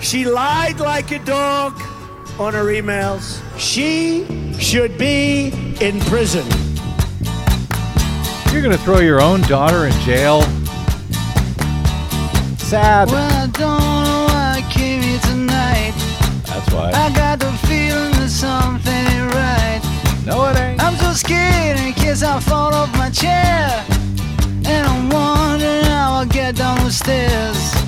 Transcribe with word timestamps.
She 0.00 0.24
lied 0.24 0.80
like 0.80 1.10
a 1.10 1.18
dog 1.20 1.74
on 2.38 2.54
her 2.54 2.64
emails. 2.64 3.42
She 3.58 4.26
should 4.58 4.96
be 4.96 5.48
in 5.80 6.00
prison. 6.00 6.46
You're 8.52 8.62
going 8.62 8.76
to 8.76 8.82
throw 8.82 9.00
your 9.00 9.20
own 9.20 9.42
daughter 9.42 9.86
in 9.86 9.92
jail? 10.00 10.42
Sad. 12.58 13.10
Well, 13.10 13.30
I 13.30 13.46
don't 13.46 13.80
know 14.04 14.26
why 14.28 14.54
I 14.56 14.70
came 14.72 15.02
here 15.02 15.20
tonight. 15.20 15.92
That's 16.46 16.72
why. 16.72 16.90
I 16.92 17.12
got 17.14 17.38
the 17.38 17.52
feeling 17.68 18.12
that 18.12 18.30
something 18.30 18.92
ain't 18.92 19.34
right. 19.34 19.80
No, 20.26 20.46
it 20.48 20.56
ain't. 20.56 20.82
I'm 20.82 20.96
so 20.96 21.12
scared 21.12 21.78
in 21.78 21.92
case 21.92 22.22
I 22.22 22.40
fall 22.40 22.74
off 22.74 22.90
my 22.96 23.10
chair. 23.10 23.84
And 24.64 24.86
I'm 24.86 25.08
wondering 25.10 25.84
how 25.84 26.14
I'll 26.14 26.26
get 26.26 26.56
down 26.56 26.84
the 26.84 26.90
stairs. 26.90 27.79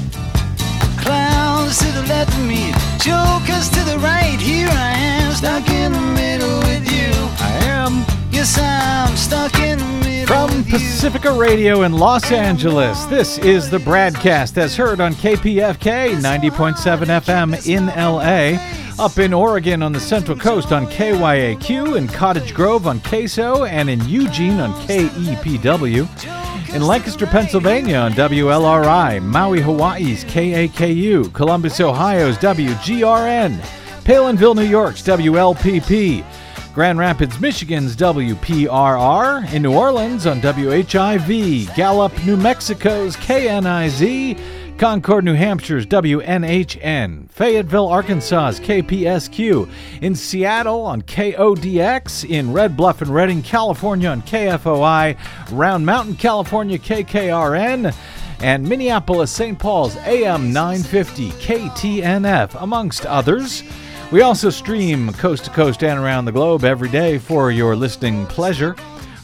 Clowns 1.02 1.78
to 1.78 1.86
the 1.92 2.02
left 2.02 2.32
of 2.32 2.46
me, 2.46 2.72
jokers 2.98 3.68
to 3.70 3.80
the 3.84 3.98
right. 3.98 4.38
Here 4.40 4.68
I 4.68 4.92
am, 4.96 5.32
stuck 5.32 5.68
in 5.68 5.92
the 5.92 6.00
middle 6.00 6.58
with 6.60 6.90
you. 6.90 7.10
I 7.40 7.50
am. 7.64 8.04
Yes, 8.30 8.58
I'm 8.58 9.16
stuck 9.16 9.58
in 9.58 9.78
the 9.78 9.84
middle 9.84 10.26
From 10.26 10.56
with 10.56 10.66
you. 10.68 10.78
Pacifica 10.78 11.32
Radio 11.32 11.82
in 11.82 11.92
Los 11.92 12.30
Angeles, 12.30 13.04
this 13.06 13.38
is 13.38 13.68
the 13.68 13.78
BradCast 13.78 14.56
as 14.58 14.76
heard 14.76 15.00
on 15.00 15.14
KPFK 15.14 16.14
90.7 16.20 17.06
FM 17.20 17.66
in 17.66 17.86
LA, 17.86 18.58
up 19.04 19.18
in 19.18 19.32
Oregon 19.32 19.82
on 19.82 19.92
the 19.92 20.00
Central 20.00 20.38
Coast 20.38 20.70
on 20.70 20.86
KYAQ, 20.86 21.96
in 21.96 22.06
Cottage 22.06 22.54
Grove 22.54 22.86
on 22.86 23.00
KSO, 23.00 23.68
and 23.68 23.90
in 23.90 24.06
Eugene 24.08 24.60
on 24.60 24.72
KEPW. 24.86 26.41
In 26.74 26.80
Lancaster, 26.80 27.26
Pennsylvania 27.26 27.98
on 27.98 28.12
WLRI, 28.12 29.22
Maui, 29.22 29.60
Hawaii's 29.60 30.24
KAKU, 30.24 31.30
Columbus, 31.34 31.78
Ohio's 31.80 32.38
WGRN, 32.38 33.58
Palenville, 34.04 34.56
New 34.56 34.62
York's 34.62 35.02
WLPP, 35.02 36.24
Grand 36.72 36.98
Rapids, 36.98 37.38
Michigan's 37.38 37.94
WPRR, 37.94 39.52
in 39.52 39.60
New 39.60 39.74
Orleans 39.74 40.26
on 40.26 40.40
WHIV, 40.40 41.74
Gallup, 41.76 42.24
New 42.24 42.38
Mexico's 42.38 43.16
KNIZ, 43.16 44.38
Concord, 44.82 45.24
New 45.24 45.36
Hampshire's 45.36 45.86
WNHN, 45.86 47.30
Fayetteville, 47.30 47.86
Arkansas's 47.86 48.58
KPSQ, 48.58 49.70
in 50.00 50.16
Seattle 50.16 50.80
on 50.80 51.02
KODX, 51.02 52.28
in 52.28 52.52
Red 52.52 52.76
Bluff 52.76 53.00
and 53.00 53.14
Redding, 53.14 53.42
California 53.42 54.08
on 54.08 54.22
KFOI, 54.22 55.16
Round 55.52 55.86
Mountain, 55.86 56.16
California 56.16 56.80
KKRN, 56.80 57.94
and 58.40 58.68
Minneapolis, 58.68 59.30
St. 59.30 59.56
Paul's 59.56 59.94
AM 59.98 60.52
950 60.52 61.30
KTNF, 61.30 62.60
amongst 62.60 63.06
others. 63.06 63.62
We 64.10 64.22
also 64.22 64.50
stream 64.50 65.12
coast 65.12 65.44
to 65.44 65.50
coast 65.52 65.84
and 65.84 66.00
around 66.00 66.24
the 66.24 66.32
globe 66.32 66.64
every 66.64 66.88
day 66.88 67.18
for 67.18 67.52
your 67.52 67.76
listening 67.76 68.26
pleasure 68.26 68.74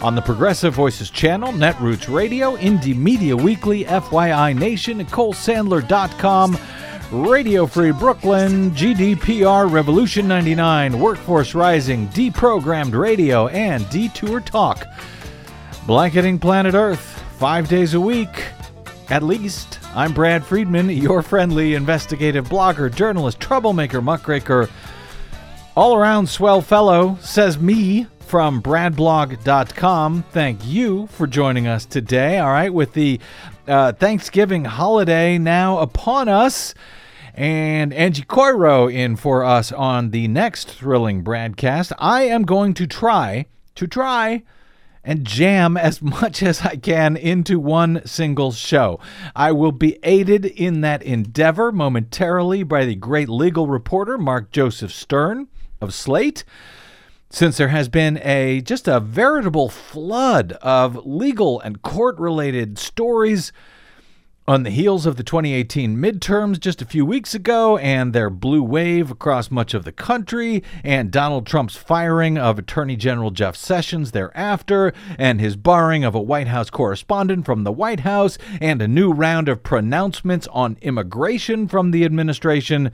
on 0.01 0.15
the 0.15 0.23
Progressive 0.23 0.75
Voices 0.75 1.11
channel, 1.11 1.53
Netroots 1.53 2.13
Radio, 2.13 2.57
Indie 2.57 2.97
Media 2.97 3.37
Weekly, 3.37 3.85
FYI 3.85 4.57
Nation, 4.57 5.05
NicoleSandler.com, 5.05 6.57
Radio 7.11 7.67
Free 7.67 7.91
Brooklyn, 7.91 8.71
GDPR 8.73 9.71
Revolution 9.71 10.29
99, 10.29 11.01
Workforce 11.01 11.55
Rising, 11.55 12.07
Deprogrammed 12.09 12.97
Radio, 12.97 13.49
and 13.49 13.89
Detour 13.91 14.41
Talk. 14.41 14.87
Blanketing 15.87 16.39
planet 16.39 16.75
Earth 16.75 17.23
five 17.39 17.69
days 17.69 17.95
a 17.95 18.01
week, 18.01 18.45
at 19.09 19.23
least. 19.23 19.81
I'm 19.95 20.13
Brad 20.13 20.45
Friedman, 20.45 20.91
your 20.91 21.23
friendly 21.23 21.75
investigative 21.75 22.49
blogger, 22.49 22.95
journalist, 22.95 23.41
troublemaker, 23.41 24.01
muckraker, 24.01 24.69
all 25.75 25.97
around 25.97 26.29
swell 26.29 26.61
fellow, 26.61 27.19
says 27.21 27.59
me 27.59 28.07
from 28.29 28.61
bradblog.com. 28.61 30.23
Thank 30.33 30.67
you 30.67 31.07
for 31.07 31.27
joining 31.27 31.67
us 31.67 31.87
today. 31.87 32.39
All 32.39 32.51
right, 32.51 32.73
with 32.73 32.93
the 32.93 33.19
uh, 33.67 33.93
Thanksgiving 33.93 34.67
holiday 34.67 35.39
now 35.39 35.79
upon 35.79 36.29
us. 36.29 36.75
And 37.33 37.95
Angie 37.95 38.25
Coiro 38.25 38.93
in 38.93 39.17
for 39.17 39.45
us 39.45 39.73
on 39.73 40.11
the 40.11 40.29
next 40.29 40.69
thrilling 40.69 41.25
BradCast. 41.25 41.93
I 41.99 42.25
am 42.25 42.43
going 42.43 42.75
to 42.75 42.87
try, 42.87 43.47
to 43.77 43.87
try, 43.87 44.43
and 45.03 45.25
jam 45.25 45.79
as 45.79 46.03
much 46.03 46.43
as 46.43 46.61
I 46.61 46.77
can 46.77 47.17
into 47.17 47.59
one 47.59 48.03
single 48.05 48.53
show. 48.53 49.01
I 49.35 49.53
will 49.53 49.73
be 49.73 49.99
aided 50.03 50.45
in 50.45 50.83
that 50.83 51.03
endeavor 51.03 51.73
momentarily 51.73 52.63
by 52.63 52.85
the 52.85 52.95
great 52.95 53.31
legal 53.31 53.69
reporter 53.69 54.19
Mark 54.19 54.51
Joseph 54.51 54.93
Stern 54.93 55.49
of 55.81 55.95
Slate. 55.95 56.45
Since 57.31 57.59
there 57.59 57.69
has 57.69 57.91
been 57.91 58.19
a 58.25 58.63
just 58.63 58.89
a 58.89 59.01
veritable 59.01 59.69
flood 59.69 60.53
of 60.63 61.05
legal 61.05 61.61
and 61.61 61.83
court 61.83 62.19
related 62.19 62.79
stories 62.79 63.53
on 64.47 64.63
the 64.63 64.71
heels 64.71 65.05
of 65.05 65.17
the 65.17 65.23
2018 65.23 65.99
midterms 65.99 66.59
just 66.59 66.81
a 66.81 66.87
few 66.87 67.05
weeks 67.05 67.35
ago 67.35 67.77
and 67.77 68.15
their 68.15 68.31
blue 68.31 68.63
wave 68.63 69.11
across 69.11 69.51
much 69.51 69.75
of 69.75 69.85
the 69.85 69.93
country, 69.93 70.63
and 70.83 71.11
Donald 71.11 71.47
Trump's 71.47 71.77
firing 71.77 72.39
of 72.39 72.59
Attorney 72.59 72.97
General 72.97 73.31
Jeff 73.31 73.57
Sessions 73.57 74.13
thereafter, 74.13 74.95
and 75.19 75.39
his 75.39 75.55
barring 75.55 76.05
of 76.05 76.15
a 76.15 76.23
White 76.23 76.49
House 76.49 76.71
correspondent 76.71 77.45
from 77.45 77.65
the 77.65 77.73
White 77.73 78.01
House, 78.01 78.39
and 78.59 78.81
a 78.81 78.89
new 78.89 79.13
round 79.13 79.51
of 79.51 79.63
pronouncements 79.63 80.49
on 80.51 80.79
immigration 80.81 81.69
from 81.69 81.91
the 81.91 82.07
administration 82.07 82.91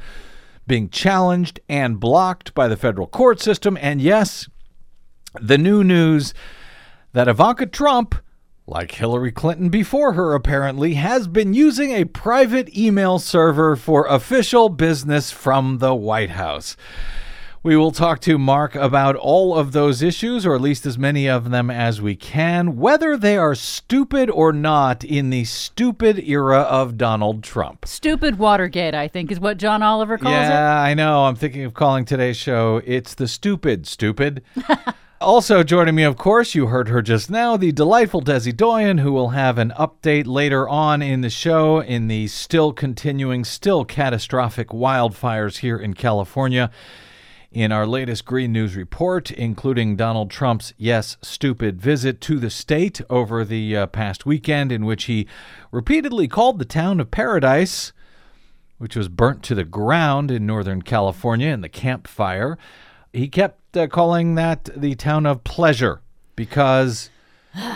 being 0.67 0.89
challenged 0.89 1.61
and 1.69 2.01
blocked 2.01 2.55
by 2.55 2.69
the 2.69 2.77
federal 2.77 3.07
court 3.07 3.41
system. 3.41 3.79
And 3.81 4.01
yes, 4.01 4.49
the 5.41 5.59
new 5.59 5.85
news 5.85 6.35
that 7.13 7.29
Ivanka 7.29 7.67
Trump 7.67 8.15
like 8.67 8.93
Hillary 8.93 9.31
Clinton 9.33 9.69
before 9.69 10.15
her, 10.15 10.35
apparently, 10.35 10.95
has 10.95 11.29
been 11.29 11.53
using 11.53 11.91
a 11.91 12.05
private 12.05 12.75
email 12.77 13.19
server 13.19 13.77
for 13.77 14.07
official 14.07 14.71
business 14.71 15.31
from 15.31 15.79
the 15.79 15.95
White 15.95 16.31
House. 16.31 16.77
We 17.65 17.79
will 17.79 17.93
talk 17.93 18.21
to 18.21 18.37
Mark 18.37 18.75
about 18.75 19.17
all 19.17 19.57
of 19.57 19.73
those 19.73 20.03
issues, 20.03 20.45
or 20.45 20.55
at 20.55 20.61
least 20.61 20.85
as 20.85 20.99
many 20.99 21.27
of 21.27 21.51
them 21.51 21.71
as 21.71 21.99
we 21.99 22.15
can, 22.15 22.77
whether 22.77 23.17
they 23.17 23.39
are 23.39 23.55
stupid 23.55 24.29
or 24.29 24.53
not 24.53 25.03
in 25.03 25.31
the 25.31 25.45
stupid 25.45 26.19
era 26.19 26.59
of 26.59 26.99
Donald 26.99 27.43
Trump. 27.43 27.87
Stupid 27.87 28.39
Watergate, 28.39 28.95
I 28.95 29.09
think, 29.09 29.33
is 29.33 29.41
what 29.41 29.57
John 29.57 29.83
Oliver 29.83 30.19
calls 30.19 30.35
it. 30.35 30.41
Yeah, 30.41 30.79
I 30.79 30.93
know. 30.93 31.25
I'm 31.25 31.37
thinking 31.37 31.65
of 31.65 31.73
calling 31.73 32.05
today's 32.05 32.37
show 32.37 32.83
It's 32.85 33.15
the 33.15 33.27
Stupid 33.27 33.87
Stupid. 33.87 34.45
Also 35.21 35.63
joining 35.63 35.95
me, 35.95 36.03
of 36.03 36.19
course, 36.19 36.55
you 36.55 36.67
heard 36.67 36.89
her 36.89 37.01
just 37.01 37.31
now, 37.31 37.57
the 37.57 37.73
delightful 37.73 38.21
Desi 38.21 38.55
Doyen, 38.55 38.99
who 38.99 39.11
will 39.11 39.31
have 39.31 39.57
an 39.57 39.73
update 39.79 40.27
later 40.27 40.69
on 40.69 41.01
in 41.01 41.23
the 41.23 41.31
show 41.31 41.81
in 41.81 42.09
the 42.09 42.27
still 42.27 42.75
continuing, 42.75 43.43
still 43.43 43.87
catastrophic 43.87 44.69
wildfires 44.69 45.59
here 45.59 45.79
in 45.79 45.95
California. 45.95 46.71
In 47.55 47.73
our 47.73 47.87
latest 47.87 48.27
Green 48.27 48.53
News 48.53 48.77
report, 48.77 49.31
including 49.31 49.97
Donald 49.97 50.31
Trump's, 50.31 50.75
yes, 50.77 51.17
stupid 51.23 51.81
visit 51.81 52.21
to 52.23 52.39
the 52.39 52.51
state 52.51 53.01
over 53.09 53.45
the 53.45 53.77
uh, 53.77 53.87
past 53.87 54.27
weekend, 54.27 54.71
in 54.71 54.85
which 54.85 55.05
he 55.05 55.27
repeatedly 55.71 56.29
called 56.29 56.59
the 56.59 56.67
town 56.67 57.01
of 57.01 57.11
Paradise, 57.11 57.93
which 58.79 58.97
was 58.97 59.09
burnt 59.09 59.43
to 59.45 59.55
the 59.55 59.65
ground 59.65 60.31
in 60.31 60.45
Northern 60.45 60.83
California 60.83 61.49
in 61.49 61.61
the 61.63 61.69
Camp 61.69 62.07
Fire 62.07 62.59
he 63.15 63.29
kept 63.29 63.77
uh, 63.77 63.87
calling 63.87 64.35
that 64.35 64.69
the 64.77 64.95
town 64.97 65.25
of 65.25 65.45
pleasure 65.45 66.03
because, 66.37 67.11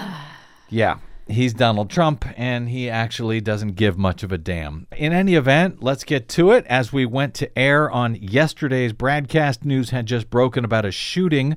yeah, 0.68 0.98
he's 1.28 1.54
Donald 1.54 1.90
Trump 1.90 2.24
and 2.36 2.68
he 2.68 2.88
actually 2.90 3.40
doesn't 3.40 3.74
give 3.74 3.98
much 3.98 4.22
of 4.22 4.32
a 4.32 4.38
damn. 4.38 4.86
In 4.96 5.12
any 5.12 5.34
event, 5.34 5.82
let's 5.82 6.04
get 6.04 6.28
to 6.30 6.50
it. 6.50 6.66
As 6.66 6.92
we 6.92 7.06
went 7.06 7.34
to 7.34 7.58
air 7.58 7.90
on 7.90 8.16
yesterday's 8.16 8.92
broadcast, 8.92 9.64
news 9.64 9.90
had 9.90 10.06
just 10.06 10.30
broken 10.30 10.64
about 10.64 10.84
a 10.84 10.90
shooting. 10.90 11.56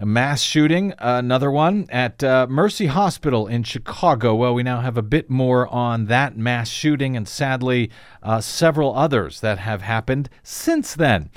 A 0.00 0.06
mass 0.06 0.42
shooting, 0.42 0.94
another 1.00 1.50
one 1.50 1.86
at 1.90 2.22
uh, 2.22 2.46
Mercy 2.48 2.86
Hospital 2.86 3.48
in 3.48 3.64
Chicago. 3.64 4.32
Well, 4.32 4.54
we 4.54 4.62
now 4.62 4.80
have 4.80 4.96
a 4.96 5.02
bit 5.02 5.28
more 5.28 5.66
on 5.66 6.06
that 6.06 6.36
mass 6.36 6.68
shooting 6.68 7.16
and 7.16 7.26
sadly, 7.26 7.90
uh, 8.22 8.40
several 8.40 8.94
others 8.94 9.40
that 9.40 9.58
have 9.58 9.82
happened 9.82 10.30
since 10.44 10.94
then. 10.94 11.30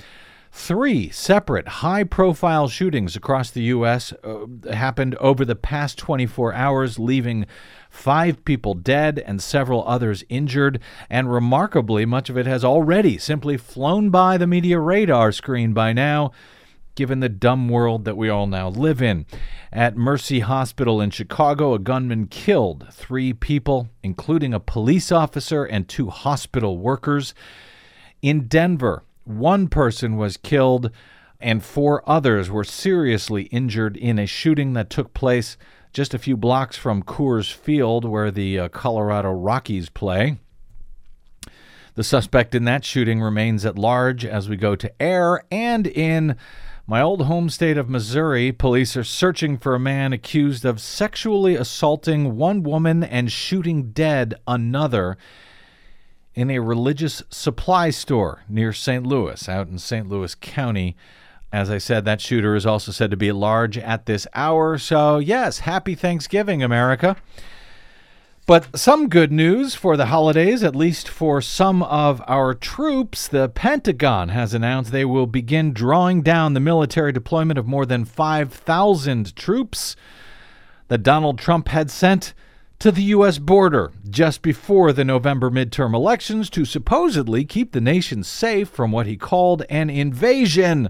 Three 0.53 1.09
separate 1.09 1.68
high 1.68 2.03
profile 2.03 2.68
shootings 2.68 3.15
across 3.15 3.50
the 3.50 3.63
U.S. 3.63 4.12
Uh, 4.21 4.48
happened 4.74 5.15
over 5.15 5.45
the 5.45 5.56
past 5.56 5.98
24 5.98 6.53
hours, 6.53 7.00
leaving 7.00 7.45
five 7.89 8.44
people 8.44 8.74
dead 8.74 9.18
and 9.25 9.42
several 9.42 9.88
others 9.88 10.25
injured. 10.27 10.81
And 11.09 11.31
remarkably, 11.31 12.06
much 12.06 12.30
of 12.30 12.38
it 12.38 12.45
has 12.48 12.65
already 12.65 13.18
simply 13.18 13.56
flown 13.56 14.09
by 14.09 14.38
the 14.38 14.45
media 14.45 14.77
radar 14.77 15.31
screen 15.31 15.71
by 15.71 15.94
now, 15.94 16.33
given 16.95 17.21
the 17.21 17.30
dumb 17.30 17.69
world 17.69 18.03
that 18.03 18.18
we 18.18 18.27
all 18.27 18.45
now 18.45 18.68
live 18.68 19.01
in. 19.01 19.25
At 19.71 19.95
Mercy 19.95 20.42
Hospital 20.42 21.00
in 21.00 21.12
Chicago, 21.12 21.74
a 21.74 21.80
gunman 21.80 22.27
killed 22.27 22.88
three 22.92 23.31
people, 23.31 23.88
including 24.03 24.53
a 24.53 24.59
police 24.59 25.13
officer 25.13 25.63
and 25.63 25.88
two 25.88 26.09
hospital 26.09 26.77
workers. 26.77 27.33
In 28.21 28.48
Denver, 28.50 29.03
one 29.23 29.68
person 29.68 30.18
was 30.18 30.38
killed 30.38 30.91
and 31.39 31.63
four 31.63 32.07
others 32.07 32.50
were 32.50 32.63
seriously 32.63 33.44
injured 33.44 33.97
in 33.97 34.19
a 34.19 34.25
shooting 34.25 34.73
that 34.73 34.89
took 34.89 35.13
place 35.13 35.57
just 35.94 36.13
a 36.13 36.19
few 36.19 36.38
blocks 36.38 36.77
from 36.77 37.03
Coors 37.03 37.51
Field, 37.51 38.06
where 38.06 38.31
the 38.31 38.59
uh, 38.59 38.69
Colorado 38.69 39.31
Rockies 39.31 39.89
play. 39.89 40.38
The 41.95 42.03
suspect 42.03 42.56
in 42.56 42.63
that 42.65 42.85
shooting 42.85 43.19
remains 43.19 43.65
at 43.65 43.77
large 43.77 44.25
as 44.25 44.47
we 44.47 44.56
go 44.56 44.75
to 44.77 45.01
air. 45.01 45.44
And 45.51 45.88
in 45.88 46.38
my 46.88 47.01
old 47.01 47.24
home 47.24 47.50
state 47.50 47.77
of 47.77 47.89
Missouri, 47.89 48.53
police 48.53 48.95
are 48.95 49.03
searching 49.03 49.57
for 49.57 49.75
a 49.75 49.79
man 49.79 50.13
accused 50.13 50.63
of 50.63 50.79
sexually 50.79 51.56
assaulting 51.56 52.38
one 52.38 52.63
woman 52.63 53.03
and 53.03 53.29
shooting 53.31 53.91
dead 53.91 54.35
another 54.47 55.17
in 56.33 56.49
a 56.49 56.59
religious 56.59 57.23
supply 57.29 57.89
store 57.89 58.43
near 58.47 58.73
St. 58.73 59.05
Louis, 59.05 59.49
out 59.49 59.67
in 59.67 59.77
St. 59.77 60.07
Louis 60.07 60.35
County. 60.35 60.95
As 61.51 61.69
I 61.69 61.79
said, 61.79 62.05
that 62.05 62.21
shooter 62.21 62.55
is 62.55 62.65
also 62.65 62.93
said 62.93 63.11
to 63.11 63.17
be 63.17 63.31
large 63.31 63.77
at 63.77 64.05
this 64.05 64.25
hour. 64.33 64.77
So, 64.77 65.17
yes, 65.17 65.59
happy 65.59 65.95
Thanksgiving, 65.95 66.63
America. 66.63 67.17
But 68.47 68.77
some 68.77 69.07
good 69.07 69.31
news 69.31 69.75
for 69.75 69.95
the 69.95 70.07
holidays, 70.07 70.63
at 70.63 70.75
least 70.75 71.07
for 71.07 71.41
some 71.41 71.83
of 71.83 72.21
our 72.27 72.53
troops. 72.53 73.27
The 73.27 73.49
Pentagon 73.49 74.29
has 74.29 74.53
announced 74.53 74.91
they 74.91 75.05
will 75.05 75.27
begin 75.27 75.73
drawing 75.73 76.21
down 76.21 76.53
the 76.53 76.59
military 76.59 77.11
deployment 77.11 77.59
of 77.59 77.67
more 77.67 77.85
than 77.85 78.03
5,000 78.03 79.35
troops 79.35 79.95
that 80.87 81.03
Donald 81.03 81.37
Trump 81.37 81.67
had 81.67 81.91
sent 81.91 82.33
to 82.81 82.91
the 82.91 83.03
U.S. 83.03 83.37
border 83.37 83.91
just 84.09 84.41
before 84.41 84.91
the 84.91 85.05
November 85.05 85.51
midterm 85.51 85.93
elections 85.93 86.49
to 86.49 86.65
supposedly 86.65 87.45
keep 87.45 87.73
the 87.73 87.79
nation 87.79 88.23
safe 88.23 88.67
from 88.67 88.91
what 88.91 89.05
he 89.05 89.15
called 89.15 89.61
an 89.69 89.91
invasion 89.91 90.89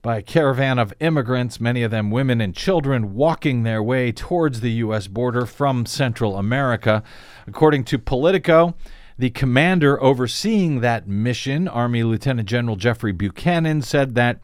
by 0.00 0.18
a 0.18 0.22
caravan 0.22 0.78
of 0.78 0.94
immigrants, 1.00 1.58
many 1.58 1.82
of 1.82 1.90
them 1.90 2.12
women 2.12 2.40
and 2.40 2.54
children, 2.54 3.14
walking 3.14 3.64
their 3.64 3.82
way 3.82 4.12
towards 4.12 4.60
the 4.60 4.70
U.S. 4.70 5.08
border 5.08 5.44
from 5.44 5.86
Central 5.86 6.36
America. 6.36 7.02
According 7.48 7.82
to 7.86 7.98
Politico, 7.98 8.76
the 9.18 9.30
commander 9.30 10.00
overseeing 10.00 10.82
that 10.82 11.08
mission, 11.08 11.66
Army 11.66 12.04
Lieutenant 12.04 12.48
General 12.48 12.76
Jeffrey 12.76 13.10
Buchanan, 13.10 13.82
said 13.82 14.14
that 14.14 14.38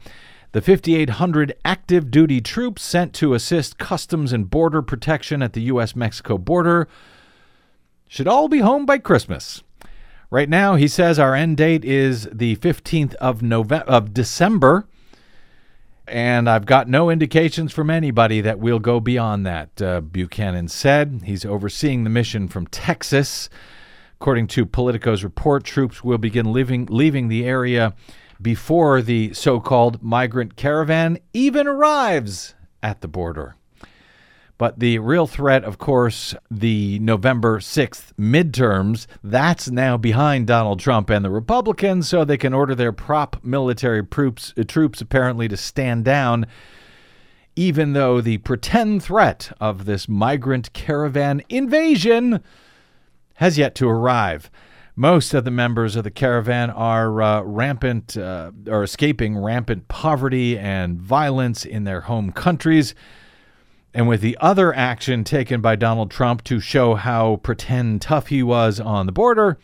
the 0.57 0.63
5,800 0.63 1.55
active 1.67 2.11
duty 2.11 2.41
troops 2.41 2.81
sent 2.81 3.13
to 3.13 3.35
assist 3.35 3.77
Customs 3.77 4.33
and 4.33 4.49
Border 4.49 4.81
Protection 4.81 5.43
at 5.43 5.53
the 5.53 5.61
U.S. 5.65 5.95
Mexico 5.95 6.39
border 6.39 6.89
should 8.09 8.27
all 8.27 8.49
be 8.49 8.61
home 8.61 8.87
by 8.87 8.97
Christmas. 8.97 9.63
Right 10.31 10.49
now, 10.49 10.77
he 10.77 10.89
says 10.89 11.19
our 11.19 11.35
end 11.35 11.59
date 11.59 11.85
is 11.85 12.27
the 12.33 12.57
15th 12.57 13.15
of 13.17 13.43
November 13.43 13.85
of 13.85 14.15
December 14.15 14.89
and 16.09 16.49
I've 16.49 16.65
got 16.65 16.89
no 16.89 17.11
indications 17.11 17.75
from 17.75 17.91
anybody 17.91 18.41
that 18.41 18.59
we'll 18.59 18.79
go 18.79 18.99
beyond 18.99 19.45
that, 19.45 19.83
uh, 19.83 20.01
Buchanan 20.01 20.69
said. 20.69 21.21
He's 21.27 21.45
overseeing 21.45 22.03
the 22.05 22.09
mission 22.09 22.49
from 22.49 22.67
Texas. 22.69 23.51
According 24.19 24.47
to 24.47 24.65
Politico's 24.65 25.23
report, 25.23 25.65
troops 25.65 26.03
will 26.03 26.17
begin 26.17 26.51
leaving, 26.51 26.87
leaving 26.87 27.29
the 27.29 27.45
area 27.45 27.93
before 28.41 29.03
the 29.03 29.33
so 29.35 29.61
called 29.61 30.03
migrant 30.03 30.57
caravan 30.57 31.19
even 31.33 31.67
arrives 31.67 32.55
at 32.83 33.01
the 33.01 33.09
border. 33.09 33.57
But 34.59 34.79
the 34.79 34.99
real 35.01 35.27
threat, 35.27 35.65
of 35.65 35.77
course, 35.77 36.35
the 36.51 36.99
November 37.01 37.59
6th 37.59 38.13
midterms, 38.19 39.07
that's 39.23 39.71
now 39.71 39.99
behind 39.99 40.47
Donald 40.47 40.81
Trump 40.81 41.11
and 41.11 41.23
the 41.23 41.31
Republicans, 41.31 42.09
so 42.09 42.25
they 42.25 42.39
can 42.39 42.55
order 42.55 42.75
their 42.75 42.93
prop 42.93 43.45
military 43.45 44.03
troops, 44.05 44.55
uh, 44.57 44.65
troops 44.65 45.03
apparently 45.03 45.47
to 45.49 45.59
stand 45.59 46.07
down, 46.07 46.47
even 47.55 47.93
though 47.93 48.23
the 48.23 48.39
pretend 48.39 49.03
threat 49.03 49.55
of 49.61 49.85
this 49.85 50.09
migrant 50.09 50.73
caravan 50.73 51.43
invasion 51.51 52.43
has 53.35 53.59
yet 53.59 53.75
to 53.75 53.87
arrive. 53.89 54.51
Most 54.99 55.35
of 55.35 55.45
the 55.45 55.51
members 55.51 55.95
of 55.95 56.05
the 56.05 56.11
caravan 56.11 56.71
are 56.71 57.21
uh, 57.21 57.43
rampant, 57.43 58.17
uh, 58.17 58.51
are 58.67 58.83
escaping 58.83 59.37
rampant 59.37 59.89
poverty 59.89 60.59
and 60.59 60.99
violence 60.99 61.67
in 61.67 61.85
their 61.85 62.01
home 62.03 62.33
countries. 62.33 62.95
And 63.93 64.09
with 64.09 64.23
the 64.23 64.39
other 64.41 64.75
action 64.75 65.23
taken 65.23 65.61
by 65.61 65.77
Donald 65.77 66.11
Trump 66.11 66.45
to 66.45 66.61
show 66.61 66.95
how 66.95 67.37
pretend 67.37 68.01
tough 68.01 68.29
he 68.29 68.43
was 68.43 68.81
on 68.81 69.05
the 69.05 69.13
border, 69.13 69.59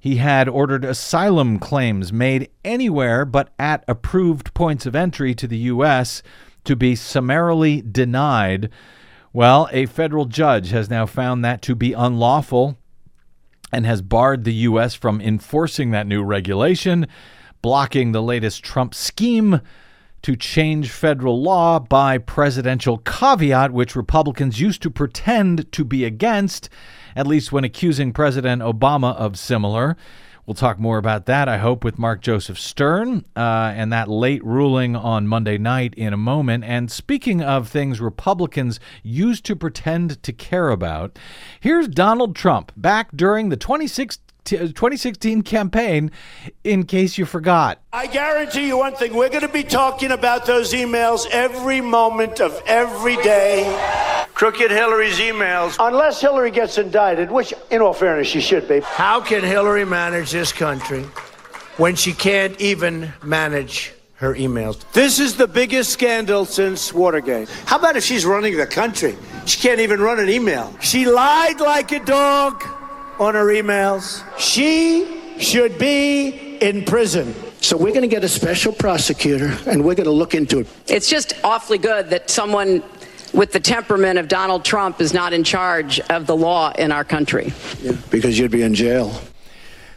he 0.00 0.16
had 0.16 0.48
ordered 0.48 0.86
asylum 0.86 1.58
claims 1.58 2.10
made 2.10 2.48
anywhere 2.64 3.26
but 3.26 3.52
at 3.58 3.84
approved 3.86 4.54
points 4.54 4.86
of 4.86 4.96
entry 4.96 5.34
to 5.34 5.46
the 5.46 5.58
U.S. 5.58 6.22
to 6.64 6.74
be 6.74 6.96
summarily 6.96 7.82
denied. 7.82 8.70
Well, 9.30 9.68
a 9.72 9.84
federal 9.84 10.24
judge 10.24 10.70
has 10.70 10.88
now 10.88 11.04
found 11.04 11.44
that 11.44 11.60
to 11.62 11.74
be 11.74 11.92
unlawful 11.92 12.78
and 13.74 13.86
has 13.86 14.02
barred 14.02 14.44
the 14.44 14.54
U.S. 14.54 14.94
from 14.94 15.20
enforcing 15.20 15.90
that 15.90 16.06
new 16.06 16.22
regulation, 16.22 17.06
blocking 17.60 18.12
the 18.12 18.22
latest 18.22 18.62
Trump 18.62 18.94
scheme 18.94 19.60
to 20.22 20.36
change 20.36 20.90
federal 20.90 21.42
law 21.42 21.78
by 21.78 22.16
presidential 22.16 22.98
caveat, 22.98 23.72
which 23.72 23.94
Republicans 23.94 24.60
used 24.60 24.80
to 24.82 24.90
pretend 24.90 25.70
to 25.72 25.84
be 25.84 26.04
against, 26.04 26.70
at 27.14 27.26
least 27.26 27.52
when 27.52 27.64
accusing 27.64 28.12
President 28.12 28.62
Obama 28.62 29.14
of 29.16 29.38
similar. 29.38 29.96
We'll 30.46 30.54
talk 30.54 30.78
more 30.78 30.98
about 30.98 31.24
that, 31.24 31.48
I 31.48 31.56
hope, 31.56 31.84
with 31.84 31.98
Mark 31.98 32.20
Joseph 32.20 32.58
Stern 32.58 33.24
uh, 33.34 33.72
and 33.74 33.90
that 33.92 34.08
late 34.08 34.44
ruling 34.44 34.94
on 34.94 35.26
Monday 35.26 35.56
night 35.56 35.94
in 35.94 36.12
a 36.12 36.18
moment. 36.18 36.64
And 36.64 36.90
speaking 36.90 37.40
of 37.40 37.68
things 37.68 37.98
Republicans 37.98 38.78
used 39.02 39.46
to 39.46 39.56
pretend 39.56 40.22
to 40.22 40.32
care 40.34 40.68
about, 40.68 41.18
here's 41.60 41.88
Donald 41.88 42.36
Trump 42.36 42.72
back 42.76 43.10
during 43.16 43.48
the 43.48 43.56
2016 43.56 44.23
Uh, 44.52 44.68
2016 44.68 45.40
campaign, 45.42 46.10
in 46.64 46.84
case 46.84 47.16
you 47.16 47.24
forgot. 47.24 47.80
I 47.94 48.06
guarantee 48.06 48.66
you 48.66 48.76
one 48.76 48.94
thing 48.94 49.14
we're 49.14 49.30
going 49.30 49.40
to 49.40 49.48
be 49.48 49.62
talking 49.62 50.10
about 50.10 50.44
those 50.44 50.74
emails 50.74 51.26
every 51.30 51.80
moment 51.80 52.42
of 52.42 52.60
every 52.66 53.16
day. 53.16 53.64
Crooked 54.34 54.70
Hillary's 54.70 55.18
emails. 55.18 55.76
Unless 55.80 56.20
Hillary 56.20 56.50
gets 56.50 56.76
indicted, 56.76 57.30
which, 57.30 57.54
in 57.70 57.80
all 57.80 57.94
fairness, 57.94 58.26
she 58.26 58.42
should 58.42 58.68
be. 58.68 58.80
How 58.80 59.18
can 59.18 59.42
Hillary 59.42 59.86
manage 59.86 60.32
this 60.32 60.52
country 60.52 61.04
when 61.78 61.94
she 61.94 62.12
can't 62.12 62.60
even 62.60 63.12
manage? 63.22 63.92
Her 64.18 64.34
emails. 64.36 64.80
This 64.92 65.18
is 65.18 65.36
the 65.36 65.48
biggest 65.48 65.90
scandal 65.90 66.44
since 66.44 66.94
Watergate. 66.94 67.48
How 67.66 67.78
about 67.78 67.96
if 67.96 68.04
she's 68.04 68.24
running 68.24 68.56
the 68.56 68.64
country? 68.64 69.18
She 69.44 69.60
can't 69.60 69.80
even 69.80 70.00
run 70.00 70.20
an 70.20 70.30
email. 70.30 70.72
She 70.80 71.04
lied 71.04 71.60
like 71.60 71.90
a 71.90 71.98
dog 71.98 72.64
on 73.20 73.34
her 73.34 73.46
emails. 73.46 74.22
She 74.38 75.38
should 75.38 75.78
be 75.78 76.58
in 76.58 76.84
prison. 76.84 77.34
So 77.60 77.76
we're 77.76 77.90
going 77.90 78.02
to 78.02 78.08
get 78.08 78.24
a 78.24 78.28
special 78.28 78.72
prosecutor 78.72 79.56
and 79.66 79.84
we're 79.84 79.94
going 79.94 80.04
to 80.04 80.10
look 80.12 80.34
into 80.34 80.60
it. 80.60 80.68
It's 80.86 81.08
just 81.08 81.32
awfully 81.42 81.78
good 81.78 82.10
that 82.10 82.28
someone 82.28 82.82
with 83.32 83.52
the 83.52 83.60
temperament 83.60 84.18
of 84.18 84.28
Donald 84.28 84.64
Trump 84.64 85.00
is 85.00 85.12
not 85.12 85.32
in 85.32 85.44
charge 85.44 85.98
of 86.00 86.26
the 86.26 86.36
law 86.36 86.72
in 86.72 86.92
our 86.92 87.04
country. 87.04 87.52
Yeah, 87.80 87.92
because 88.10 88.38
you'd 88.38 88.50
be 88.50 88.62
in 88.62 88.74
jail. 88.74 89.18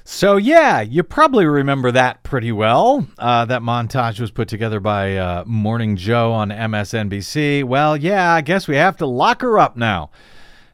So, 0.09 0.37
yeah, 0.37 0.79
you 0.79 1.03
probably 1.03 1.45
remember 1.45 1.91
that 1.91 2.23
pretty 2.23 2.53
well. 2.53 3.05
Uh, 3.19 3.43
that 3.43 3.61
montage 3.61 4.21
was 4.21 4.31
put 4.31 4.47
together 4.47 4.79
by 4.79 5.17
uh, 5.17 5.43
Morning 5.45 5.97
Joe 5.97 6.31
on 6.31 6.49
MSNBC. 6.49 7.65
Well, 7.65 7.97
yeah, 7.97 8.33
I 8.33 8.39
guess 8.39 8.69
we 8.69 8.77
have 8.77 8.95
to 8.97 9.05
lock 9.05 9.41
her 9.41 9.59
up 9.59 9.75
now. 9.75 10.09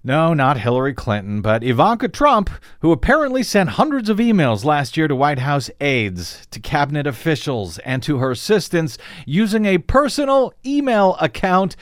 No, 0.06 0.34
not 0.34 0.58
Hillary 0.58 0.94
Clinton, 0.94 1.42
but 1.42 1.64
Ivanka 1.64 2.10
Trump, 2.10 2.50
who 2.82 2.92
apparently 2.92 3.42
sent 3.42 3.70
hundreds 3.70 4.10
of 4.10 4.18
emails 4.18 4.66
last 4.66 4.98
year 4.98 5.08
to 5.08 5.16
White 5.16 5.40
House 5.40 5.72
aides, 5.80 6.46
to 6.52 6.60
cabinet 6.60 7.08
officials, 7.08 7.78
and 7.80 8.04
to 8.04 8.18
her 8.18 8.32
assistants 8.32 8.98
using 9.26 9.64
a 9.64 9.78
personal 9.78 10.54
email 10.66 11.16
account 11.22 11.78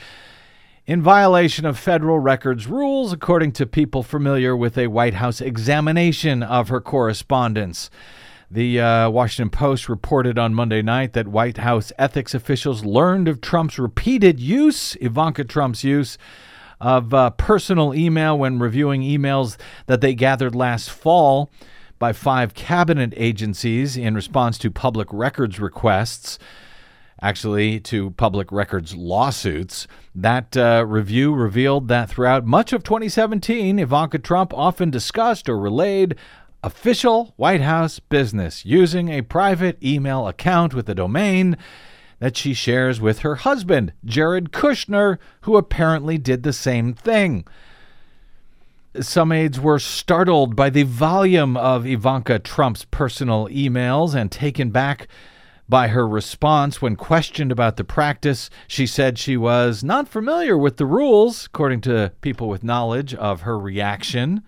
in 0.86 1.02
violation 1.02 1.66
of 1.66 1.76
federal 1.76 2.20
records 2.20 2.68
rules, 2.68 3.12
according 3.12 3.50
to 3.52 3.66
people 3.66 4.04
familiar 4.04 4.56
with 4.56 4.78
a 4.78 4.86
White 4.86 5.14
House 5.14 5.40
examination 5.40 6.44
of 6.44 6.68
her 6.68 6.80
correspondence. 6.80 7.90
The 8.48 8.80
uh, 8.80 9.10
Washington 9.10 9.50
Post 9.50 9.88
reported 9.88 10.38
on 10.38 10.54
Monday 10.54 10.82
night 10.82 11.12
that 11.14 11.26
White 11.26 11.56
House 11.56 11.90
ethics 11.98 12.34
officials 12.34 12.84
learned 12.84 13.26
of 13.26 13.40
Trump's 13.40 13.80
repeated 13.80 14.38
use, 14.38 14.94
Ivanka 15.00 15.42
Trump's 15.42 15.82
use, 15.82 16.18
of 16.82 17.14
uh, 17.14 17.30
personal 17.30 17.94
email 17.94 18.36
when 18.36 18.58
reviewing 18.58 19.02
emails 19.02 19.56
that 19.86 20.00
they 20.00 20.14
gathered 20.14 20.54
last 20.54 20.90
fall 20.90 21.48
by 22.00 22.12
five 22.12 22.52
cabinet 22.54 23.14
agencies 23.16 23.96
in 23.96 24.16
response 24.16 24.58
to 24.58 24.68
public 24.68 25.06
records 25.12 25.60
requests, 25.60 26.40
actually, 27.20 27.78
to 27.78 28.10
public 28.10 28.50
records 28.50 28.96
lawsuits. 28.96 29.86
That 30.12 30.56
uh, 30.56 30.84
review 30.84 31.32
revealed 31.32 31.86
that 31.86 32.10
throughout 32.10 32.44
much 32.44 32.72
of 32.72 32.82
2017, 32.82 33.78
Ivanka 33.78 34.18
Trump 34.18 34.52
often 34.52 34.90
discussed 34.90 35.48
or 35.48 35.56
relayed 35.56 36.16
official 36.64 37.32
White 37.36 37.60
House 37.60 38.00
business 38.00 38.64
using 38.64 39.08
a 39.08 39.22
private 39.22 39.80
email 39.84 40.26
account 40.26 40.74
with 40.74 40.88
a 40.88 40.96
domain 40.96 41.56
that 42.22 42.36
she 42.36 42.54
shares 42.54 43.00
with 43.00 43.18
her 43.18 43.34
husband, 43.34 43.92
Jared 44.04 44.52
Kushner, 44.52 45.18
who 45.40 45.56
apparently 45.56 46.18
did 46.18 46.44
the 46.44 46.52
same 46.52 46.94
thing. 46.94 47.44
Some 49.00 49.32
aides 49.32 49.58
were 49.58 49.80
startled 49.80 50.54
by 50.54 50.70
the 50.70 50.84
volume 50.84 51.56
of 51.56 51.84
Ivanka 51.84 52.38
Trump's 52.38 52.84
personal 52.84 53.48
emails 53.48 54.14
and 54.14 54.30
taken 54.30 54.70
back 54.70 55.08
by 55.68 55.88
her 55.88 56.06
response 56.06 56.80
when 56.80 56.94
questioned 56.94 57.50
about 57.50 57.76
the 57.76 57.82
practice. 57.82 58.50
She 58.68 58.86
said 58.86 59.18
she 59.18 59.36
was 59.36 59.82
not 59.82 60.06
familiar 60.06 60.56
with 60.56 60.76
the 60.76 60.86
rules, 60.86 61.46
according 61.46 61.80
to 61.80 62.12
people 62.20 62.48
with 62.48 62.62
knowledge 62.62 63.14
of 63.14 63.40
her 63.40 63.58
reaction. 63.58 64.44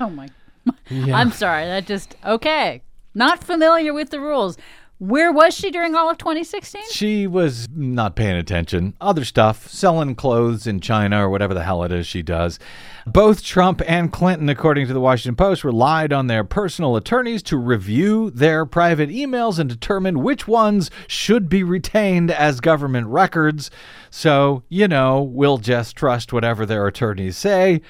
Oh 0.00 0.10
my. 0.10 0.30
I'm 0.90 1.30
sorry. 1.30 1.66
That 1.66 1.86
just 1.86 2.16
okay. 2.26 2.82
Not 3.14 3.44
familiar 3.44 3.94
with 3.94 4.10
the 4.10 4.18
rules. 4.18 4.58
Where 4.98 5.32
was 5.32 5.54
she 5.54 5.72
during 5.72 5.96
all 5.96 6.08
of 6.08 6.18
2016? 6.18 6.82
She 6.92 7.26
was 7.26 7.68
not 7.74 8.14
paying 8.14 8.36
attention. 8.36 8.94
Other 9.00 9.24
stuff, 9.24 9.68
selling 9.68 10.14
clothes 10.14 10.68
in 10.68 10.78
China 10.78 11.26
or 11.26 11.28
whatever 11.28 11.52
the 11.52 11.64
hell 11.64 11.82
it 11.82 11.90
is 11.90 12.06
she 12.06 12.22
does. 12.22 12.60
Both 13.04 13.42
Trump 13.42 13.82
and 13.88 14.12
Clinton, 14.12 14.48
according 14.48 14.86
to 14.86 14.92
the 14.92 15.00
Washington 15.00 15.34
Post, 15.34 15.64
relied 15.64 16.12
on 16.12 16.28
their 16.28 16.44
personal 16.44 16.94
attorneys 16.94 17.42
to 17.44 17.56
review 17.56 18.30
their 18.30 18.64
private 18.64 19.10
emails 19.10 19.58
and 19.58 19.68
determine 19.68 20.22
which 20.22 20.46
ones 20.46 20.92
should 21.08 21.48
be 21.48 21.64
retained 21.64 22.30
as 22.30 22.60
government 22.60 23.08
records. 23.08 23.72
So, 24.10 24.62
you 24.68 24.86
know, 24.86 25.20
we'll 25.20 25.58
just 25.58 25.96
trust 25.96 26.32
whatever 26.32 26.64
their 26.64 26.86
attorneys 26.86 27.36
say. 27.36 27.82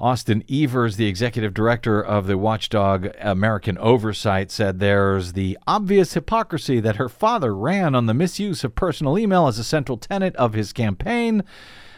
Austin 0.00 0.44
Evers, 0.48 0.96
the 0.96 1.08
executive 1.08 1.52
director 1.52 2.00
of 2.00 2.28
the 2.28 2.38
watchdog 2.38 3.08
American 3.20 3.76
Oversight, 3.78 4.52
said 4.52 4.78
there's 4.78 5.32
the 5.32 5.58
obvious 5.66 6.14
hypocrisy 6.14 6.78
that 6.78 6.94
her 6.96 7.08
father 7.08 7.52
ran 7.52 7.96
on 7.96 8.06
the 8.06 8.14
misuse 8.14 8.62
of 8.62 8.76
personal 8.76 9.18
email 9.18 9.48
as 9.48 9.58
a 9.58 9.64
central 9.64 9.98
tenet 9.98 10.36
of 10.36 10.52
his 10.52 10.72
campaign. 10.72 11.42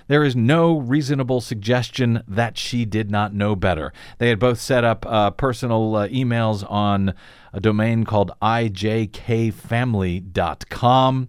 There 0.08 0.24
is 0.24 0.34
no 0.34 0.78
reasonable 0.78 1.42
suggestion 1.42 2.22
that 2.26 2.56
she 2.56 2.86
did 2.86 3.10
not 3.10 3.34
know 3.34 3.54
better. 3.54 3.92
They 4.16 4.30
had 4.30 4.38
both 4.38 4.58
set 4.58 4.82
up 4.82 5.04
uh, 5.06 5.32
personal 5.32 5.94
uh, 5.94 6.08
emails 6.08 6.64
on 6.70 7.12
a 7.52 7.60
domain 7.60 8.04
called 8.04 8.32
ijkfamily.com. 8.40 11.28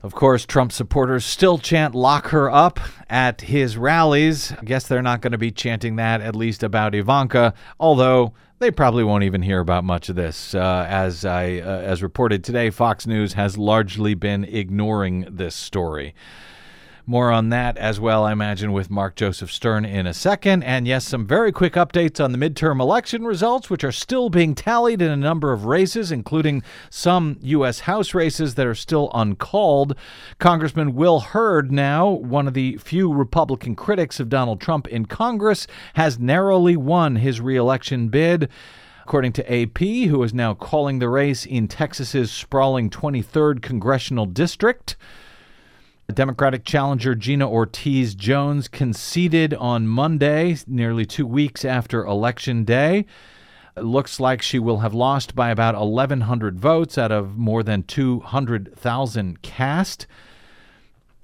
Of 0.00 0.14
course, 0.14 0.46
Trump 0.46 0.70
supporters 0.70 1.24
still 1.24 1.58
chant 1.58 1.92
lock 1.92 2.28
her 2.28 2.48
up 2.48 2.78
at 3.10 3.40
his 3.40 3.76
rallies. 3.76 4.52
I 4.52 4.64
guess 4.64 4.86
they're 4.86 5.02
not 5.02 5.20
going 5.20 5.32
to 5.32 5.38
be 5.38 5.50
chanting 5.50 5.96
that, 5.96 6.20
at 6.20 6.36
least 6.36 6.62
about 6.62 6.94
Ivanka, 6.94 7.52
although 7.80 8.32
they 8.60 8.70
probably 8.70 9.02
won't 9.02 9.24
even 9.24 9.42
hear 9.42 9.58
about 9.58 9.82
much 9.82 10.08
of 10.08 10.14
this. 10.14 10.54
Uh, 10.54 10.86
as, 10.88 11.24
I, 11.24 11.58
uh, 11.58 11.80
as 11.80 12.00
reported 12.00 12.44
today, 12.44 12.70
Fox 12.70 13.08
News 13.08 13.32
has 13.32 13.58
largely 13.58 14.14
been 14.14 14.44
ignoring 14.44 15.26
this 15.28 15.56
story. 15.56 16.14
More 17.08 17.32
on 17.32 17.48
that 17.48 17.78
as 17.78 17.98
well, 17.98 18.24
I 18.24 18.32
imagine, 18.32 18.70
with 18.70 18.90
Mark 18.90 19.16
Joseph 19.16 19.50
Stern 19.50 19.86
in 19.86 20.06
a 20.06 20.12
second. 20.12 20.62
And 20.62 20.86
yes, 20.86 21.06
some 21.06 21.26
very 21.26 21.52
quick 21.52 21.72
updates 21.72 22.22
on 22.22 22.32
the 22.32 22.38
midterm 22.38 22.82
election 22.82 23.24
results, 23.24 23.70
which 23.70 23.82
are 23.82 23.90
still 23.90 24.28
being 24.28 24.54
tallied 24.54 25.00
in 25.00 25.10
a 25.10 25.16
number 25.16 25.50
of 25.50 25.64
races, 25.64 26.12
including 26.12 26.62
some 26.90 27.38
U.S. 27.40 27.80
House 27.80 28.12
races 28.12 28.56
that 28.56 28.66
are 28.66 28.74
still 28.74 29.10
uncalled. 29.14 29.96
Congressman 30.38 30.94
Will 30.94 31.20
Hurd, 31.20 31.72
now 31.72 32.10
one 32.10 32.46
of 32.46 32.52
the 32.52 32.76
few 32.76 33.10
Republican 33.10 33.74
critics 33.74 34.20
of 34.20 34.28
Donald 34.28 34.60
Trump 34.60 34.86
in 34.86 35.06
Congress, 35.06 35.66
has 35.94 36.18
narrowly 36.18 36.76
won 36.76 37.16
his 37.16 37.40
reelection 37.40 38.10
bid 38.10 38.50
according 39.02 39.32
to 39.32 39.50
AP, 39.50 39.78
who 39.78 40.22
is 40.22 40.34
now 40.34 40.52
calling 40.52 40.98
the 40.98 41.08
race 41.08 41.46
in 41.46 41.68
Texas's 41.68 42.30
sprawling 42.30 42.90
23rd 42.90 43.62
congressional 43.62 44.26
district. 44.26 44.94
Democratic 46.14 46.64
challenger 46.64 47.14
Gina 47.14 47.48
Ortiz 47.48 48.14
Jones 48.14 48.66
conceded 48.66 49.52
on 49.52 49.86
Monday, 49.86 50.56
nearly 50.66 51.04
two 51.04 51.26
weeks 51.26 51.66
after 51.66 52.02
Election 52.02 52.64
Day. 52.64 53.04
It 53.76 53.84
looks 53.84 54.18
like 54.18 54.40
she 54.40 54.58
will 54.58 54.78
have 54.78 54.94
lost 54.94 55.34
by 55.34 55.50
about 55.50 55.74
1,100 55.74 56.58
votes 56.58 56.96
out 56.96 57.12
of 57.12 57.36
more 57.36 57.62
than 57.62 57.82
200,000 57.82 59.42
cast. 59.42 60.06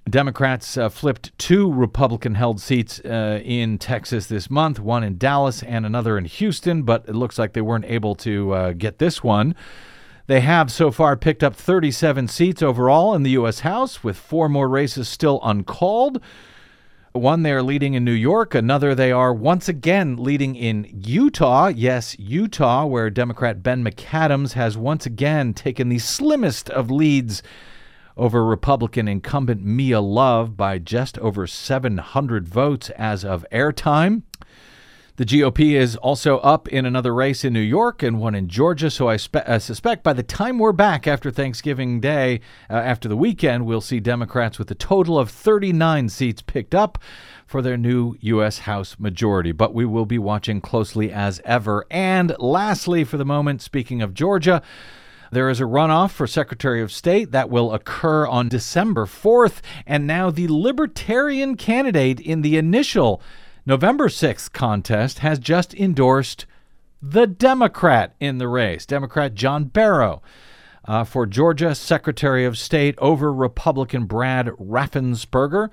Democrats 0.08 0.76
uh, 0.76 0.90
flipped 0.90 1.36
two 1.38 1.72
Republican 1.72 2.34
held 2.34 2.60
seats 2.60 3.00
uh, 3.00 3.40
in 3.42 3.78
Texas 3.78 4.26
this 4.26 4.50
month, 4.50 4.78
one 4.78 5.02
in 5.02 5.16
Dallas 5.16 5.62
and 5.62 5.86
another 5.86 6.18
in 6.18 6.26
Houston, 6.26 6.82
but 6.82 7.08
it 7.08 7.14
looks 7.14 7.38
like 7.38 7.54
they 7.54 7.62
weren't 7.62 7.86
able 7.86 8.14
to 8.16 8.52
uh, 8.52 8.72
get 8.72 8.98
this 8.98 9.24
one. 9.24 9.54
They 10.26 10.40
have 10.40 10.72
so 10.72 10.90
far 10.90 11.16
picked 11.16 11.44
up 11.44 11.54
37 11.54 12.28
seats 12.28 12.62
overall 12.62 13.14
in 13.14 13.24
the 13.24 13.32
U.S. 13.32 13.60
House, 13.60 14.02
with 14.02 14.16
four 14.16 14.48
more 14.48 14.68
races 14.68 15.06
still 15.06 15.38
uncalled. 15.42 16.18
One 17.12 17.42
they 17.42 17.52
are 17.52 17.62
leading 17.62 17.92
in 17.92 18.04
New 18.04 18.12
York, 18.12 18.54
another 18.54 18.94
they 18.94 19.12
are 19.12 19.34
once 19.34 19.68
again 19.68 20.16
leading 20.16 20.56
in 20.56 20.88
Utah. 21.04 21.68
Yes, 21.68 22.18
Utah, 22.18 22.86
where 22.86 23.10
Democrat 23.10 23.62
Ben 23.62 23.84
McAdams 23.84 24.54
has 24.54 24.78
once 24.78 25.04
again 25.04 25.52
taken 25.52 25.90
the 25.90 25.98
slimmest 25.98 26.70
of 26.70 26.90
leads 26.90 27.42
over 28.16 28.44
Republican 28.44 29.08
incumbent 29.08 29.62
Mia 29.62 30.00
Love 30.00 30.56
by 30.56 30.78
just 30.78 31.18
over 31.18 31.46
700 31.46 32.48
votes 32.48 32.90
as 32.90 33.24
of 33.24 33.44
airtime. 33.52 34.22
The 35.16 35.24
GOP 35.24 35.74
is 35.74 35.94
also 35.94 36.38
up 36.38 36.66
in 36.66 36.84
another 36.84 37.14
race 37.14 37.44
in 37.44 37.52
New 37.52 37.60
York 37.60 38.02
and 38.02 38.18
one 38.18 38.34
in 38.34 38.48
Georgia. 38.48 38.90
So 38.90 39.08
I, 39.08 39.16
spe- 39.16 39.46
I 39.46 39.58
suspect 39.58 40.02
by 40.02 40.12
the 40.12 40.24
time 40.24 40.58
we're 40.58 40.72
back 40.72 41.06
after 41.06 41.30
Thanksgiving 41.30 42.00
Day, 42.00 42.40
uh, 42.68 42.72
after 42.72 43.08
the 43.08 43.16
weekend, 43.16 43.64
we'll 43.64 43.80
see 43.80 44.00
Democrats 44.00 44.58
with 44.58 44.68
a 44.72 44.74
total 44.74 45.16
of 45.16 45.30
39 45.30 46.08
seats 46.08 46.42
picked 46.42 46.74
up 46.74 46.98
for 47.46 47.62
their 47.62 47.76
new 47.76 48.16
U.S. 48.22 48.58
House 48.60 48.96
majority. 48.98 49.52
But 49.52 49.72
we 49.72 49.84
will 49.84 50.04
be 50.04 50.18
watching 50.18 50.60
closely 50.60 51.12
as 51.12 51.40
ever. 51.44 51.86
And 51.92 52.34
lastly, 52.40 53.04
for 53.04 53.16
the 53.16 53.24
moment, 53.24 53.62
speaking 53.62 54.02
of 54.02 54.14
Georgia, 54.14 54.62
there 55.30 55.48
is 55.48 55.60
a 55.60 55.64
runoff 55.64 56.10
for 56.10 56.26
Secretary 56.26 56.82
of 56.82 56.90
State 56.90 57.30
that 57.30 57.48
will 57.48 57.72
occur 57.72 58.26
on 58.26 58.48
December 58.48 59.06
4th. 59.06 59.60
And 59.86 60.08
now 60.08 60.32
the 60.32 60.48
Libertarian 60.48 61.56
candidate 61.56 62.18
in 62.18 62.42
the 62.42 62.56
initial 62.56 63.22
November 63.66 64.08
6th 64.08 64.52
contest 64.52 65.20
has 65.20 65.38
just 65.38 65.72
endorsed 65.72 66.44
the 67.00 67.26
Democrat 67.26 68.14
in 68.20 68.36
the 68.36 68.46
race, 68.46 68.84
Democrat 68.84 69.34
John 69.34 69.64
Barrow. 69.64 70.20
Uh, 70.86 71.02
for 71.02 71.24
Georgia 71.24 71.74
Secretary 71.74 72.44
of 72.44 72.58
State 72.58 72.94
over 72.98 73.32
Republican 73.32 74.04
Brad 74.04 74.48
Raffensperger, 74.48 75.70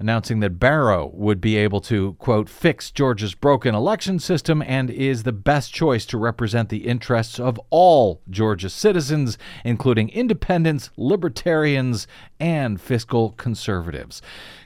announcing 0.00 0.40
that 0.40 0.58
Barrow 0.58 1.08
would 1.14 1.40
be 1.40 1.56
able 1.56 1.80
to, 1.82 2.14
quote, 2.14 2.48
fix 2.48 2.90
Georgia's 2.90 3.36
broken 3.36 3.76
election 3.76 4.18
system 4.18 4.60
and 4.66 4.90
is 4.90 5.22
the 5.22 5.30
best 5.30 5.72
choice 5.72 6.04
to 6.06 6.18
represent 6.18 6.68
the 6.68 6.88
interests 6.88 7.38
of 7.38 7.60
all 7.70 8.22
Georgia 8.28 8.70
citizens, 8.70 9.38
including 9.64 10.08
independents, 10.08 10.90
libertarians, 10.96 12.08
and 12.40 12.80
fiscal 12.80 13.30
conservatives 13.30 14.20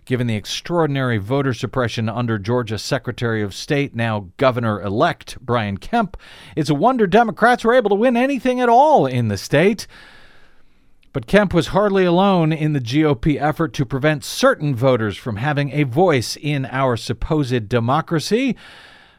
given 0.04 0.26
the 0.26 0.37
extraordinary 0.37 1.18
voter 1.18 1.54
suppression 1.54 2.08
under 2.08 2.38
Georgia 2.38 2.78
Secretary 2.78 3.42
of 3.42 3.54
State, 3.54 3.94
now 3.94 4.28
Governor 4.37 4.82
elect 4.82 5.38
Brian 5.40 5.78
Kemp. 5.78 6.16
It's 6.56 6.70
a 6.70 6.75
wonder 6.75 7.06
Democrats 7.06 7.64
were 7.64 7.75
able 7.75 7.90
to 7.90 7.96
win 7.96 8.16
anything 8.16 8.61
at 8.61 8.68
all 8.68 9.06
in 9.06 9.28
the 9.28 9.37
state. 9.37 9.87
But 11.12 11.28
Kemp 11.28 11.54
was 11.54 11.68
hardly 11.68 12.04
alone 12.04 12.52
in 12.52 12.73
the 12.73 12.80
GOP 12.80 13.40
effort 13.40 13.73
to 13.75 13.87
prevent 13.87 14.25
certain 14.25 14.75
voters 14.75 15.16
from 15.16 15.37
having 15.37 15.70
a 15.70 15.84
voice 15.84 16.37
in 16.37 16.66
our 16.66 16.96
supposed 16.96 17.68
democracy. 17.68 18.56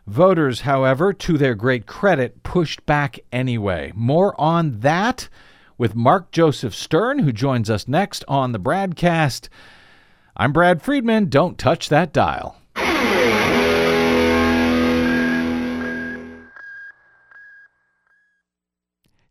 Voters, 0.06 0.62
however, 0.62 1.14
to 1.14 1.38
their 1.38 1.56
great 1.56 1.86
credit, 1.86 2.44
pushed 2.44 2.86
back 2.86 3.20
anyway. 3.32 3.92
More 3.96 4.40
on 4.40 4.82
that 4.82 5.30
with 5.78 5.96
Mark 5.96 6.32
Joseph 6.32 6.76
Stern, 6.76 7.20
who 7.20 7.32
joins 7.32 7.70
us 7.70 7.88
next 7.88 8.26
on 8.28 8.52
the 8.52 8.60
BradCast. 8.60 9.48
I'm 10.38 10.52
Brad 10.52 10.82
Friedman. 10.82 11.30
Don't 11.30 11.58
touch 11.58 11.88
that 11.88 12.12
dial. 12.12 12.58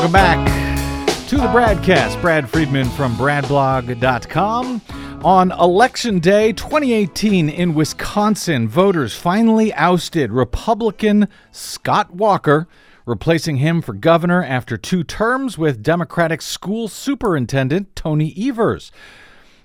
Welcome 0.00 0.12
back 0.14 1.28
to 1.28 1.36
the 1.36 1.48
BradCast. 1.48 2.22
Brad 2.22 2.48
Friedman 2.48 2.88
from 2.88 3.14
bradblog.com. 3.16 4.80
On 5.22 5.52
Election 5.52 6.20
Day 6.20 6.54
2018 6.54 7.50
in 7.50 7.74
Wisconsin, 7.74 8.66
voters 8.66 9.14
finally 9.14 9.74
ousted 9.74 10.32
Republican 10.32 11.28
Scott 11.52 12.14
Walker, 12.14 12.66
replacing 13.04 13.56
him 13.56 13.82
for 13.82 13.92
governor 13.92 14.42
after 14.42 14.78
two 14.78 15.04
terms 15.04 15.58
with 15.58 15.82
Democratic 15.82 16.40
school 16.40 16.88
superintendent 16.88 17.94
Tony 17.94 18.32
Evers. 18.38 18.90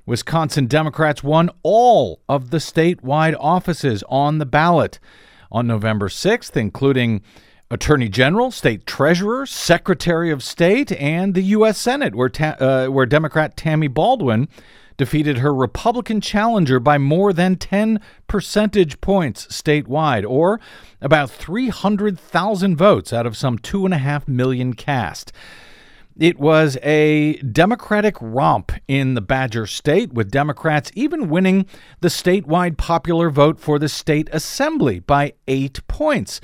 Wisconsin 0.06 0.68
Democrats 0.68 1.24
won 1.24 1.50
all 1.64 2.20
of 2.28 2.50
the 2.50 2.58
statewide 2.58 3.38
offices 3.40 4.04
on 4.10 4.40
the 4.40 4.46
ballot 4.46 5.00
on 5.50 5.66
November 5.66 6.10
6th, 6.10 6.58
including 6.58 7.22
Attorney 7.72 8.10
General, 8.10 8.52
State 8.52 8.86
Treasurer, 8.86 9.46
Secretary 9.46 10.30
of 10.30 10.44
State, 10.44 10.92
and 10.92 11.34
the 11.34 11.42
U.S. 11.42 11.80
Senate, 11.80 12.14
where, 12.14 12.30
ta- 12.30 12.56
uh, 12.60 12.88
where 12.88 13.08
Democrat 13.08 13.58
Tammy 13.58 13.88
Baldwin 13.88 14.48
defeated 14.98 15.40
her 15.40 15.54
Republican 15.54 16.22
challenger 16.22 16.80
by 16.80 16.98
more 16.98 17.34
than 17.34 17.56
10 17.56 18.00
percentage 18.28 19.02
points 19.02 19.48
statewide, 19.48 20.24
or 20.30 20.60
about 21.02 21.32
300,000 21.32 22.76
votes 22.76 23.12
out 23.12 23.26
of 23.26 23.36
some 23.36 23.58
2.5 23.58 24.28
million 24.28 24.74
cast. 24.74 25.32
It 26.18 26.40
was 26.40 26.78
a 26.82 27.34
Democratic 27.40 28.16
romp 28.22 28.72
in 28.88 29.16
the 29.16 29.22
Badger 29.22 29.66
State, 29.66 30.14
with 30.14 30.32
Democrats 30.32 30.92
even 30.94 31.30
winning 31.30 31.66
the 32.00 32.08
statewide 32.08 32.78
popular 32.78 33.30
vote 33.30 33.60
for 33.60 33.80
the 33.80 33.90
state 33.90 34.30
assembly 34.32 35.00
by 35.00 35.34
eight 35.48 35.86
points 35.88 36.40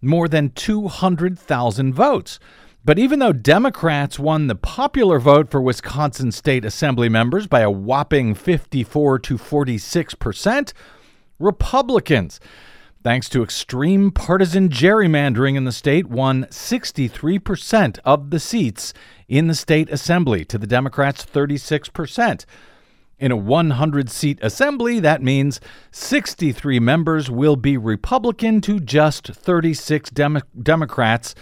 more 0.00 0.28
than 0.28 0.50
200,000 0.50 1.94
votes. 1.94 2.38
But 2.86 3.00
even 3.00 3.18
though 3.18 3.32
Democrats 3.32 4.16
won 4.16 4.46
the 4.46 4.54
popular 4.54 5.18
vote 5.18 5.50
for 5.50 5.60
Wisconsin 5.60 6.30
state 6.30 6.64
assembly 6.64 7.08
members 7.08 7.48
by 7.48 7.60
a 7.60 7.70
whopping 7.70 8.34
54 8.34 9.18
to 9.18 9.36
46 9.36 10.14
percent, 10.14 10.72
Republicans, 11.40 12.38
thanks 13.02 13.28
to 13.30 13.42
extreme 13.42 14.12
partisan 14.12 14.68
gerrymandering 14.68 15.56
in 15.56 15.64
the 15.64 15.72
state, 15.72 16.06
won 16.06 16.46
63 16.48 17.40
percent 17.40 17.98
of 18.04 18.30
the 18.30 18.38
seats 18.38 18.94
in 19.26 19.48
the 19.48 19.54
state 19.56 19.90
assembly 19.90 20.44
to 20.44 20.56
the 20.56 20.66
Democrats' 20.68 21.24
36 21.24 21.88
percent. 21.88 22.46
In 23.18 23.32
a 23.32 23.36
100 23.36 24.10
seat 24.10 24.38
assembly, 24.42 25.00
that 25.00 25.22
means 25.22 25.58
63 25.90 26.78
members 26.80 27.30
will 27.30 27.56
be 27.56 27.78
Republican 27.78 28.60
to 28.60 28.78
just 28.78 29.28
36 29.28 30.10
Demo- 30.10 30.42
Democrats, 30.62 31.34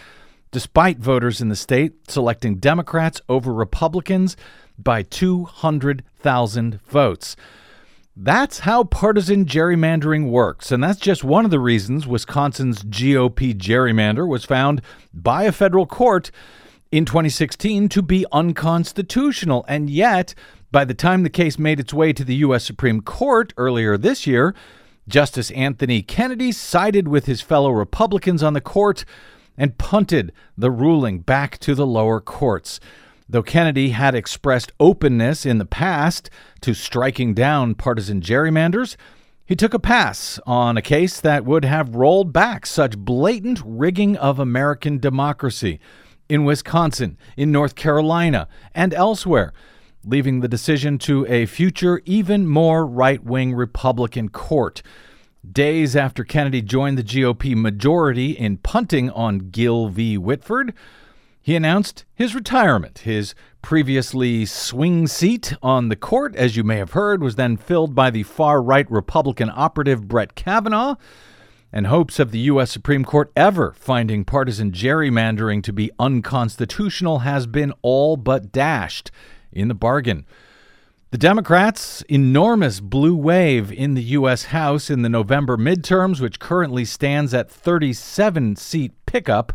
despite 0.52 0.98
voters 0.98 1.40
in 1.40 1.48
the 1.48 1.56
state 1.56 2.08
selecting 2.08 2.58
Democrats 2.58 3.20
over 3.28 3.52
Republicans 3.52 4.36
by 4.78 5.02
200,000 5.02 6.80
votes. 6.86 7.34
That's 8.16 8.60
how 8.60 8.84
partisan 8.84 9.44
gerrymandering 9.44 10.30
works, 10.30 10.70
and 10.70 10.80
that's 10.80 11.00
just 11.00 11.24
one 11.24 11.44
of 11.44 11.50
the 11.50 11.58
reasons 11.58 12.06
Wisconsin's 12.06 12.84
GOP 12.84 13.52
gerrymander 13.52 14.28
was 14.28 14.44
found 14.44 14.80
by 15.12 15.42
a 15.42 15.50
federal 15.50 15.86
court 15.86 16.30
in 16.92 17.04
2016 17.04 17.88
to 17.88 18.00
be 18.00 18.24
unconstitutional. 18.30 19.64
And 19.66 19.90
yet, 19.90 20.36
by 20.74 20.84
the 20.84 20.92
time 20.92 21.22
the 21.22 21.30
case 21.30 21.56
made 21.56 21.78
its 21.78 21.94
way 21.94 22.12
to 22.12 22.24
the 22.24 22.34
U.S. 22.34 22.64
Supreme 22.64 23.00
Court 23.00 23.54
earlier 23.56 23.96
this 23.96 24.26
year, 24.26 24.56
Justice 25.06 25.52
Anthony 25.52 26.02
Kennedy 26.02 26.50
sided 26.50 27.06
with 27.06 27.26
his 27.26 27.40
fellow 27.40 27.70
Republicans 27.70 28.42
on 28.42 28.54
the 28.54 28.60
court 28.60 29.04
and 29.56 29.78
punted 29.78 30.32
the 30.58 30.72
ruling 30.72 31.20
back 31.20 31.60
to 31.60 31.76
the 31.76 31.86
lower 31.86 32.20
courts. 32.20 32.80
Though 33.28 33.44
Kennedy 33.44 33.90
had 33.90 34.16
expressed 34.16 34.72
openness 34.80 35.46
in 35.46 35.58
the 35.58 35.64
past 35.64 36.28
to 36.62 36.74
striking 36.74 37.34
down 37.34 37.76
partisan 37.76 38.20
gerrymanders, 38.20 38.96
he 39.46 39.54
took 39.54 39.74
a 39.74 39.78
pass 39.78 40.40
on 40.44 40.76
a 40.76 40.82
case 40.82 41.20
that 41.20 41.44
would 41.44 41.64
have 41.64 41.94
rolled 41.94 42.32
back 42.32 42.66
such 42.66 42.98
blatant 42.98 43.62
rigging 43.64 44.16
of 44.16 44.40
American 44.40 44.98
democracy 44.98 45.78
in 46.28 46.44
Wisconsin, 46.44 47.16
in 47.36 47.52
North 47.52 47.76
Carolina, 47.76 48.48
and 48.74 48.92
elsewhere 48.92 49.52
leaving 50.06 50.40
the 50.40 50.48
decision 50.48 50.98
to 50.98 51.26
a 51.26 51.46
future, 51.46 52.00
even 52.04 52.46
more 52.46 52.86
right 52.86 53.22
wing 53.22 53.54
Republican 53.54 54.28
court. 54.28 54.82
Days 55.50 55.94
after 55.94 56.24
Kennedy 56.24 56.62
joined 56.62 56.96
the 56.96 57.02
GOP 57.02 57.54
majority 57.54 58.30
in 58.30 58.56
punting 58.56 59.10
on 59.10 59.50
Gill 59.50 59.88
v. 59.88 60.16
Whitford, 60.16 60.72
he 61.42 61.54
announced 61.54 62.06
his 62.14 62.34
retirement. 62.34 63.00
His 63.00 63.34
previously 63.60 64.46
swing 64.46 65.06
seat 65.06 65.52
on 65.62 65.90
the 65.90 65.96
court, 65.96 66.34
as 66.36 66.56
you 66.56 66.64
may 66.64 66.76
have 66.78 66.92
heard, 66.92 67.22
was 67.22 67.36
then 67.36 67.58
filled 67.58 67.94
by 67.94 68.08
the 68.08 68.22
far 68.22 68.62
right 68.62 68.90
Republican 68.90 69.50
operative 69.54 70.08
Brett 70.08 70.34
Kavanaugh. 70.34 70.94
And 71.70 71.88
hopes 71.88 72.18
of 72.18 72.30
the 72.30 72.38
U.S. 72.38 72.70
Supreme 72.70 73.04
Court 73.04 73.30
ever 73.36 73.72
finding 73.72 74.24
partisan 74.24 74.72
gerrymandering 74.72 75.62
to 75.64 75.72
be 75.72 75.90
unconstitutional 75.98 77.18
has 77.18 77.46
been 77.46 77.72
all 77.82 78.16
but 78.16 78.50
dashed 78.52 79.10
in 79.54 79.68
the 79.68 79.74
bargain. 79.74 80.26
The 81.10 81.18
Democrats' 81.18 82.02
enormous 82.08 82.80
blue 82.80 83.14
wave 83.14 83.70
in 83.70 83.94
the 83.94 84.02
U.S. 84.02 84.46
House 84.46 84.90
in 84.90 85.02
the 85.02 85.08
November 85.08 85.56
midterms, 85.56 86.20
which 86.20 86.40
currently 86.40 86.84
stands 86.84 87.32
at 87.32 87.48
37 87.48 88.56
seat 88.56 88.92
pickup 89.06 89.52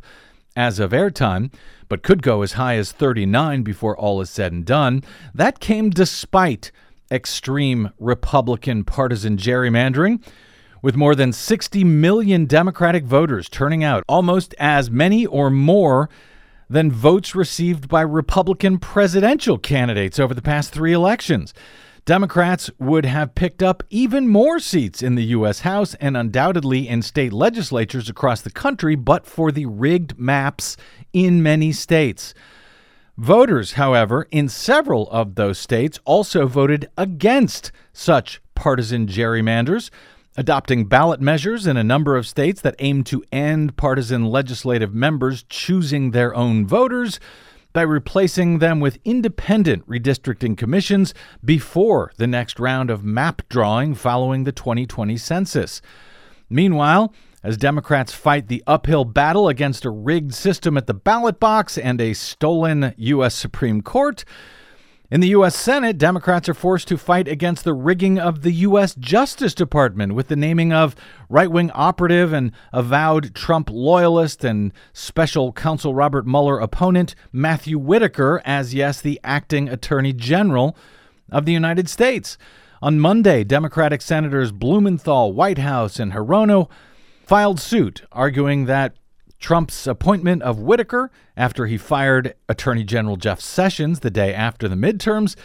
as 0.55 0.79
of 0.79 0.91
airtime, 0.91 1.53
but 1.89 2.01
could 2.01 2.21
go 2.21 2.43
as 2.43 2.53
high 2.53 2.75
as 2.75 2.93
39 2.93 3.63
before 3.63 3.97
all 3.97 4.21
is 4.21 4.29
said 4.29 4.53
and 4.53 4.65
done, 4.65 5.03
that 5.33 5.59
came 5.59 5.89
despite 5.89 6.71
extreme 7.11 7.91
Republican 7.99 8.83
partisan 8.85 9.35
gerrymandering. 9.35 10.23
With 10.81 10.95
more 10.95 11.13
than 11.13 11.33
60 11.33 11.83
million 11.83 12.45
Democratic 12.45 13.03
voters 13.03 13.49
turning 13.49 13.83
out, 13.83 14.05
almost 14.07 14.55
as 14.59 14.89
many 14.89 15.25
or 15.25 15.49
more 15.49 16.09
than 16.69 16.91
votes 16.91 17.33
received 17.33 17.87
by 17.87 18.01
Republican 18.01 18.77
presidential 18.77 19.57
candidates 19.57 20.19
over 20.19 20.33
the 20.33 20.41
past 20.41 20.71
three 20.71 20.93
elections. 20.93 21.53
Democrats 22.05 22.69
would 22.79 23.05
have 23.05 23.35
picked 23.35 23.61
up 23.61 23.83
even 23.89 24.27
more 24.27 24.59
seats 24.59 25.03
in 25.03 25.15
the 25.15 25.25
U.S. 25.25 25.59
House 25.61 25.95
and 25.95 26.15
undoubtedly 26.15 26.87
in 26.87 27.01
state 27.01 27.33
legislatures 27.33 28.09
across 28.09 28.41
the 28.41 28.49
country, 28.49 28.95
but 28.95 29.25
for 29.25 29.51
the 29.51 29.65
rigged 29.65 30.17
maps 30.17 30.77
in 31.13 31.43
many 31.43 31.71
states. 31.71 32.33
Voters, 33.17 33.73
however, 33.73 34.27
in 34.31 34.47
several 34.47 35.09
of 35.11 35.35
those 35.35 35.59
states 35.59 35.99
also 36.05 36.47
voted 36.47 36.89
against 36.97 37.71
such 37.91 38.41
partisan 38.55 39.07
gerrymanders 39.07 39.89
adopting 40.37 40.85
ballot 40.85 41.19
measures 41.19 41.67
in 41.67 41.77
a 41.77 41.83
number 41.83 42.15
of 42.15 42.27
states 42.27 42.61
that 42.61 42.75
aim 42.79 43.03
to 43.03 43.23
end 43.31 43.75
partisan 43.75 44.25
legislative 44.25 44.93
members 44.93 45.43
choosing 45.49 46.11
their 46.11 46.33
own 46.35 46.65
voters 46.65 47.19
by 47.73 47.81
replacing 47.81 48.59
them 48.59 48.79
with 48.79 48.97
independent 49.05 49.87
redistricting 49.87 50.57
commissions 50.57 51.13
before 51.43 52.11
the 52.17 52.27
next 52.27 52.59
round 52.59 52.89
of 52.89 53.03
map 53.03 53.41
drawing 53.49 53.93
following 53.93 54.43
the 54.43 54.51
2020 54.51 55.17
census. 55.17 55.81
Meanwhile, 56.49 57.13
as 57.43 57.57
Democrats 57.57 58.11
fight 58.11 58.47
the 58.47 58.63
uphill 58.67 59.05
battle 59.05 59.47
against 59.47 59.85
a 59.85 59.89
rigged 59.89 60.33
system 60.33 60.77
at 60.77 60.87
the 60.87 60.93
ballot 60.93 61.39
box 61.39 61.77
and 61.77 62.01
a 62.01 62.13
stolen 62.13 62.93
U.S. 62.97 63.35
Supreme 63.35 63.81
Court, 63.81 64.25
in 65.11 65.21
the 65.21 65.29
U.S. 65.29 65.55
Senate, 65.55 65.97
Democrats 65.97 66.47
are 66.47 66.53
forced 66.53 66.87
to 66.87 66.97
fight 66.97 67.27
against 67.27 67.63
the 67.63 67.73
rigging 67.73 68.19
of 68.19 68.43
the 68.43 68.51
U.S. 68.51 68.93
Justice 68.93 69.55
Department 69.55 70.13
with 70.13 70.27
the 70.27 70.35
naming 70.35 70.71
of 70.71 70.95
right 71.29 71.49
wing 71.49 71.71
operative 71.71 72.31
and 72.31 72.51
avowed 72.71 73.33
Trump 73.33 73.71
loyalist 73.71 74.43
and 74.43 74.71
special 74.93 75.51
counsel 75.51 75.95
Robert 75.95 76.27
Mueller 76.27 76.59
opponent 76.59 77.15
Matthew 77.31 77.79
Whitaker 77.79 78.39
as, 78.45 78.75
yes, 78.75 79.01
the 79.01 79.19
acting 79.23 79.67
attorney 79.67 80.13
general 80.13 80.77
of 81.31 81.45
the 81.45 81.53
United 81.53 81.89
States. 81.89 82.37
On 82.81 82.99
Monday, 82.99 83.43
Democratic 83.43 84.03
Senators 84.03 84.51
Blumenthal, 84.51 85.33
Whitehouse, 85.33 85.99
and 85.99 86.13
Hirono 86.13 86.69
filed 87.25 87.59
suit, 87.59 88.03
arguing 88.11 88.65
that 88.65 88.93
Trump's 89.39 89.87
appointment 89.87 90.43
of 90.43 90.59
Whitaker 90.59 91.11
after 91.37 91.65
he 91.65 91.77
fired 91.77 92.35
Attorney 92.47 92.83
General 92.83 93.15
Jeff 93.15 93.39
Sessions 93.39 94.01
the 94.01 94.11
day 94.11 94.33
after 94.33 94.67
the 94.67 94.75
midterms 94.75 95.35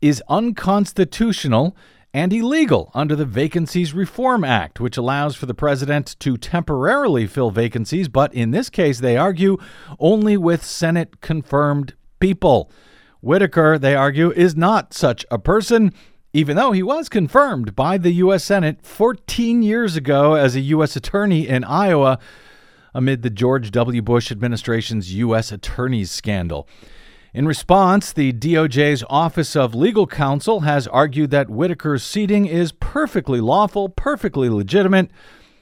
is 0.00 0.22
unconstitutional 0.28 1.76
and 2.14 2.32
illegal 2.32 2.90
under 2.94 3.16
the 3.16 3.24
Vacancies 3.24 3.92
Reform 3.92 4.44
Act, 4.44 4.80
which 4.80 4.96
allows 4.96 5.34
for 5.34 5.46
the 5.46 5.54
president 5.54 6.16
to 6.20 6.36
temporarily 6.36 7.26
fill 7.26 7.50
vacancies, 7.50 8.08
but 8.08 8.32
in 8.32 8.52
this 8.52 8.70
case, 8.70 9.00
they 9.00 9.16
argue, 9.16 9.58
only 9.98 10.36
with 10.36 10.64
Senate 10.64 11.20
confirmed 11.20 11.94
people. 12.20 12.70
Whitaker, 13.20 13.78
they 13.78 13.96
argue, 13.96 14.30
is 14.32 14.54
not 14.54 14.94
such 14.94 15.26
a 15.30 15.38
person, 15.38 15.92
even 16.32 16.56
though 16.56 16.72
he 16.72 16.84
was 16.84 17.08
confirmed 17.08 17.74
by 17.74 17.98
the 17.98 18.12
U.S. 18.12 18.44
Senate 18.44 18.86
14 18.86 19.62
years 19.62 19.96
ago 19.96 20.34
as 20.34 20.54
a 20.54 20.60
U.S. 20.60 20.94
attorney 20.94 21.48
in 21.48 21.64
Iowa 21.64 22.20
amid 22.94 23.22
the 23.22 23.30
George 23.30 23.70
W. 23.72 24.00
Bush 24.00 24.30
administration's 24.30 25.12
U.S. 25.14 25.50
attorneys 25.50 26.10
scandal. 26.10 26.68
In 27.34 27.48
response, 27.48 28.12
the 28.12 28.32
DOJ's 28.32 29.02
Office 29.10 29.56
of 29.56 29.74
Legal 29.74 30.06
Counsel 30.06 30.60
has 30.60 30.86
argued 30.86 31.32
that 31.32 31.48
Whitaker's 31.48 32.04
seating 32.04 32.46
is 32.46 32.70
perfectly 32.70 33.40
lawful, 33.40 33.88
perfectly 33.88 34.48
legitimate, 34.48 35.10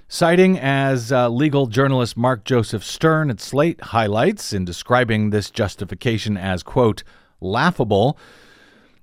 citing 0.06 0.58
as 0.58 1.10
uh, 1.10 1.30
legal 1.30 1.66
journalist 1.66 2.14
Mark 2.14 2.44
Joseph 2.44 2.84
Stern 2.84 3.30
at 3.30 3.40
Slate 3.40 3.80
highlights 3.80 4.52
in 4.52 4.66
describing 4.66 5.30
this 5.30 5.50
justification 5.50 6.36
as, 6.36 6.62
quote, 6.62 7.02
laughable. 7.40 8.18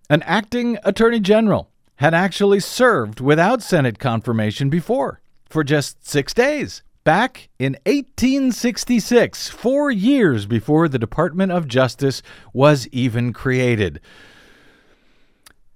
An 0.08 0.22
acting 0.22 0.78
attorney 0.84 1.20
general 1.20 1.72
had 1.96 2.14
actually 2.14 2.60
served 2.60 3.20
without 3.20 3.64
Senate 3.64 3.98
confirmation 3.98 4.70
before 4.70 5.22
for 5.50 5.64
just 5.64 6.08
six 6.08 6.36
days 6.36 6.84
back 7.04 7.50
in 7.58 7.74
1866, 7.86 9.50
four 9.50 9.92
years 9.92 10.46
before 10.46 10.88
the 10.88 11.00
Department 11.00 11.52
of 11.52 11.68
Justice 11.68 12.22
was 12.54 12.88
even 12.90 13.34
created. 13.34 14.02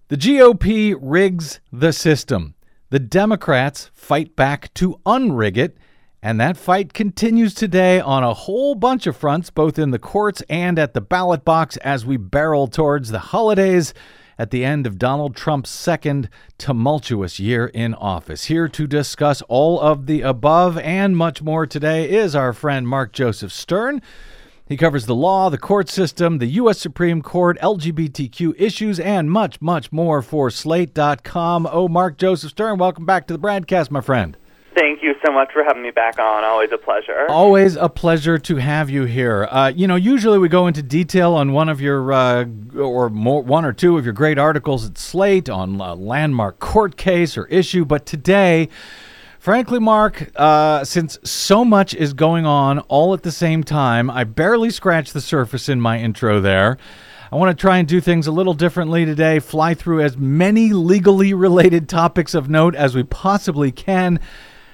The 0.09 0.17
GOP 0.17 0.95
rigs 0.99 1.59
the 1.71 1.93
system. 1.93 2.55
The 2.89 2.99
Democrats 2.99 3.89
fight 3.93 4.35
back 4.35 4.73
to 4.75 4.99
unrig 5.05 5.57
it, 5.57 5.77
and 6.21 6.39
that 6.39 6.57
fight 6.57 6.93
continues 6.93 7.53
today 7.53 7.99
on 7.99 8.23
a 8.23 8.33
whole 8.33 8.75
bunch 8.75 9.07
of 9.07 9.17
fronts, 9.17 9.49
both 9.49 9.79
in 9.79 9.91
the 9.91 9.99
courts 9.99 10.43
and 10.49 10.77
at 10.77 10.93
the 10.93 11.01
ballot 11.01 11.43
box 11.43 11.77
as 11.77 12.05
we 12.05 12.17
barrel 12.17 12.67
towards 12.67 13.09
the 13.09 13.19
holidays 13.19 13.93
at 14.37 14.51
the 14.51 14.65
end 14.65 14.85
of 14.87 14.97
Donald 14.97 15.35
Trump's 15.35 15.69
second 15.69 16.29
tumultuous 16.57 17.39
year 17.39 17.67
in 17.67 17.93
office. 17.93 18.45
Here 18.45 18.67
to 18.67 18.87
discuss 18.87 19.41
all 19.43 19.79
of 19.79 20.05
the 20.05 20.21
above 20.21 20.77
and 20.79 21.15
much 21.15 21.41
more 21.41 21.65
today 21.65 22.09
is 22.09 22.35
our 22.35 22.53
friend 22.53 22.87
Mark 22.87 23.11
Joseph 23.13 23.51
Stern. 23.51 24.01
He 24.65 24.77
covers 24.77 25.05
the 25.05 25.15
law, 25.15 25.49
the 25.49 25.57
court 25.57 25.89
system, 25.89 26.37
the 26.37 26.47
U.S. 26.47 26.79
Supreme 26.79 27.21
Court, 27.21 27.59
LGBTQ 27.59 28.55
issues, 28.57 28.99
and 28.99 29.29
much, 29.29 29.61
much 29.61 29.91
more 29.91 30.21
for 30.21 30.49
Slate.com. 30.49 31.67
Oh, 31.69 31.87
Mark 31.87 32.17
Joseph 32.17 32.51
Stern, 32.51 32.77
welcome 32.77 33.05
back 33.05 33.27
to 33.27 33.33
the 33.33 33.39
BradCast, 33.39 33.91
my 33.91 34.01
friend. 34.01 34.37
Thank 34.75 35.03
you 35.03 35.13
so 35.23 35.31
much 35.31 35.51
for 35.51 35.63
having 35.63 35.83
me 35.83 35.91
back 35.91 36.17
on. 36.17 36.43
Always 36.43 36.71
a 36.71 36.77
pleasure. 36.77 37.27
Always 37.29 37.75
a 37.75 37.89
pleasure 37.89 38.39
to 38.39 38.55
have 38.55 38.89
you 38.89 39.03
here. 39.03 39.47
Uh, 39.51 39.71
you 39.75 39.87
know, 39.87 39.95
usually 39.95 40.39
we 40.39 40.49
go 40.49 40.65
into 40.65 40.81
detail 40.81 41.33
on 41.33 41.51
one 41.51 41.69
of 41.69 41.79
your, 41.79 42.11
uh, 42.11 42.45
or 42.75 43.09
more, 43.09 43.43
one 43.43 43.65
or 43.65 43.73
two 43.73 43.97
of 43.97 44.05
your 44.05 44.13
great 44.13 44.39
articles 44.39 44.85
at 44.87 44.97
Slate 44.97 45.47
on 45.47 45.79
a 45.79 45.93
landmark 45.93 46.59
court 46.59 46.97
case 46.97 47.37
or 47.37 47.45
issue, 47.47 47.85
but 47.85 48.07
today, 48.07 48.67
frankly, 49.37 49.79
Mark, 49.79 50.31
uh, 50.35 50.83
since 50.83 51.19
so 51.23 51.63
much 51.63 51.93
is 51.93 52.13
going 52.13 52.47
on 52.47 52.79
all 52.79 53.13
at 53.13 53.21
the 53.21 53.31
same 53.31 53.63
time, 53.63 54.09
I 54.09 54.23
barely 54.23 54.71
scratched 54.71 55.13
the 55.13 55.21
surface 55.21 55.69
in 55.69 55.81
my 55.81 55.99
intro 55.99 56.41
there. 56.41 56.77
I 57.31 57.35
want 57.35 57.55
to 57.55 57.59
try 57.59 57.77
and 57.77 57.87
do 57.87 58.01
things 58.01 58.25
a 58.27 58.31
little 58.31 58.53
differently 58.53 59.05
today, 59.05 59.39
fly 59.39 59.73
through 59.75 60.01
as 60.01 60.17
many 60.17 60.71
legally 60.71 61.33
related 61.33 61.89
topics 61.89 62.33
of 62.33 62.49
note 62.49 62.75
as 62.75 62.95
we 62.95 63.03
possibly 63.03 63.71
can 63.71 64.19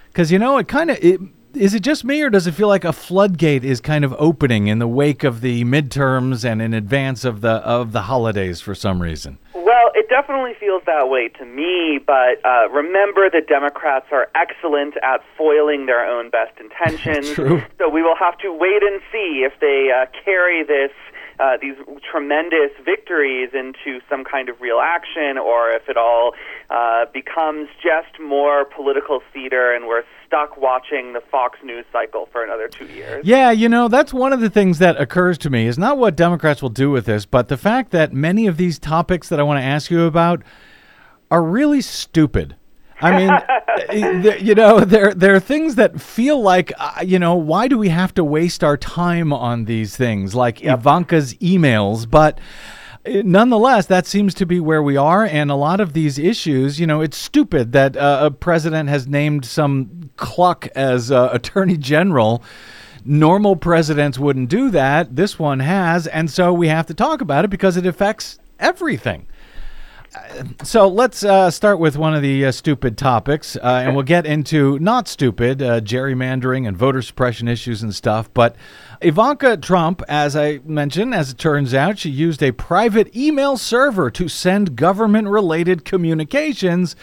because, 0.10 0.32
you 0.32 0.40
know, 0.40 0.58
it 0.58 0.68
kind 0.68 0.92
of. 0.92 0.98
It, 1.02 1.22
is 1.54 1.74
it 1.74 1.82
just 1.82 2.04
me, 2.04 2.22
or 2.22 2.30
does 2.30 2.46
it 2.46 2.52
feel 2.52 2.68
like 2.68 2.84
a 2.84 2.94
floodgate 2.94 3.64
is 3.64 3.82
kind 3.82 4.06
of 4.06 4.14
opening 4.20 4.68
in 4.68 4.78
the 4.78 4.88
wake 4.88 5.24
of 5.24 5.42
the 5.42 5.64
midterms 5.64 6.46
and 6.46 6.62
in 6.62 6.76
advance 6.76 7.26
of 7.26 7.42
the 7.42 7.54
of 7.66 7.92
the 7.92 8.04
holidays 8.04 8.62
for 8.62 8.76
some 8.76 9.02
reason? 9.02 9.40
Well, 9.56 9.92
it 9.96 10.10
definitely 10.10 10.54
feels 10.60 10.84
that 10.86 11.10
way 11.10 11.30
to 11.30 11.46
me. 11.46 12.00
But 12.06 12.46
uh, 12.46 12.70
remember, 12.70 13.30
the 13.30 13.42
Democrats 13.42 14.08
are 14.12 14.28
excellent 14.36 14.96
at 15.04 15.22
foiling 15.38 15.86
their 15.86 16.06
own 16.06 16.30
best 16.30 16.60
intentions. 16.60 17.30
True. 17.34 17.64
So 17.78 17.90
we 17.90 18.04
will 18.04 18.16
have 18.16 18.38
to 18.40 18.54
wait 18.54 18.84
and 18.84 19.02
see 19.12 19.46
if 19.46 19.54
they 19.60 19.90
uh, 19.90 20.06
carry 20.24 20.64
this 20.64 20.92
uh, 21.40 21.58
these 21.62 21.76
tremendous 22.12 22.72
victories 22.84 23.50
into 23.54 24.02
some 24.10 24.24
kind 24.24 24.50
of 24.50 24.60
real 24.60 24.80
action, 24.80 25.38
or 25.38 25.72
if 25.72 25.88
it 25.88 25.98
all 25.98 26.34
uh, 26.70 27.06
becomes 27.14 27.70
just 27.82 28.20
more 28.20 28.66
political 28.66 29.22
theater 29.34 29.74
and 29.74 29.88
we're 29.88 30.04
stuck 30.28 30.58
watching 30.58 31.14
the 31.14 31.22
Fox 31.22 31.58
News 31.64 31.86
cycle 31.92 32.28
for 32.32 32.44
another 32.44 32.68
two 32.68 32.86
years. 32.86 33.26
Yeah, 33.26 33.52
you 33.52 33.70
know, 33.70 33.88
that's 33.88 34.14
one 34.14 34.34
of 34.34 34.42
the 34.42 34.50
things 34.50 34.80
that 34.80 35.00
occurs 35.00 35.38
to 35.40 35.50
me 35.50 35.66
is 35.66 35.78
not 35.78 35.98
what 35.98 36.16
Democrats 36.16 36.62
will 36.62 36.70
do 36.70 36.92
with 36.92 37.06
this, 37.06 37.26
but 37.26 37.48
the 37.48 37.58
fact 37.58 37.92
that 37.92 38.14
many 38.14 38.46
of 38.46 38.58
these 38.58 38.78
topics 38.78 39.30
that 39.30 39.40
I 39.40 39.44
want 39.44 39.60
to 39.60 39.66
ask 39.66 39.90
you 39.90 40.04
about 40.04 40.44
are 41.32 41.44
really 41.44 41.82
stupid. 41.82 42.56
I 43.02 43.18
mean, 43.18 43.30
eh, 43.90 44.38
you 44.38 44.56
know, 44.56 44.82
there 44.82 45.14
there 45.14 45.36
are 45.36 45.40
things 45.40 45.76
that 45.76 46.02
feel 46.02 46.42
like, 46.42 46.72
uh, 46.78 47.02
you 47.04 47.20
know, 47.20 47.36
why 47.36 47.68
do 47.68 47.78
we 47.78 47.90
have 47.90 48.14
to 48.16 48.24
waste 48.24 48.64
our 48.64 48.78
time 48.78 49.32
on 49.32 49.66
these 49.66 49.96
things 49.96 50.36
like 50.36 50.62
yep. 50.62 50.80
Ivanka's 50.80 51.34
emails? 51.36 52.10
But 52.10 52.40
eh, 53.06 53.22
nonetheless, 53.24 53.86
that 53.88 54.06
seems 54.06 54.34
to 54.36 54.46
be 54.46 54.60
where 54.60 54.84
we 54.84 54.98
are. 54.98 55.26
And 55.26 55.50
a 55.50 55.56
lot 55.56 55.80
of 55.80 55.94
these 55.94 56.20
issues, 56.20 56.80
you 56.80 56.88
know, 56.88 57.02
it's 57.02 57.18
stupid 57.18 57.72
that 57.72 57.96
uh, 57.96 58.20
a 58.24 58.32
president 58.32 58.90
has 58.90 59.08
named 59.08 59.46
some 59.46 60.10
cluck 60.18 60.68
as 60.76 61.12
uh, 61.12 61.30
attorney 61.34 61.78
general. 61.78 62.44
Normal 63.06 63.56
presidents 63.56 64.20
wouldn't 64.20 64.50
do 64.50 64.70
that. 64.72 65.16
This 65.16 65.40
one 65.40 65.62
has. 65.62 66.06
And 66.06 66.30
so 66.30 66.52
we 66.52 66.68
have 66.68 66.86
to 66.88 66.94
talk 66.94 67.22
about 67.22 67.46
it 67.46 67.48
because 67.48 67.78
it 67.78 67.86
affects 67.86 68.40
everything 68.60 69.26
so 70.64 70.88
let's 70.88 71.24
uh, 71.24 71.52
start 71.52 71.80
with 71.80 71.98
one 71.98 72.16
of 72.16 72.22
the 72.22 72.46
uh, 72.46 72.52
stupid 72.52 72.98
topics, 72.98 73.56
uh, 73.56 73.84
and 73.86 73.96
we'll 73.96 74.04
get 74.04 74.26
into 74.26 74.80
not 74.80 75.08
stupid 75.08 75.62
uh, 75.62 75.82
gerrymandering 75.82 76.68
and 76.68 76.76
voter 76.76 77.02
suppression 77.02 77.48
issues 77.48 77.84
and 77.84 77.94
stuff. 77.94 78.34
But 78.34 78.56
Ivanka 79.02 79.58
Trump, 79.58 80.02
as 80.08 80.36
I 80.36 80.60
mentioned, 80.66 81.14
as 81.14 81.32
it 81.32 81.38
turns 81.38 81.74
out, 81.74 82.00
she 82.00 82.10
used 82.10 82.42
a 82.42 82.52
private 82.52 83.16
email 83.16 83.58
server 83.58 84.10
to 84.12 84.28
send 84.28 84.76
government 84.76 85.28
related 85.28 85.86
communications 85.86 86.96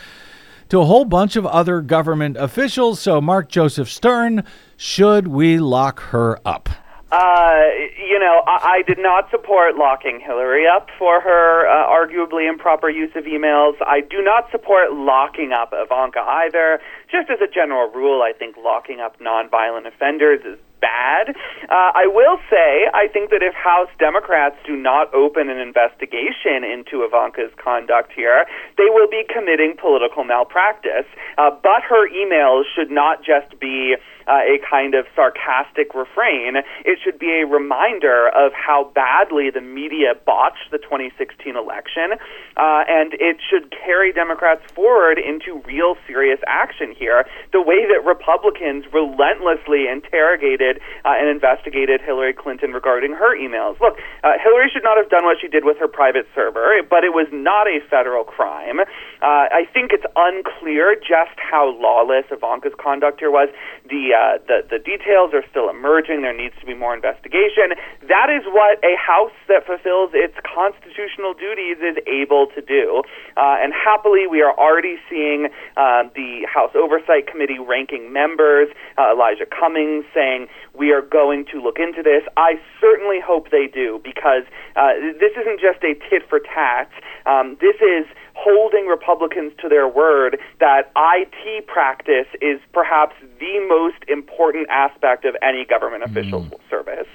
to 0.68 0.80
a 0.80 0.84
whole 0.84 1.04
bunch 1.04 1.36
of 1.36 1.46
other 1.46 1.80
government 1.80 2.36
officials. 2.36 2.98
So, 3.00 3.20
Mark 3.20 3.48
Joseph 3.48 3.88
Stern, 3.88 4.42
should 4.76 5.28
we 5.28 5.58
lock 5.58 6.00
her 6.00 6.40
up? 6.44 6.68
Uh, 7.12 7.70
you 8.02 8.18
know, 8.18 8.42
I, 8.46 8.78
I 8.78 8.82
did 8.82 8.98
not 8.98 9.30
support 9.30 9.76
locking 9.76 10.18
Hillary 10.18 10.66
up 10.66 10.88
for 10.98 11.20
her 11.20 11.68
uh, 11.68 11.86
arguably 11.86 12.48
improper 12.48 12.90
use 12.90 13.12
of 13.14 13.24
emails. 13.24 13.74
I 13.80 14.00
do 14.00 14.22
not 14.22 14.50
support 14.50 14.92
locking 14.92 15.52
up 15.52 15.72
Ivanka 15.72 16.18
either. 16.18 16.80
Just 17.10 17.30
as 17.30 17.38
a 17.40 17.46
general 17.46 17.90
rule, 17.92 18.22
I 18.22 18.32
think 18.36 18.56
locking 18.56 18.98
up 18.98 19.20
nonviolent 19.20 19.86
offenders 19.86 20.40
is 20.44 20.58
bad. 20.80 21.30
Uh, 21.70 21.90
I 21.94 22.06
will 22.06 22.38
say, 22.50 22.90
I 22.92 23.06
think 23.08 23.30
that 23.30 23.42
if 23.42 23.54
House 23.54 23.88
Democrats 23.98 24.56
do 24.66 24.76
not 24.76 25.14
open 25.14 25.48
an 25.48 25.58
investigation 25.58 26.64
into 26.64 27.04
Ivanka's 27.04 27.54
conduct 27.62 28.12
here, 28.14 28.46
they 28.76 28.90
will 28.90 29.08
be 29.08 29.22
committing 29.32 29.76
political 29.80 30.24
malpractice. 30.24 31.06
Uh, 31.38 31.50
but 31.62 31.82
her 31.88 32.10
emails 32.10 32.64
should 32.74 32.90
not 32.90 33.22
just 33.22 33.58
be 33.60 33.94
uh, 34.26 34.42
a 34.42 34.58
kind 34.68 34.94
of 34.94 35.06
sarcastic 35.14 35.94
refrain. 35.94 36.56
It 36.84 36.98
should 37.02 37.18
be 37.18 37.42
a 37.42 37.46
reminder 37.46 38.28
of 38.28 38.52
how 38.52 38.90
badly 38.94 39.50
the 39.50 39.60
media 39.60 40.14
botched 40.24 40.70
the 40.70 40.78
2016 40.78 41.56
election, 41.56 42.18
uh, 42.56 42.82
and 42.88 43.14
it 43.14 43.38
should 43.38 43.70
carry 43.70 44.12
Democrats 44.12 44.62
forward 44.74 45.18
into 45.18 45.62
real 45.66 45.96
serious 46.06 46.40
action 46.46 46.94
here. 46.96 47.24
The 47.52 47.62
way 47.62 47.86
that 47.86 48.04
Republicans 48.04 48.84
relentlessly 48.92 49.86
interrogated 49.86 50.80
uh, 51.04 51.14
and 51.14 51.28
investigated 51.28 52.00
Hillary 52.00 52.34
Clinton 52.34 52.72
regarding 52.72 53.12
her 53.12 53.36
emails. 53.36 53.78
Look, 53.80 53.98
uh, 54.24 54.34
Hillary 54.42 54.70
should 54.72 54.84
not 54.84 54.96
have 54.96 55.08
done 55.08 55.24
what 55.24 55.38
she 55.40 55.48
did 55.48 55.64
with 55.64 55.78
her 55.78 55.88
private 55.88 56.26
server, 56.34 56.82
but 56.88 57.04
it 57.04 57.14
was 57.14 57.28
not 57.30 57.66
a 57.66 57.78
federal 57.88 58.24
crime. 58.24 58.80
Uh, 58.80 59.46
I 59.54 59.68
think 59.72 59.92
it's 59.92 60.06
unclear 60.16 60.96
just 60.96 61.38
how 61.38 61.70
lawless 61.78 62.24
Ivanka's 62.30 62.74
conduct 62.80 63.20
here 63.20 63.30
was. 63.30 63.48
The 63.88 64.15
uh, 64.16 64.38
the 64.48 64.64
the 64.64 64.80
details 64.80 65.36
are 65.36 65.44
still 65.50 65.68
emerging. 65.68 66.22
There 66.22 66.36
needs 66.36 66.54
to 66.60 66.66
be 66.66 66.72
more 66.72 66.94
investigation. 66.94 67.76
That 68.08 68.32
is 68.32 68.48
what 68.48 68.80
a 68.80 68.96
House 68.96 69.36
that 69.48 69.66
fulfills 69.66 70.10
its 70.14 70.34
constitutional 70.40 71.34
duties 71.34 71.76
is 71.84 71.96
able 72.08 72.48
to 72.56 72.60
do. 72.64 73.02
Uh, 73.36 73.60
and 73.60 73.72
happily, 73.76 74.26
we 74.26 74.40
are 74.40 74.56
already 74.56 74.96
seeing 75.10 75.48
uh, 75.76 76.08
the 76.14 76.48
House 76.48 76.72
Oversight 76.74 77.26
Committee 77.26 77.58
ranking 77.60 78.12
members, 78.12 78.68
uh, 78.96 79.12
Elijah 79.12 79.46
Cummings, 79.46 80.04
saying 80.14 80.48
we 80.72 80.92
are 80.92 81.02
going 81.02 81.44
to 81.52 81.60
look 81.60 81.78
into 81.78 82.02
this. 82.02 82.22
I 82.36 82.58
certainly 82.80 83.20
hope 83.20 83.50
they 83.50 83.66
do 83.66 84.00
because 84.02 84.48
uh, 84.76 84.96
this 85.20 85.32
isn't 85.36 85.60
just 85.60 85.84
a 85.84 85.94
tit 86.08 86.24
for 86.28 86.40
tat. 86.40 86.88
Um, 87.26 87.56
this 87.60 87.76
is 87.84 88.06
holding 88.36 88.86
Republicans 88.86 89.52
to 89.60 89.68
their 89.68 89.88
word 89.88 90.38
that 90.60 90.92
IT 90.96 91.66
practice 91.66 92.26
is 92.40 92.60
perhaps 92.72 93.14
the 93.40 93.66
most 93.68 93.96
important 94.08 94.68
aspect 94.68 95.24
of 95.24 95.34
any 95.42 95.64
government 95.64 96.04
official's 96.04 96.46
mm. 96.46 96.58
service. 96.70 97.08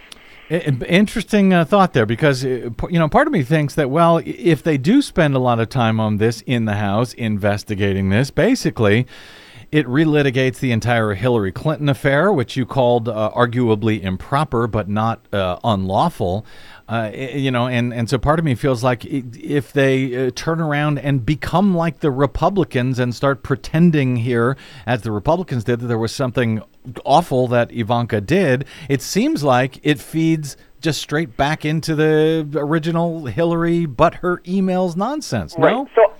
Interesting 0.49 1.53
uh, 1.53 1.63
thought 1.63 1.93
there, 1.93 2.05
because 2.05 2.43
uh, 2.43 2.69
you 2.89 2.99
know, 2.99 3.07
part 3.07 3.27
of 3.27 3.31
me 3.31 3.41
thinks 3.41 3.75
that 3.75 3.89
well, 3.89 4.21
if 4.25 4.63
they 4.63 4.77
do 4.77 5.01
spend 5.01 5.33
a 5.33 5.39
lot 5.39 5.59
of 5.59 5.69
time 5.69 5.99
on 5.99 6.17
this 6.17 6.41
in 6.41 6.65
the 6.65 6.73
House 6.73 7.13
investigating 7.13 8.09
this, 8.09 8.31
basically, 8.31 9.07
it 9.71 9.85
relitigates 9.85 10.59
the 10.59 10.73
entire 10.73 11.13
Hillary 11.13 11.53
Clinton 11.53 11.87
affair, 11.87 12.33
which 12.33 12.57
you 12.57 12.65
called 12.65 13.07
uh, 13.07 13.31
arguably 13.33 14.01
improper 14.01 14.67
but 14.67 14.89
not 14.89 15.25
uh, 15.33 15.57
unlawful. 15.63 16.45
Uh, 16.91 17.09
you 17.13 17.49
know, 17.51 17.67
and, 17.67 17.93
and 17.93 18.09
so 18.09 18.17
part 18.17 18.37
of 18.37 18.43
me 18.43 18.53
feels 18.53 18.83
like 18.83 19.05
if 19.05 19.71
they 19.71 20.27
uh, 20.27 20.31
turn 20.35 20.59
around 20.59 20.99
and 20.99 21.25
become 21.25 21.73
like 21.73 22.01
the 22.01 22.11
Republicans 22.11 22.99
and 22.99 23.15
start 23.15 23.43
pretending 23.43 24.17
here, 24.17 24.57
as 24.85 25.01
the 25.03 25.11
Republicans 25.11 25.63
did, 25.63 25.79
that 25.79 25.87
there 25.87 25.97
was 25.97 26.11
something 26.11 26.61
awful 27.05 27.47
that 27.47 27.71
Ivanka 27.71 28.19
did, 28.19 28.65
it 28.89 29.01
seems 29.01 29.41
like 29.41 29.79
it 29.83 30.01
feeds 30.01 30.57
just 30.81 30.99
straight 30.99 31.37
back 31.37 31.63
into 31.63 31.95
the 31.95 32.45
original 32.55 33.25
Hillary 33.25 33.85
but 33.85 34.15
her 34.15 34.39
emails 34.39 34.97
nonsense. 34.97 35.55
Right. 35.57 35.71
No? 35.71 35.87
So 35.95 36.10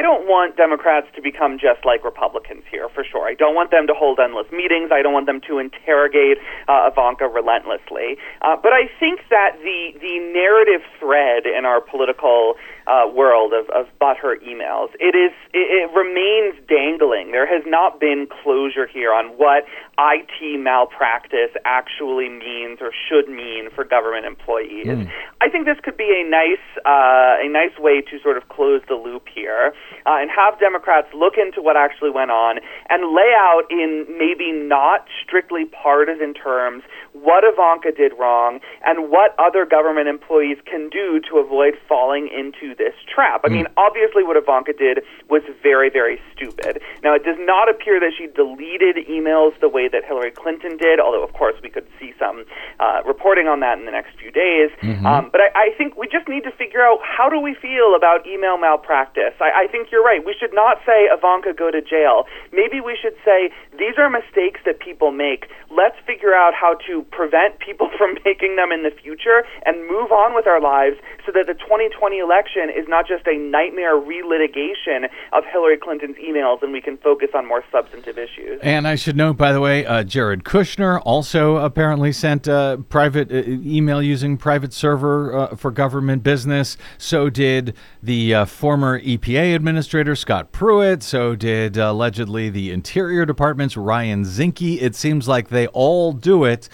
I 0.00 0.02
don't 0.02 0.24
want 0.24 0.56
Democrats 0.56 1.08
to 1.14 1.20
become 1.20 1.58
just 1.60 1.84
like 1.84 2.02
Republicans 2.08 2.64
here, 2.70 2.88
for 2.88 3.04
sure. 3.04 3.28
I 3.28 3.34
don't 3.34 3.54
want 3.54 3.70
them 3.70 3.86
to 3.86 3.92
hold 3.92 4.18
endless 4.18 4.50
meetings. 4.50 4.88
I 4.90 5.02
don't 5.02 5.12
want 5.12 5.26
them 5.26 5.42
to 5.44 5.58
interrogate 5.58 6.38
uh, 6.68 6.88
Ivanka 6.88 7.28
relentlessly. 7.28 8.16
Uh, 8.40 8.56
but 8.56 8.72
I 8.72 8.88
think 8.98 9.20
that 9.28 9.60
the 9.60 9.92
the 10.00 10.16
narrative 10.32 10.80
thread 10.98 11.44
in 11.44 11.66
our 11.68 11.82
political 11.82 12.56
uh, 12.86 13.08
world 13.12 13.52
of, 13.52 13.68
of 13.70 13.86
her 14.22 14.36
emails, 14.38 14.88
it 14.98 15.14
is 15.14 15.32
it, 15.52 15.68
it 15.70 15.90
remains 15.94 16.56
dangling. 16.68 17.32
There 17.32 17.46
has 17.46 17.62
not 17.66 18.00
been 18.00 18.26
closure 18.42 18.86
here 18.86 19.12
on 19.12 19.36
what 19.36 19.64
IT 19.98 20.58
malpractice 20.58 21.52
actually 21.64 22.28
means 22.28 22.78
or 22.80 22.90
should 22.92 23.28
mean 23.28 23.70
for 23.74 23.84
government 23.84 24.26
employees. 24.26 24.86
Mm. 24.86 25.10
I 25.40 25.48
think 25.48 25.66
this 25.66 25.78
could 25.82 25.96
be 25.96 26.10
a 26.10 26.28
nice 26.28 26.64
uh, 26.84 27.40
a 27.40 27.48
nice 27.48 27.76
way 27.78 28.00
to 28.00 28.18
sort 28.22 28.36
of 28.36 28.48
close 28.48 28.82
the 28.88 28.94
loop 28.94 29.26
here 29.32 29.72
uh, 30.06 30.16
and 30.20 30.30
have 30.30 30.58
Democrats 30.58 31.08
look 31.14 31.34
into 31.36 31.62
what 31.62 31.76
actually 31.76 32.10
went 32.10 32.30
on 32.30 32.58
and 32.88 33.14
lay 33.14 33.32
out 33.36 33.64
in 33.70 34.06
maybe 34.08 34.52
not 34.52 35.06
strictly 35.22 35.64
partisan 35.64 36.34
terms 36.34 36.82
what 37.12 37.44
Ivanka 37.44 37.92
did 37.92 38.12
wrong 38.18 38.60
and 38.84 39.10
what 39.10 39.34
other 39.38 39.66
government 39.66 40.08
employees 40.08 40.58
can 40.64 40.88
do 40.88 41.20
to 41.30 41.38
avoid 41.38 41.74
falling 41.88 42.28
into 42.28 42.74
this 42.80 42.96
trap. 43.04 43.44
I 43.44 43.52
mm. 43.52 43.60
mean, 43.60 43.66
obviously, 43.76 44.24
what 44.24 44.40
Ivanka 44.40 44.72
did 44.72 45.04
was 45.28 45.44
very, 45.62 45.92
very 45.92 46.16
stupid. 46.32 46.80
Now, 47.04 47.12
it 47.12 47.22
does 47.28 47.36
not 47.38 47.68
appear 47.68 48.00
that 48.00 48.16
she 48.16 48.26
deleted 48.32 48.96
emails 49.04 49.52
the 49.60 49.68
way 49.68 49.86
that 49.92 50.08
Hillary 50.08 50.32
Clinton 50.32 50.80
did, 50.80 50.98
although, 50.98 51.22
of 51.22 51.36
course, 51.36 51.54
we 51.62 51.68
could 51.68 51.86
see 52.00 52.16
some 52.18 52.48
uh, 52.80 53.04
reporting 53.04 53.46
on 53.46 53.60
that 53.60 53.78
in 53.78 53.84
the 53.84 53.92
next 53.92 54.16
few 54.16 54.32
days. 54.32 54.72
Mm-hmm. 54.80 55.04
Um, 55.04 55.28
but 55.30 55.40
I, 55.44 55.68
I 55.68 55.76
think 55.76 56.00
we 56.00 56.08
just 56.08 56.26
need 56.26 56.44
to 56.48 56.54
figure 56.56 56.80
out 56.80 56.98
how 57.04 57.28
do 57.28 57.38
we 57.38 57.54
feel 57.54 57.94
about 57.94 58.26
email 58.26 58.56
malpractice. 58.56 59.36
I, 59.40 59.64
I 59.64 59.70
think 59.70 59.92
you're 59.92 60.04
right. 60.04 60.24
We 60.24 60.34
should 60.38 60.56
not 60.56 60.80
say 60.88 61.12
Ivanka 61.12 61.52
go 61.52 61.70
to 61.70 61.82
jail. 61.84 62.24
Maybe 62.52 62.80
we 62.80 62.96
should 62.96 63.16
say 63.24 63.52
these 63.76 64.00
are 64.00 64.08
mistakes 64.08 64.60
that 64.64 64.80
people 64.80 65.12
make. 65.12 65.46
Let's 65.70 65.96
figure 66.06 66.34
out 66.34 66.52
how 66.54 66.76
to 66.88 67.04
prevent 67.12 67.60
people 67.60 67.90
from 67.98 68.16
making 68.24 68.56
them 68.56 68.72
in 68.72 68.82
the 68.82 68.90
future 68.90 69.44
and 69.64 69.86
move 69.86 70.12
on 70.12 70.34
with 70.34 70.46
our 70.46 70.60
lives 70.60 70.96
so 71.24 71.32
that 71.32 71.46
the 71.46 71.54
2020 71.54 72.18
election 72.18 72.59
is 72.68 72.88
not 72.88 73.06
just 73.06 73.26
a 73.26 73.36
nightmare 73.36 73.94
relitigation 73.94 75.08
of 75.32 75.44
Hillary 75.50 75.78
Clinton's 75.78 76.16
emails 76.16 76.62
and 76.62 76.72
we 76.72 76.80
can 76.80 76.98
focus 76.98 77.30
on 77.34 77.46
more 77.46 77.64
substantive 77.70 78.18
issues. 78.18 78.60
And 78.62 78.86
I 78.86 78.96
should 78.96 79.16
note, 79.16 79.36
by 79.36 79.52
the 79.52 79.60
way, 79.60 79.86
uh, 79.86 80.02
Jared 80.02 80.44
Kushner 80.44 81.00
also 81.04 81.56
apparently 81.56 82.12
sent 82.12 82.46
a 82.48 82.82
private 82.88 83.30
uh, 83.30 83.42
email 83.46 84.02
using 84.02 84.36
private 84.36 84.72
server 84.72 85.34
uh, 85.34 85.56
for 85.56 85.70
government 85.70 86.22
business. 86.22 86.76
So 86.98 87.30
did 87.30 87.74
the 88.02 88.34
uh, 88.34 88.44
former 88.44 89.00
EPA 89.00 89.54
administrator, 89.54 90.16
Scott 90.16 90.52
Pruitt. 90.52 91.02
So 91.02 91.36
did 91.36 91.78
uh, 91.78 91.90
allegedly 91.90 92.50
the 92.50 92.70
Interior 92.70 93.24
Department's 93.24 93.76
Ryan 93.76 94.24
Zinke. 94.24 94.80
It 94.80 94.94
seems 94.94 95.28
like 95.28 95.48
they 95.48 95.68
all 95.68 96.12
do 96.12 96.44
it. 96.44 96.68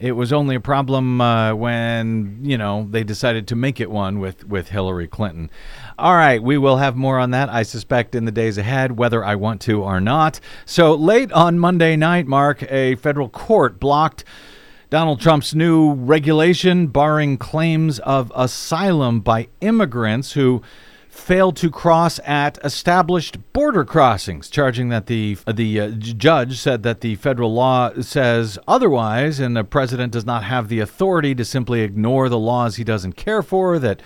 It 0.00 0.12
was 0.12 0.32
only 0.32 0.54
a 0.54 0.60
problem 0.60 1.20
uh, 1.20 1.54
when 1.54 2.38
you 2.42 2.56
know 2.56 2.86
they 2.88 3.02
decided 3.02 3.48
to 3.48 3.56
make 3.56 3.80
it 3.80 3.90
one 3.90 4.20
with 4.20 4.46
with 4.46 4.68
Hillary 4.68 5.08
Clinton. 5.08 5.50
All 5.98 6.14
right, 6.14 6.40
we 6.40 6.56
will 6.56 6.76
have 6.76 6.94
more 6.94 7.18
on 7.18 7.32
that, 7.32 7.48
I 7.48 7.64
suspect, 7.64 8.14
in 8.14 8.24
the 8.24 8.30
days 8.30 8.58
ahead, 8.58 8.96
whether 8.96 9.24
I 9.24 9.34
want 9.34 9.60
to 9.62 9.82
or 9.82 10.00
not. 10.00 10.38
So 10.64 10.94
late 10.94 11.32
on 11.32 11.58
Monday 11.58 11.96
night, 11.96 12.28
Mark, 12.28 12.62
a 12.70 12.94
federal 12.96 13.28
court 13.28 13.80
blocked. 13.80 14.24
Donald 14.90 15.20
Trump's 15.20 15.54
new 15.54 15.92
regulation 15.92 16.86
barring 16.86 17.36
claims 17.36 17.98
of 17.98 18.32
asylum 18.34 19.20
by 19.20 19.48
immigrants 19.60 20.32
who 20.32 20.62
failed 21.18 21.56
to 21.56 21.70
cross 21.70 22.20
at 22.24 22.58
established 22.64 23.36
border 23.52 23.84
crossings, 23.84 24.48
charging 24.48 24.88
that 24.88 25.06
the 25.06 25.36
the 25.52 25.80
uh, 25.80 25.90
judge 25.90 26.58
said 26.58 26.82
that 26.84 27.00
the 27.00 27.16
federal 27.16 27.52
law 27.52 27.92
says 28.00 28.58
otherwise, 28.66 29.40
and 29.40 29.56
the 29.56 29.64
president 29.64 30.12
does 30.12 30.24
not 30.24 30.44
have 30.44 30.68
the 30.68 30.80
authority 30.80 31.34
to 31.34 31.44
simply 31.44 31.80
ignore 31.80 32.28
the 32.28 32.38
laws 32.38 32.76
he 32.76 32.84
doesn't 32.84 33.12
care 33.12 33.42
for. 33.42 33.78
That 33.78 34.00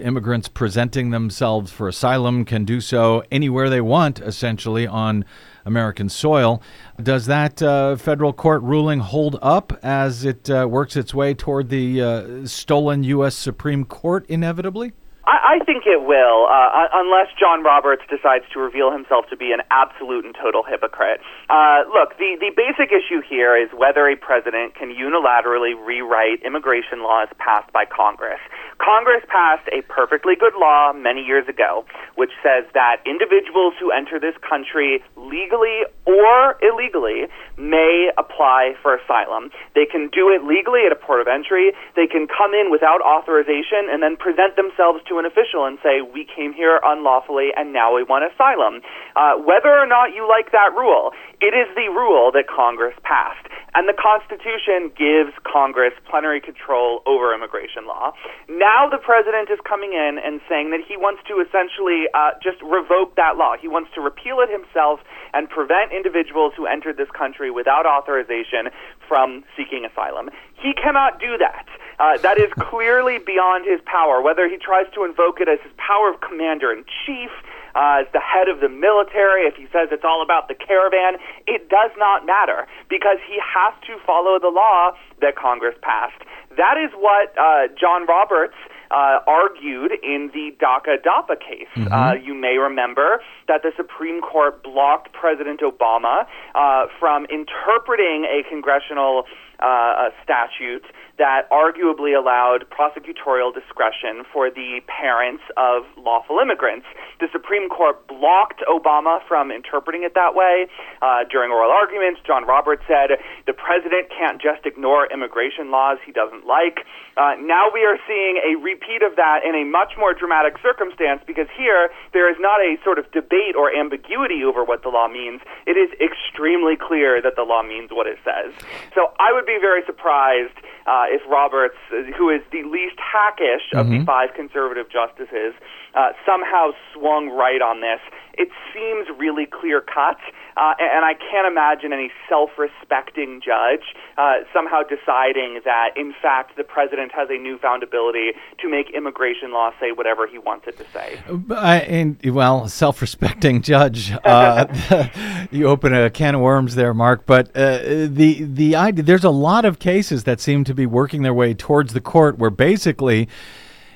immigrants 0.00 0.48
presenting 0.48 1.10
themselves 1.10 1.70
for 1.70 1.88
asylum 1.88 2.44
can 2.44 2.64
do 2.64 2.80
so 2.80 3.22
anywhere 3.30 3.68
they 3.68 3.80
want, 3.82 4.20
essentially 4.20 4.86
on 4.86 5.24
American 5.66 6.08
soil. 6.08 6.62
Does 7.02 7.26
that 7.26 7.62
uh, 7.62 7.96
federal 7.96 8.32
court 8.32 8.62
ruling 8.62 9.00
hold 9.00 9.38
up 9.42 9.72
as 9.82 10.24
it 10.24 10.48
uh, 10.48 10.66
works 10.70 10.96
its 10.96 11.12
way 11.12 11.34
toward 11.34 11.68
the 11.68 12.00
uh, 12.00 12.46
stolen 12.46 13.04
U.S. 13.04 13.34
Supreme 13.34 13.84
Court 13.84 14.24
inevitably? 14.28 14.92
I, 15.24 15.58
I 15.60 15.64
think 15.64 15.84
it 15.86 16.02
will, 16.02 16.50
uh, 16.50 16.88
unless 16.94 17.30
John 17.38 17.62
Roberts 17.62 18.02
decides 18.10 18.44
to 18.54 18.58
reveal 18.58 18.90
himself 18.90 19.26
to 19.30 19.36
be 19.36 19.52
an 19.52 19.62
absolute 19.70 20.24
and 20.24 20.34
total 20.34 20.62
hypocrite. 20.66 21.20
Uh, 21.48 21.86
look, 21.94 22.18
the, 22.18 22.34
the 22.42 22.50
basic 22.50 22.90
issue 22.90 23.22
here 23.22 23.54
is 23.54 23.70
whether 23.70 24.08
a 24.08 24.16
president 24.16 24.74
can 24.74 24.90
unilaterally 24.90 25.78
rewrite 25.78 26.42
immigration 26.42 27.02
laws 27.02 27.28
passed 27.38 27.70
by 27.72 27.84
Congress. 27.86 28.40
Congress 28.82 29.22
passed 29.30 29.68
a 29.70 29.82
perfectly 29.86 30.34
good 30.34 30.58
law 30.58 30.92
many 30.92 31.22
years 31.22 31.46
ago, 31.46 31.84
which 32.16 32.34
says 32.42 32.66
that 32.74 32.98
individuals 33.06 33.74
who 33.78 33.92
enter 33.94 34.18
this 34.18 34.34
country 34.42 35.04
legally 35.14 35.86
or 36.02 36.58
illegally 36.58 37.30
may 37.56 38.10
apply 38.18 38.74
for 38.82 38.98
asylum. 38.98 39.54
They 39.78 39.86
can 39.86 40.10
do 40.10 40.34
it 40.34 40.42
legally 40.42 40.82
at 40.82 40.90
a 40.90 40.98
port 40.98 41.20
of 41.20 41.28
entry. 41.28 41.70
They 41.94 42.10
can 42.10 42.26
come 42.26 42.54
in 42.54 42.74
without 42.74 42.98
authorization 43.06 43.86
and 43.86 44.02
then 44.02 44.16
present 44.16 44.56
themselves 44.56 44.98
to 45.06 45.11
an 45.18 45.26
official 45.26 45.66
and 45.66 45.78
say, 45.82 46.00
We 46.00 46.24
came 46.24 46.52
here 46.52 46.80
unlawfully 46.84 47.50
and 47.56 47.72
now 47.72 47.94
we 47.94 48.04
want 48.04 48.24
asylum. 48.28 48.80
Uh, 49.16 49.36
whether 49.40 49.72
or 49.72 49.86
not 49.86 50.14
you 50.14 50.28
like 50.28 50.52
that 50.52 50.72
rule, 50.76 51.12
it 51.40 51.52
is 51.56 51.68
the 51.74 51.90
rule 51.90 52.30
that 52.32 52.46
Congress 52.46 52.94
passed. 53.02 53.48
And 53.74 53.88
the 53.88 53.96
Constitution 53.96 54.92
gives 54.92 55.32
Congress 55.48 55.96
plenary 56.04 56.44
control 56.44 57.00
over 57.08 57.32
immigration 57.32 57.88
law. 57.88 58.12
Now 58.48 58.84
the 58.88 59.00
president 59.00 59.48
is 59.48 59.56
coming 59.64 59.96
in 59.96 60.20
and 60.20 60.44
saying 60.44 60.76
that 60.76 60.84
he 60.84 61.00
wants 61.00 61.24
to 61.32 61.40
essentially 61.40 62.04
uh, 62.12 62.36
just 62.44 62.60
revoke 62.60 63.16
that 63.16 63.40
law. 63.40 63.56
He 63.56 63.72
wants 63.72 63.88
to 63.96 64.04
repeal 64.04 64.44
it 64.44 64.52
himself 64.52 65.00
and 65.32 65.48
prevent 65.48 65.96
individuals 65.96 66.52
who 66.52 66.68
entered 66.68 67.00
this 67.00 67.08
country 67.16 67.48
without 67.48 67.88
authorization 67.88 68.68
from 69.08 69.44
seeking 69.56 69.84
asylum. 69.84 70.30
He 70.54 70.72
cannot 70.74 71.20
do 71.20 71.38
that. 71.38 71.66
Uh, 71.98 72.18
that 72.18 72.38
is 72.38 72.50
clearly 72.58 73.18
beyond 73.18 73.66
his 73.66 73.80
power. 73.84 74.22
Whether 74.22 74.48
he 74.48 74.56
tries 74.56 74.86
to 74.94 75.04
invoke 75.04 75.40
it 75.40 75.48
as 75.48 75.58
his 75.62 75.72
power 75.76 76.12
of 76.12 76.20
commander 76.20 76.72
in 76.72 76.84
chief, 77.06 77.30
uh, 77.74 78.02
as 78.04 78.06
the 78.12 78.20
head 78.20 78.48
of 78.48 78.60
the 78.60 78.68
military, 78.68 79.46
if 79.46 79.54
he 79.56 79.66
says 79.72 79.88
it's 79.92 80.04
all 80.04 80.22
about 80.22 80.48
the 80.48 80.54
caravan, 80.54 81.16
it 81.46 81.68
does 81.68 81.90
not 81.96 82.26
matter 82.26 82.66
because 82.88 83.18
he 83.26 83.38
has 83.40 83.72
to 83.86 83.96
follow 84.04 84.38
the 84.38 84.52
law 84.52 84.92
that 85.20 85.36
Congress 85.36 85.74
passed. 85.82 86.20
That 86.56 86.76
is 86.76 86.90
what 86.96 87.32
uh, 87.38 87.68
John 87.80 88.06
Roberts 88.06 88.56
uh, 88.92 89.20
argued 89.26 89.92
in 90.02 90.30
the 90.34 90.54
DACA 90.60 91.02
DAPA 91.02 91.40
case. 91.40 91.68
Mm-hmm. 91.74 91.92
Uh, 91.92 92.12
you 92.14 92.34
may 92.34 92.58
remember 92.58 93.22
that 93.48 93.62
the 93.62 93.72
Supreme 93.76 94.20
Court 94.20 94.62
blocked 94.62 95.12
President 95.12 95.60
Obama 95.60 96.26
uh, 96.54 96.86
from 97.00 97.24
interpreting 97.26 98.26
a 98.28 98.46
congressional 98.48 99.24
uh, 99.60 100.10
statute 100.22 100.84
that 101.18 101.48
arguably 101.50 102.16
allowed 102.16 102.64
prosecutorial 102.70 103.52
discretion 103.52 104.24
for 104.32 104.50
the 104.50 104.80
parents 104.86 105.42
of 105.56 105.84
lawful 105.96 106.38
immigrants. 106.38 106.86
The 107.20 107.28
Supreme 107.32 107.68
Court 107.68 108.06
blocked 108.08 108.62
Obama 108.68 109.20
from 109.28 109.50
interpreting 109.50 110.04
it 110.04 110.14
that 110.14 110.34
way. 110.34 110.66
Uh, 111.00 111.24
during 111.30 111.50
oral 111.50 111.70
arguments, 111.70 112.20
John 112.26 112.46
Roberts 112.46 112.82
said 112.88 113.18
the 113.46 113.52
president 113.52 114.08
can't 114.08 114.40
just 114.40 114.64
ignore 114.64 115.06
immigration 115.12 115.70
laws 115.70 115.98
he 116.04 116.12
doesn't 116.12 116.46
like. 116.46 116.84
Uh, 117.16 117.36
now 117.38 117.68
we 117.72 117.84
are 117.84 117.98
seeing 118.08 118.40
a 118.40 118.56
repeat 118.56 119.02
of 119.04 119.16
that 119.16 119.44
in 119.44 119.54
a 119.54 119.64
much 119.64 119.92
more 119.98 120.14
dramatic 120.14 120.56
circumstance 120.62 121.20
because 121.26 121.46
here 121.56 121.90
there 122.12 122.30
is 122.30 122.36
not 122.40 122.60
a 122.60 122.76
sort 122.82 122.98
of 122.98 123.10
debate 123.12 123.54
or 123.56 123.68
ambiguity 123.68 124.42
over 124.44 124.64
what 124.64 124.82
the 124.82 124.88
law 124.88 125.08
means. 125.08 125.40
It 125.66 125.76
is 125.76 125.92
extremely 126.00 126.76
clear 126.76 127.20
that 127.20 127.36
the 127.36 127.42
law 127.44 127.62
means 127.62 127.90
what 127.92 128.06
it 128.06 128.18
says. 128.24 128.52
So 128.94 129.12
I 129.20 129.32
would 129.32 129.44
be 129.44 129.58
very 129.60 129.84
surprised 129.84 130.56
uh, 130.86 131.01
Uh, 131.02 131.06
if 131.10 131.22
Roberts, 131.28 131.74
uh, 131.90 132.02
who 132.16 132.30
is 132.30 132.40
the 132.52 132.62
least 132.62 132.96
hackish 132.98 133.62
of 133.74 133.88
the 133.88 133.96
mm-hmm. 133.96 134.04
five 134.04 134.30
conservative 134.36 134.86
justices, 134.88 135.54
uh, 135.94 136.12
somehow 136.24 136.70
swung 136.94 137.28
right 137.28 137.60
on 137.60 137.80
this. 137.80 137.98
It 138.34 138.48
seems 138.72 139.06
really 139.18 139.46
clear 139.46 139.80
cut, 139.80 140.18
uh, 140.56 140.74
and 140.78 141.04
I 141.04 141.14
can't 141.14 141.46
imagine 141.46 141.92
any 141.92 142.10
self 142.28 142.50
respecting 142.58 143.40
judge 143.44 143.94
uh, 144.16 144.44
somehow 144.52 144.82
deciding 144.82 145.60
that, 145.64 145.90
in 145.96 146.14
fact, 146.20 146.56
the 146.56 146.64
president 146.64 147.12
has 147.12 147.28
a 147.30 147.38
newfound 147.38 147.82
ability 147.82 148.32
to 148.60 148.68
make 148.68 148.90
immigration 148.90 149.52
law 149.52 149.70
say 149.80 149.92
whatever 149.92 150.26
he 150.26 150.38
wants 150.38 150.66
it 150.66 150.78
to 150.78 150.84
say. 150.92 151.20
I, 151.50 151.80
and, 151.80 152.34
well, 152.34 152.68
self-respecting 152.68 153.62
judge. 153.62 154.12
Uh, 154.24 155.08
you 155.50 155.66
open 155.66 155.94
a 155.94 156.10
can 156.10 156.34
of 156.34 156.40
worms 156.40 156.74
there, 156.74 156.94
Mark. 156.94 157.26
But 157.26 157.48
uh, 157.56 157.78
the 158.08 158.44
the 158.44 158.76
idea 158.76 159.02
there's 159.04 159.24
a 159.24 159.30
lot 159.30 159.64
of 159.64 159.78
cases 159.78 160.24
that 160.24 160.40
seem 160.40 160.64
to 160.64 160.74
be 160.74 160.86
working 160.86 161.22
their 161.22 161.34
way 161.34 161.54
towards 161.54 161.92
the 161.92 162.00
court 162.00 162.38
where 162.38 162.50
basically. 162.50 163.28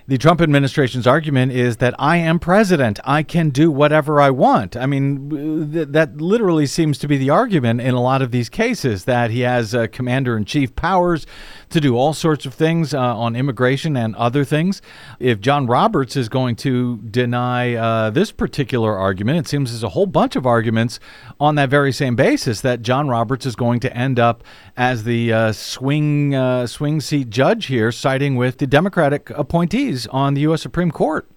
The 0.08 0.18
Trump 0.18 0.40
administration's 0.40 1.04
argument 1.04 1.50
is 1.50 1.78
that 1.78 1.92
I 1.98 2.18
am 2.18 2.38
president. 2.38 3.00
I 3.02 3.24
can 3.24 3.50
do 3.50 3.72
whatever 3.72 4.20
I 4.20 4.30
want. 4.30 4.76
I 4.76 4.86
mean, 4.86 5.72
th- 5.72 5.88
that 5.88 6.20
literally 6.20 6.66
seems 6.66 6.96
to 6.98 7.08
be 7.08 7.16
the 7.16 7.30
argument 7.30 7.80
in 7.80 7.92
a 7.92 8.00
lot 8.00 8.22
of 8.22 8.30
these 8.30 8.48
cases 8.48 9.04
that 9.06 9.32
he 9.32 9.40
has 9.40 9.74
uh, 9.74 9.88
commander 9.90 10.36
in 10.36 10.44
chief 10.44 10.76
powers 10.76 11.26
to 11.70 11.80
do 11.80 11.96
all 11.96 12.12
sorts 12.12 12.46
of 12.46 12.54
things 12.54 12.94
uh, 12.94 13.16
on 13.16 13.36
immigration 13.36 13.96
and 13.96 14.14
other 14.16 14.44
things. 14.44 14.80
If 15.18 15.40
John 15.40 15.66
Roberts 15.66 16.16
is 16.16 16.28
going 16.28 16.56
to 16.56 16.98
deny 16.98 17.74
uh, 17.74 18.10
this 18.10 18.32
particular 18.32 18.96
argument, 18.96 19.38
it 19.38 19.48
seems 19.48 19.70
there's 19.70 19.82
a 19.82 19.90
whole 19.90 20.06
bunch 20.06 20.36
of 20.36 20.46
arguments 20.46 21.00
on 21.40 21.54
that 21.56 21.68
very 21.68 21.92
same 21.92 22.16
basis 22.16 22.60
that 22.60 22.82
John 22.82 23.08
Roberts 23.08 23.46
is 23.46 23.56
going 23.56 23.80
to 23.80 23.96
end 23.96 24.18
up 24.18 24.44
as 24.76 25.04
the 25.04 25.32
uh, 25.32 25.52
swing 25.52 26.34
uh, 26.34 26.66
swing 26.66 27.00
seat 27.00 27.30
judge 27.30 27.66
here, 27.66 27.90
siding 27.90 28.36
with 28.36 28.58
the 28.58 28.66
Democratic 28.66 29.30
appointees 29.30 30.06
on 30.08 30.34
the 30.34 30.42
U.S. 30.42 30.62
Supreme 30.62 30.90
Court. 30.90 31.28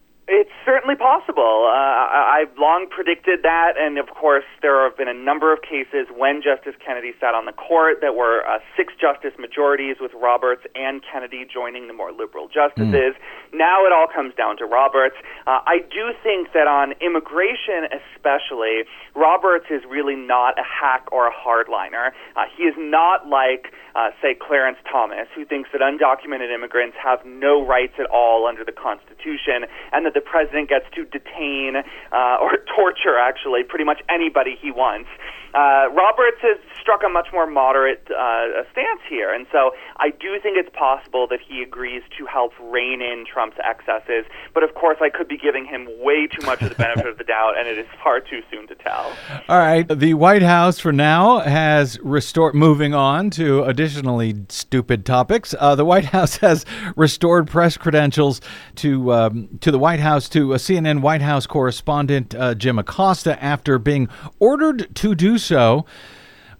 Certainly 0.69 1.01
possible. 1.01 1.65
Uh, 1.65 1.73
I, 1.73 2.45
I've 2.45 2.53
long 2.60 2.86
predicted 2.93 3.41
that, 3.41 3.73
and 3.73 3.97
of 3.97 4.05
course, 4.13 4.45
there 4.62 4.84
have 4.86 4.95
been 4.95 5.08
a 5.08 5.17
number 5.17 5.51
of 5.51 5.63
cases 5.65 6.05
when 6.13 6.43
Justice 6.45 6.77
Kennedy 6.77 7.17
sat 7.19 7.34
on 7.34 7.49
the 7.49 7.58
court 7.58 8.05
that 8.05 8.13
were 8.13 8.45
uh, 8.45 8.60
six 8.77 8.93
justice 8.93 9.34
majorities 9.39 9.97
with 9.99 10.13
Roberts 10.13 10.62
and 10.75 11.01
Kennedy 11.01 11.41
joining 11.51 11.88
the 11.88 11.93
more 11.97 12.12
liberal 12.12 12.47
justices. 12.53 13.17
Now 13.49 13.82
it 13.89 13.91
all 13.91 14.05
comes 14.05 14.36
down 14.36 14.58
to 14.62 14.65
Roberts. 14.69 15.15
Uh, 15.47 15.65
I 15.65 15.79
do 15.89 16.13
think 16.21 16.53
that 16.53 16.67
on 16.69 16.93
immigration, 17.01 17.89
especially, 17.89 18.86
Roberts 19.15 19.73
is 19.73 19.82
really 19.89 20.15
not 20.15 20.53
a 20.60 20.63
hack 20.63 21.10
or 21.12 21.25
a 21.25 21.34
hardliner. 21.34 22.13
Uh, 22.38 22.45
he 22.45 22.69
is 22.69 22.75
not 22.77 23.25
like, 23.25 23.73
uh, 23.95 24.13
say, 24.21 24.38
Clarence 24.38 24.77
Thomas, 24.86 25.25
who 25.34 25.45
thinks 25.45 25.69
that 25.73 25.82
undocumented 25.82 26.53
immigrants 26.53 26.95
have 27.01 27.25
no 27.25 27.65
rights 27.65 27.97
at 27.97 28.05
all 28.12 28.45
under 28.45 28.63
the 28.63 28.75
Constitution, 28.75 29.65
and 29.91 30.05
that 30.05 30.13
the 30.13 30.21
president 30.21 30.58
gets 30.65 30.85
to 30.95 31.05
detain 31.05 31.77
uh, 32.11 32.37
or 32.41 32.57
torture, 32.75 33.17
actually, 33.17 33.63
pretty 33.63 33.85
much 33.85 34.01
anybody 34.09 34.57
he 34.59 34.71
wants. 34.71 35.09
Uh, 35.53 35.89
Roberts 35.89 36.37
has 36.41 36.57
struck 36.79 37.01
a 37.03 37.09
much 37.09 37.27
more 37.33 37.47
moderate 37.47 38.07
uh, 38.11 38.63
stance 38.71 39.01
here, 39.09 39.33
and 39.33 39.47
so 39.51 39.71
I 39.97 40.09
do 40.11 40.39
think 40.41 40.57
it's 40.57 40.69
possible 40.75 41.27
that 41.27 41.39
he 41.41 41.63
agrees 41.63 42.03
to 42.17 42.25
help 42.27 42.53
rein 42.61 43.01
in 43.01 43.25
Trump's 43.25 43.57
excesses. 43.63 44.25
But 44.53 44.63
of 44.63 44.75
course, 44.75 44.97
I 45.01 45.09
could 45.09 45.27
be 45.27 45.37
giving 45.37 45.65
him 45.65 45.87
way 45.99 46.27
too 46.27 46.45
much 46.45 46.61
of 46.61 46.69
the 46.69 46.75
benefit 46.75 47.07
of 47.07 47.17
the 47.17 47.23
doubt, 47.35 47.57
and 47.57 47.67
it 47.67 47.79
is 47.79 47.87
far 48.03 48.19
too 48.19 48.41
soon 48.51 48.67
to 48.67 48.75
tell. 48.75 49.11
All 49.47 49.57
right. 49.57 49.87
The 49.87 50.13
White 50.13 50.43
House, 50.43 50.79
for 50.79 50.91
now, 50.91 51.39
has 51.39 51.99
restored. 52.01 52.53
Moving 52.53 52.93
on 52.93 53.29
to 53.31 53.63
additionally 53.63 54.45
stupid 54.49 55.05
topics, 55.05 55.55
uh, 55.59 55.75
the 55.75 55.85
White 55.85 56.05
House 56.17 56.37
has 56.37 56.65
restored 56.95 57.47
press 57.47 57.77
credentials 57.77 58.41
to 58.75 59.11
um, 59.13 59.59
to 59.61 59.71
the 59.71 59.79
White 59.79 59.99
House 59.99 60.29
to 60.29 60.48
a 60.53 60.57
CNN 60.57 61.01
White 61.01 61.21
House 61.21 61.45
correspondent 61.45 62.33
uh, 62.35 62.55
Jim 62.55 62.79
Acosta 62.79 63.41
after 63.43 63.77
being 63.79 64.09
ordered 64.39 64.93
to 64.95 65.15
do 65.15 65.38
so. 65.38 65.85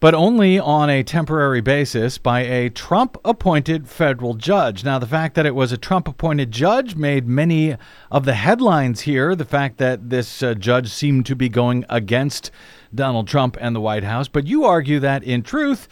But 0.02 0.14
only 0.14 0.58
on 0.58 0.90
a 0.90 1.04
temporary 1.04 1.60
basis 1.60 2.18
by 2.18 2.42
a 2.42 2.70
Trump 2.70 3.18
appointed 3.26 3.90
federal 3.90 4.34
judge. 4.34 4.86
Now, 4.86 4.98
the 4.98 5.06
fact 5.06 5.36
that 5.36 5.46
it 5.46 5.54
was 5.54 5.74
a 5.74 5.78
Trump 5.78 6.08
appointed 6.08 6.52
judge 6.52 6.96
made 6.96 7.28
many 7.28 7.76
of 8.10 8.24
the 8.24 8.36
headlines 8.36 9.02
here. 9.02 9.36
The 9.36 9.44
fact 9.44 9.78
that 9.80 10.10
this 10.10 10.42
uh, 10.42 10.54
judge 10.54 10.90
seemed 10.90 11.26
to 11.26 11.36
be 11.36 11.50
going 11.50 11.84
against 11.90 12.50
Donald 12.96 13.28
Trump 13.28 13.58
and 13.60 13.76
the 13.76 13.82
White 13.82 14.06
House. 14.06 14.30
But 14.30 14.48
you 14.48 14.64
argue 14.64 15.02
that, 15.02 15.22
in 15.24 15.44
truth, 15.44 15.90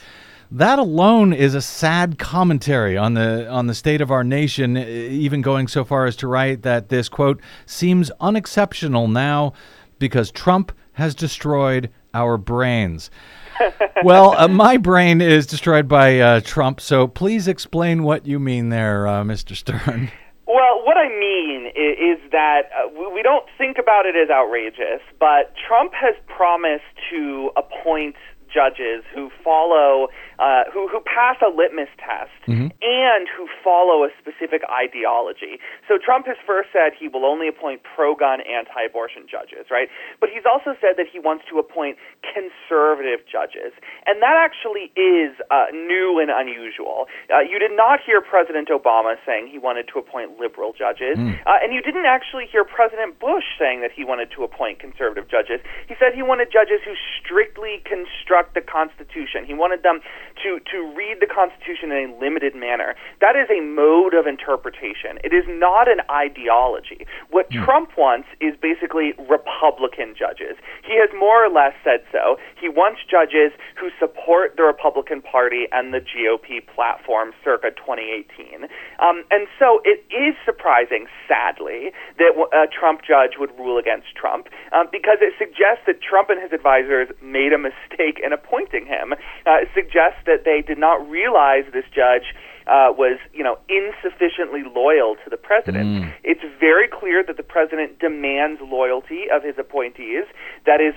that 0.51 0.79
alone 0.79 1.33
is 1.33 1.55
a 1.55 1.61
sad 1.61 2.17
commentary 2.17 2.97
on 2.97 3.13
the 3.13 3.47
on 3.49 3.67
the 3.67 3.75
state 3.75 4.01
of 4.01 4.11
our 4.11 4.23
nation, 4.23 4.77
even 4.77 5.41
going 5.41 5.67
so 5.67 5.83
far 5.83 6.05
as 6.05 6.15
to 6.17 6.27
write 6.27 6.61
that 6.61 6.89
this 6.89 7.09
quote 7.09 7.39
seems 7.65 8.11
unexceptional 8.19 9.07
now 9.07 9.53
because 9.99 10.31
Trump 10.31 10.71
has 10.93 11.13
destroyed 11.13 11.89
our 12.13 12.37
brains. 12.37 13.11
well, 14.03 14.35
uh, 14.37 14.47
my 14.47 14.77
brain 14.77 15.21
is 15.21 15.47
destroyed 15.47 15.87
by 15.87 16.19
uh, 16.19 16.39
Trump, 16.41 16.79
so 16.79 17.07
please 17.07 17.47
explain 17.47 18.03
what 18.03 18.25
you 18.25 18.39
mean 18.39 18.69
there, 18.69 19.07
uh, 19.07 19.23
Mr. 19.23 19.55
Stern. 19.55 20.11
Well, 20.47 20.85
what 20.85 20.95
I 20.95 21.09
mean 21.09 21.65
is, 21.75 22.21
is 22.23 22.31
that 22.31 22.69
uh, 22.71 22.87
we 23.13 23.21
don't 23.21 23.45
think 23.57 23.77
about 23.77 24.05
it 24.05 24.15
as 24.15 24.29
outrageous, 24.29 25.01
but 25.19 25.53
Trump 25.67 25.93
has 25.93 26.15
promised 26.25 26.85
to 27.11 27.51
appoint 27.57 28.15
judges 28.57 29.05
who 29.13 29.29
follow, 29.45 30.09
uh, 30.41 30.63
who 30.73 30.81
who 30.91 30.99
pass 31.05 31.37
a 31.45 31.51
litmus 31.53 31.93
test 32.01 32.33
Mm-hmm. 32.47 32.71
and 32.79 33.27
who 33.27 33.43
follow 33.59 34.07
a 34.07 34.09
specific 34.15 34.63
ideology. 34.71 35.59
So 35.83 35.99
Trump 35.99 36.31
has 36.31 36.39
first 36.47 36.71
said 36.71 36.95
he 36.95 37.11
will 37.11 37.27
only 37.27 37.51
appoint 37.51 37.83
pro-gun, 37.83 38.39
anti-abortion 38.39 39.27
judges, 39.27 39.67
right? 39.67 39.91
But 40.23 40.31
he's 40.31 40.47
also 40.47 40.71
said 40.79 40.95
that 40.95 41.11
he 41.11 41.19
wants 41.19 41.43
to 41.51 41.59
appoint 41.59 41.99
conservative 42.23 43.27
judges, 43.27 43.75
and 44.07 44.23
that 44.23 44.39
actually 44.39 44.95
is 44.95 45.35
uh, 45.51 45.67
new 45.75 46.23
and 46.23 46.31
unusual. 46.31 47.11
Uh, 47.27 47.43
you 47.43 47.59
did 47.59 47.75
not 47.75 47.99
hear 47.99 48.23
President 48.23 48.71
Obama 48.71 49.19
saying 49.27 49.51
he 49.51 49.59
wanted 49.59 49.91
to 49.91 49.99
appoint 49.99 50.39
liberal 50.39 50.71
judges, 50.71 51.19
uh, 51.19 51.59
and 51.59 51.75
you 51.75 51.81
didn't 51.83 52.07
actually 52.07 52.47
hear 52.47 52.63
President 52.63 53.19
Bush 53.19 53.59
saying 53.59 53.83
that 53.83 53.91
he 53.91 54.07
wanted 54.07 54.31
to 54.39 54.47
appoint 54.47 54.79
conservative 54.79 55.27
judges. 55.27 55.59
He 55.91 55.99
said 55.99 56.15
he 56.15 56.23
wanted 56.23 56.47
judges 56.47 56.79
who 56.87 56.95
strictly 57.19 57.83
construct 57.83 58.46
the 58.53 58.61
Constitution. 58.61 59.45
He 59.45 59.53
wanted 59.53 59.83
them 59.83 60.01
to 60.43 60.59
to 60.71 60.77
read 60.95 61.17
the 61.19 61.27
Constitution 61.27 61.91
in 61.91 62.11
a 62.11 62.19
limited 62.19 62.55
manner. 62.55 62.95
That 63.21 63.35
is 63.35 63.47
a 63.49 63.61
mode 63.61 64.13
of 64.13 64.27
interpretation. 64.27 65.19
It 65.23 65.33
is 65.33 65.45
not 65.47 65.89
an 65.89 66.01
ideology. 66.11 67.05
What 67.29 67.49
Trump 67.49 67.97
wants 67.97 68.27
is 68.39 68.53
basically 68.59 69.13
Republican 69.29 70.15
judges. 70.17 70.57
He 70.85 70.95
has 70.97 71.09
more 71.17 71.43
or 71.43 71.49
less 71.49 71.73
said 71.83 72.03
so. 72.11 72.37
He 72.59 72.69
wants 72.69 73.01
judges 73.09 73.51
who 73.75 73.89
support 73.99 74.55
the 74.57 74.63
Republican 74.63 75.21
Party 75.21 75.67
and 75.71 75.93
the 75.93 75.99
GOP 75.99 76.65
platform 76.65 77.33
circa 77.43 77.71
2018. 77.71 78.69
Um, 78.99 79.23
and 79.31 79.47
so 79.59 79.81
it 79.83 80.03
is 80.13 80.35
surprising, 80.45 81.07
sadly, 81.27 81.91
that 82.17 82.33
a 82.53 82.67
Trump 82.67 83.01
judge 83.01 83.37
would 83.39 83.51
rule 83.57 83.77
against 83.77 84.15
Trump 84.15 84.47
um, 84.71 84.87
because 84.91 85.19
it 85.21 85.33
suggests 85.37 85.85
that 85.87 86.01
Trump 86.01 86.29
and 86.29 86.41
his 86.41 86.51
advisors 86.53 87.09
made 87.21 87.53
a 87.53 87.57
mistake 87.57 88.19
in 88.23 88.33
appointing 88.37 88.85
him. 88.85 89.13
Uh, 89.45 89.65
suggests 89.73 90.21
that 90.25 90.45
they 90.45 90.61
did 90.61 90.77
not 90.77 90.97
realize 91.09 91.65
this 91.73 91.89
judge 91.93 92.33
uh, 92.67 92.91
was, 92.91 93.17
you 93.33 93.43
know, 93.43 93.57
insufficiently 93.69 94.63
loyal 94.75 95.15
to 95.23 95.29
the 95.29 95.37
president. 95.37 96.03
It's 96.23 96.43
very 96.59 96.87
clear 96.87 97.23
that 97.25 97.37
the 97.37 97.43
president 97.43 97.99
demands 97.99 98.59
loyalty 98.61 99.31
of 99.31 99.43
his 99.43 99.55
appointees. 99.57 100.25
That 100.65 100.81
is 100.81 100.93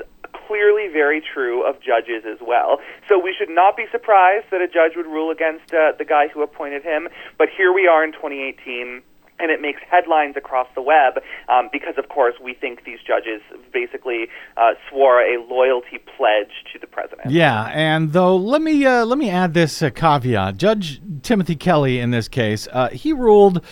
clearly 0.46 0.88
very 0.92 1.22
true 1.22 1.62
of 1.62 1.76
judges 1.80 2.24
as 2.26 2.38
well. 2.42 2.80
So 3.08 3.18
we 3.18 3.34
should 3.36 3.50
not 3.50 3.76
be 3.76 3.86
surprised 3.90 4.46
that 4.50 4.60
a 4.60 4.66
judge 4.66 4.96
would 4.96 5.06
rule 5.06 5.30
against 5.30 5.72
uh, 5.72 5.92
the 5.96 6.04
guy 6.04 6.26
who 6.26 6.42
appointed 6.42 6.82
him. 6.82 7.08
But 7.38 7.48
here 7.56 7.72
we 7.72 7.86
are 7.86 8.02
in 8.02 8.12
2018. 8.12 9.02
And 9.40 9.50
it 9.50 9.60
makes 9.60 9.80
headlines 9.90 10.36
across 10.36 10.68
the 10.74 10.82
web 10.82 11.22
um, 11.48 11.68
because, 11.72 11.94
of 11.96 12.08
course, 12.08 12.34
we 12.42 12.54
think 12.54 12.84
these 12.84 12.98
judges 13.06 13.40
basically 13.72 14.28
uh, 14.56 14.74
swore 14.88 15.20
a 15.20 15.42
loyalty 15.48 15.98
pledge 16.16 16.64
to 16.72 16.78
the 16.78 16.86
president. 16.86 17.30
Yeah, 17.30 17.70
and 17.72 18.12
though 18.12 18.36
let 18.36 18.62
me 18.62 18.84
uh, 18.84 19.04
let 19.04 19.18
me 19.18 19.30
add 19.30 19.54
this 19.54 19.82
uh, 19.82 19.90
caveat: 19.90 20.56
Judge 20.56 21.00
Timothy 21.22 21.56
Kelly, 21.56 21.98
in 21.98 22.10
this 22.10 22.28
case, 22.28 22.68
uh, 22.72 22.88
he 22.88 23.12
ruled. 23.12 23.64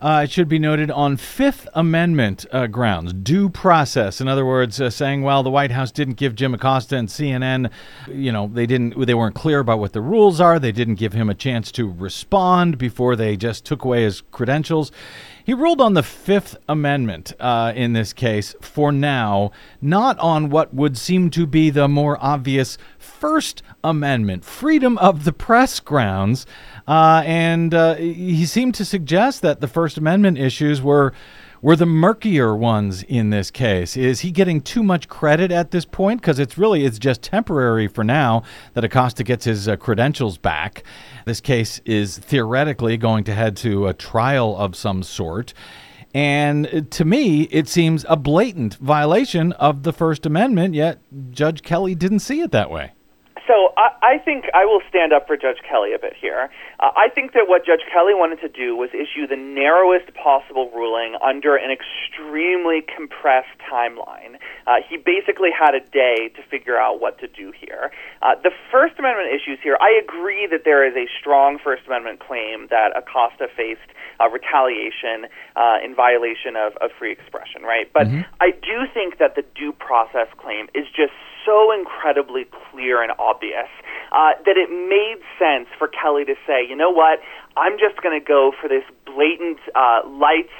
Uh, 0.00 0.22
it 0.24 0.30
should 0.30 0.48
be 0.48 0.58
noted 0.58 0.90
on 0.90 1.16
Fifth 1.16 1.66
Amendment 1.72 2.44
uh, 2.52 2.66
grounds, 2.66 3.14
due 3.14 3.48
process. 3.48 4.20
In 4.20 4.28
other 4.28 4.44
words, 4.44 4.80
uh, 4.80 4.90
saying, 4.90 5.22
well, 5.22 5.42
the 5.42 5.50
White 5.50 5.70
House 5.70 5.90
didn't 5.90 6.14
give 6.14 6.34
Jim 6.34 6.52
Acosta 6.52 6.96
and 6.96 7.08
CNN, 7.08 7.70
you 8.08 8.30
know, 8.30 8.50
they 8.52 8.66
didn't, 8.66 9.06
they 9.06 9.14
weren't 9.14 9.34
clear 9.34 9.60
about 9.60 9.78
what 9.78 9.94
the 9.94 10.02
rules 10.02 10.40
are. 10.40 10.58
They 10.58 10.72
didn't 10.72 10.96
give 10.96 11.14
him 11.14 11.30
a 11.30 11.34
chance 11.34 11.72
to 11.72 11.90
respond 11.90 12.76
before 12.76 13.16
they 13.16 13.36
just 13.36 13.64
took 13.64 13.84
away 13.84 14.02
his 14.02 14.20
credentials. 14.32 14.92
He 15.46 15.54
ruled 15.54 15.80
on 15.80 15.94
the 15.94 16.02
Fifth 16.02 16.56
Amendment 16.68 17.32
uh, 17.38 17.72
in 17.76 17.92
this 17.92 18.12
case 18.12 18.56
for 18.60 18.90
now, 18.90 19.52
not 19.80 20.18
on 20.18 20.50
what 20.50 20.74
would 20.74 20.98
seem 20.98 21.30
to 21.30 21.46
be 21.46 21.70
the 21.70 21.86
more 21.86 22.18
obvious 22.20 22.76
First 22.98 23.62
Amendment, 23.84 24.44
freedom 24.44 24.98
of 24.98 25.22
the 25.22 25.32
press 25.32 25.78
grounds. 25.78 26.46
Uh, 26.88 27.22
and 27.24 27.72
uh, 27.72 27.94
he 27.94 28.44
seemed 28.44 28.74
to 28.74 28.84
suggest 28.84 29.40
that 29.42 29.60
the 29.60 29.68
First 29.68 29.96
Amendment 29.96 30.36
issues 30.36 30.82
were 30.82 31.12
were 31.66 31.74
the 31.74 31.84
murkier 31.84 32.54
ones 32.54 33.02
in 33.02 33.30
this 33.30 33.50
case. 33.50 33.96
Is 33.96 34.20
he 34.20 34.30
getting 34.30 34.60
too 34.60 34.84
much 34.84 35.08
credit 35.08 35.50
at 35.50 35.72
this 35.72 35.84
point? 35.84 36.20
Because 36.20 36.38
it's 36.38 36.56
really 36.56 36.84
it's 36.84 36.96
just 36.96 37.22
temporary 37.22 37.88
for 37.88 38.04
now 38.04 38.44
that 38.74 38.84
Acosta 38.84 39.24
gets 39.24 39.46
his 39.46 39.66
uh, 39.66 39.74
credentials 39.74 40.38
back. 40.38 40.84
This 41.24 41.40
case 41.40 41.80
is 41.84 42.18
theoretically 42.18 42.96
going 42.96 43.24
to 43.24 43.34
head 43.34 43.56
to 43.56 43.88
a 43.88 43.94
trial 43.94 44.56
of 44.56 44.76
some 44.76 45.02
sort. 45.02 45.54
And 46.14 46.86
to 46.92 47.04
me, 47.04 47.48
it 47.50 47.66
seems 47.66 48.06
a 48.08 48.14
blatant 48.14 48.76
violation 48.76 49.50
of 49.54 49.82
the 49.82 49.92
First 49.92 50.24
Amendment, 50.24 50.76
yet 50.76 51.00
Judge 51.32 51.62
Kelly 51.62 51.96
didn't 51.96 52.20
see 52.20 52.42
it 52.42 52.52
that 52.52 52.70
way. 52.70 52.92
So 53.46 53.72
I, 53.76 54.16
I 54.16 54.18
think 54.18 54.46
I 54.54 54.64
will 54.64 54.82
stand 54.88 55.12
up 55.12 55.26
for 55.26 55.36
Judge 55.36 55.58
Kelly 55.68 55.94
a 55.94 55.98
bit 55.98 56.14
here. 56.18 56.50
Uh, 56.80 56.90
I 56.96 57.08
think 57.08 57.32
that 57.32 57.46
what 57.46 57.64
Judge 57.64 57.86
Kelly 57.92 58.14
wanted 58.14 58.40
to 58.40 58.48
do 58.48 58.76
was 58.76 58.90
issue 58.90 59.26
the 59.26 59.36
narrowest 59.36 60.12
possible 60.14 60.70
ruling 60.74 61.16
under 61.22 61.56
an 61.56 61.70
extremely 61.70 62.82
compressed 62.82 63.54
timeline. 63.70 64.36
Uh, 64.66 64.82
he 64.88 64.96
basically 64.96 65.50
had 65.50 65.74
a 65.74 65.80
day 65.80 66.28
to 66.34 66.42
figure 66.50 66.76
out 66.76 67.00
what 67.00 67.18
to 67.20 67.28
do 67.28 67.52
here. 67.52 67.90
Uh, 68.20 68.34
the 68.42 68.50
First 68.70 68.98
Amendment 68.98 69.30
issues 69.30 69.58
here, 69.62 69.78
I 69.80 69.94
agree 70.02 70.46
that 70.50 70.64
there 70.64 70.86
is 70.86 70.94
a 70.96 71.06
strong 71.18 71.58
First 71.62 71.86
Amendment 71.86 72.20
claim 72.20 72.66
that 72.70 72.96
Acosta 72.96 73.48
faced 73.54 73.88
uh, 74.20 74.28
retaliation 74.28 75.30
uh, 75.54 75.78
in 75.84 75.94
violation 75.94 76.56
of, 76.56 76.74
of 76.82 76.90
free 76.98 77.12
expression, 77.12 77.62
right? 77.62 77.90
But 77.92 78.08
mm-hmm. 78.08 78.26
I 78.40 78.50
do 78.50 78.90
think 78.92 79.18
that 79.18 79.36
the 79.36 79.44
due 79.54 79.72
process 79.72 80.28
claim 80.36 80.66
is 80.74 80.86
just 80.90 81.14
so 81.46 81.72
incredibly 81.72 82.44
clear 82.44 83.02
and 83.02 83.12
obvious 83.18 83.70
uh, 84.12 84.34
that 84.44 84.58
it 84.58 84.68
made 84.68 85.22
sense 85.38 85.68
for 85.78 85.88
Kelly 85.88 86.24
to 86.26 86.34
say, 86.46 86.66
you 86.68 86.76
know 86.76 86.90
what, 86.90 87.20
I'm 87.56 87.78
just 87.78 88.02
going 88.02 88.18
to 88.18 88.24
go 88.24 88.52
for 88.60 88.68
this 88.68 88.84
blatant 89.06 89.58
uh, 89.74 90.02
lights 90.04 90.52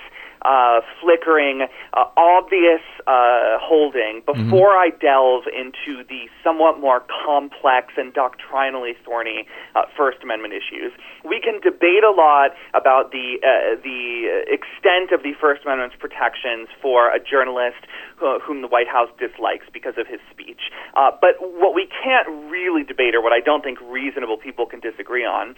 uh, 0.43 0.80
flickering, 1.01 1.66
uh, 1.95 2.05
obvious 2.16 2.82
uh, 3.07 3.59
holding 3.61 4.22
before 4.26 4.74
mm-hmm. 4.74 4.93
I 4.93 4.99
delve 5.01 5.45
into 5.47 6.05
the 6.09 6.28
somewhat 6.43 6.80
more 6.80 7.05
complex 7.24 7.95
and 7.97 8.12
doctrinally 8.12 8.95
thorny 9.05 9.47
uh, 9.74 9.82
First 9.97 10.18
Amendment 10.22 10.55
issues. 10.55 10.93
We 11.24 11.41
can 11.41 11.61
debate 11.61 12.05
a 12.05 12.11
lot 12.11 12.53
about 12.74 13.12
the 13.12 13.39
uh, 13.43 13.80
the 13.82 14.45
extent 14.47 15.12
of 15.12 15.22
the 15.22 15.32
First 15.41 15.62
Amendment's 15.64 15.97
protections 15.99 16.68
for 16.82 17.11
a 17.11 17.18
journalist 17.18 17.87
who, 18.16 18.39
whom 18.41 18.62
the 18.62 18.68
White 18.68 18.89
House 18.89 19.11
dislikes 19.18 19.66
because 19.72 19.95
of 19.99 20.07
his 20.07 20.20
speech. 20.30 20.70
Uh, 20.95 21.11
but 21.20 21.37
what 21.41 21.74
we 21.74 21.89
can't 21.91 22.28
really 22.51 22.84
debate, 22.84 23.14
or 23.14 23.22
what 23.22 23.32
I 23.32 23.41
don't 23.41 23.62
think 23.62 23.78
reasonable 23.82 24.39
people 24.39 24.66
can 24.66 24.80
disagree 24.80 25.24
on, 25.24 25.57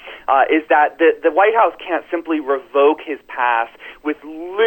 is 0.48 0.64
that 0.68 0.98
the 0.98 1.12
the 1.22 1.30
White 1.30 1.54
House 1.54 1.74
can't 1.76 2.04
simply 2.10 2.40
revoke 2.40 3.00
his 3.04 3.18
pass 3.28 3.68
with 4.04 4.16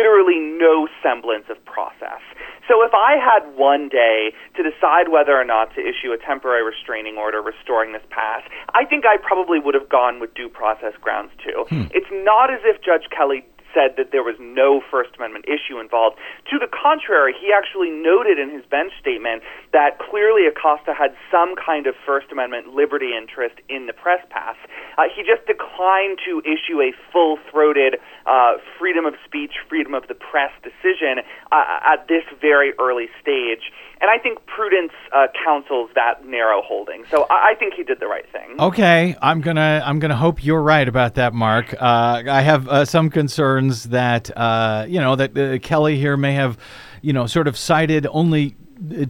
literally 0.02 0.42
no 0.58 0.88
semblance 1.04 1.46
of 1.50 1.64
process. 1.66 2.26
So 2.68 2.82
if 2.82 2.94
I 2.94 3.22
had 3.22 3.46
one 3.58 3.90
day 3.90 4.34
to 4.56 4.64
decide 4.64 5.10
whether 5.10 5.38
or 5.38 5.46
not 5.46 5.76
to 5.76 5.82
issue 5.82 6.14
a 6.14 6.18
temporary 6.18 6.64
restraining 6.64 7.18
order 7.18 7.42
restoring 7.42 7.94
this 7.94 8.02
pass, 8.10 8.42
I 8.74 8.86
think 8.86 9.06
I 9.06 9.18
probably 9.22 9.60
would 9.60 9.76
have 9.76 9.90
gone 9.90 10.20
with 10.20 10.34
due 10.34 10.50
process 10.50 10.94
grounds 11.02 11.32
too. 11.44 11.66
Hmm. 11.70 11.86
It's 11.94 12.10
not 12.26 12.50
as 12.50 12.62
if 12.64 12.82
Judge 12.82 13.10
Kelly 13.16 13.46
said 13.74 13.96
that 13.98 14.12
there 14.12 14.24
was 14.24 14.36
no 14.40 14.82
First 14.92 15.16
Amendment 15.18 15.46
issue 15.48 15.80
involved. 15.80 16.18
To 16.52 16.60
the 16.60 16.68
contrary, 16.68 17.34
he 17.34 17.52
actually 17.52 17.90
noted 17.90 18.40
in 18.40 18.52
his 18.52 18.64
bench 18.66 18.94
statement 19.00 19.44
that 19.74 20.00
clearly 20.00 20.48
Acosta 20.48 20.94
had 20.94 21.16
some 21.32 21.56
kind 21.56 21.88
of 21.88 21.96
First 22.06 22.32
Amendment 22.32 22.74
liberty 22.76 23.12
interest 23.16 23.56
in 23.70 23.88
the 23.88 23.94
press 23.94 24.24
pass. 24.30 24.56
Uh, 24.98 25.10
he 25.10 25.24
just 25.24 25.46
declined 25.48 26.20
to 26.26 26.42
issue 26.46 26.82
a 26.82 26.92
full 27.12 27.38
throated 27.50 27.98
uh, 28.26 28.58
freedom 28.78 29.06
of 29.06 29.16
speech, 29.26 29.54
freedom 29.68 29.94
of 29.94 30.08
the 30.08 30.16
press 30.16 30.52
decision 30.64 31.24
uh, 31.52 31.94
at 31.94 32.08
this 32.08 32.24
very 32.40 32.74
early 32.80 33.08
stage. 33.22 33.72
And 34.02 34.10
I 34.10 34.18
think 34.18 34.44
prudence 34.48 34.94
uh, 35.14 35.28
counsels 35.44 35.92
that 35.94 36.26
narrow 36.26 36.64
holding. 36.64 37.04
So 37.12 37.28
I, 37.30 37.52
I, 37.52 37.56
think 37.56 37.76
he 37.76 37.84
did 37.84 38.00
the 38.00 38.08
right 38.08 38.26
thing. 38.32 38.60
Okay, 38.60 39.16
I'm 39.22 39.42
gonna 39.42 39.84
I'm 39.86 40.00
gonna 40.00 40.16
hope 40.16 40.44
you're 40.44 40.62
right 40.62 40.88
about 40.88 41.16
that, 41.16 41.36
Mark. 41.36 41.76
Uh, 41.80 42.24
I 42.28 42.42
have 42.42 42.68
uh, 42.68 42.86
some 42.86 43.12
concerns 43.12 43.86
that 43.86 44.36
uh, 44.36 44.86
you 44.90 45.00
know 45.00 45.16
that 45.16 45.38
uh, 45.38 45.60
Kelly 45.60 46.00
here 46.00 46.18
may 46.18 46.34
have, 46.34 46.58
you 47.04 47.14
know, 47.14 47.28
sort 47.28 47.48
of 47.48 47.56
sided 47.56 48.08
only 48.10 48.56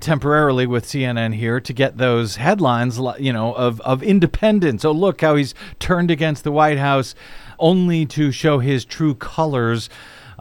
temporarily 0.02 0.68
with 0.68 0.86
CNN 0.86 1.34
here 1.34 1.62
to 1.62 1.72
get 1.72 1.98
those 1.98 2.36
headlines, 2.36 3.00
you 3.20 3.32
know, 3.32 3.54
of, 3.54 3.80
of 3.82 4.04
independence. 4.04 4.84
Oh, 4.84 4.92
look 4.92 5.22
how 5.22 5.36
he's 5.36 5.54
turned 5.80 6.12
against 6.12 6.44
the 6.44 6.52
White 6.52 6.78
House 6.78 7.16
only 7.58 8.06
to 8.08 8.32
show 8.32 8.60
his 8.60 8.84
true 8.84 9.16
colors 9.16 9.90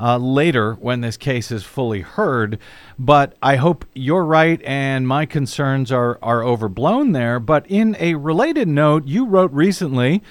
uh, 0.01 0.17
later 0.17 0.75
when 0.75 1.01
this 1.01 1.17
case 1.17 1.51
is 1.51 1.65
fully 1.65 2.01
heard. 2.01 2.59
But 2.99 3.37
I 3.43 3.57
hope 3.57 3.85
you're 3.95 4.25
right 4.25 4.61
and 4.63 5.07
my 5.07 5.27
concerns 5.27 5.93
are, 5.93 6.19
are 6.23 6.43
overblown 6.43 7.13
there. 7.13 7.39
But 7.39 7.67
in 7.69 7.97
a 8.01 8.15
related 8.15 8.69
note, 8.69 9.07
you 9.07 9.27
wrote 9.27 9.53
recently 9.53 10.23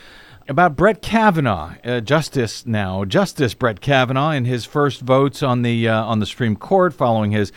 about 0.48 0.76
Brett 0.76 1.02
Kavanaugh, 1.02 1.76
uh, 1.86 2.02
Justice 2.02 2.66
now, 2.66 3.06
Justice 3.06 3.54
Brett 3.54 3.82
Kavanaugh, 3.82 4.32
in 4.32 4.46
his 4.46 4.66
first 4.66 5.02
votes 5.02 5.44
on 5.44 5.62
the 5.62 5.88
uh, 5.88 6.04
on 6.04 6.20
the 6.20 6.26
Supreme 6.26 6.56
Court 6.56 6.92
following 6.92 7.32
his 7.32 7.52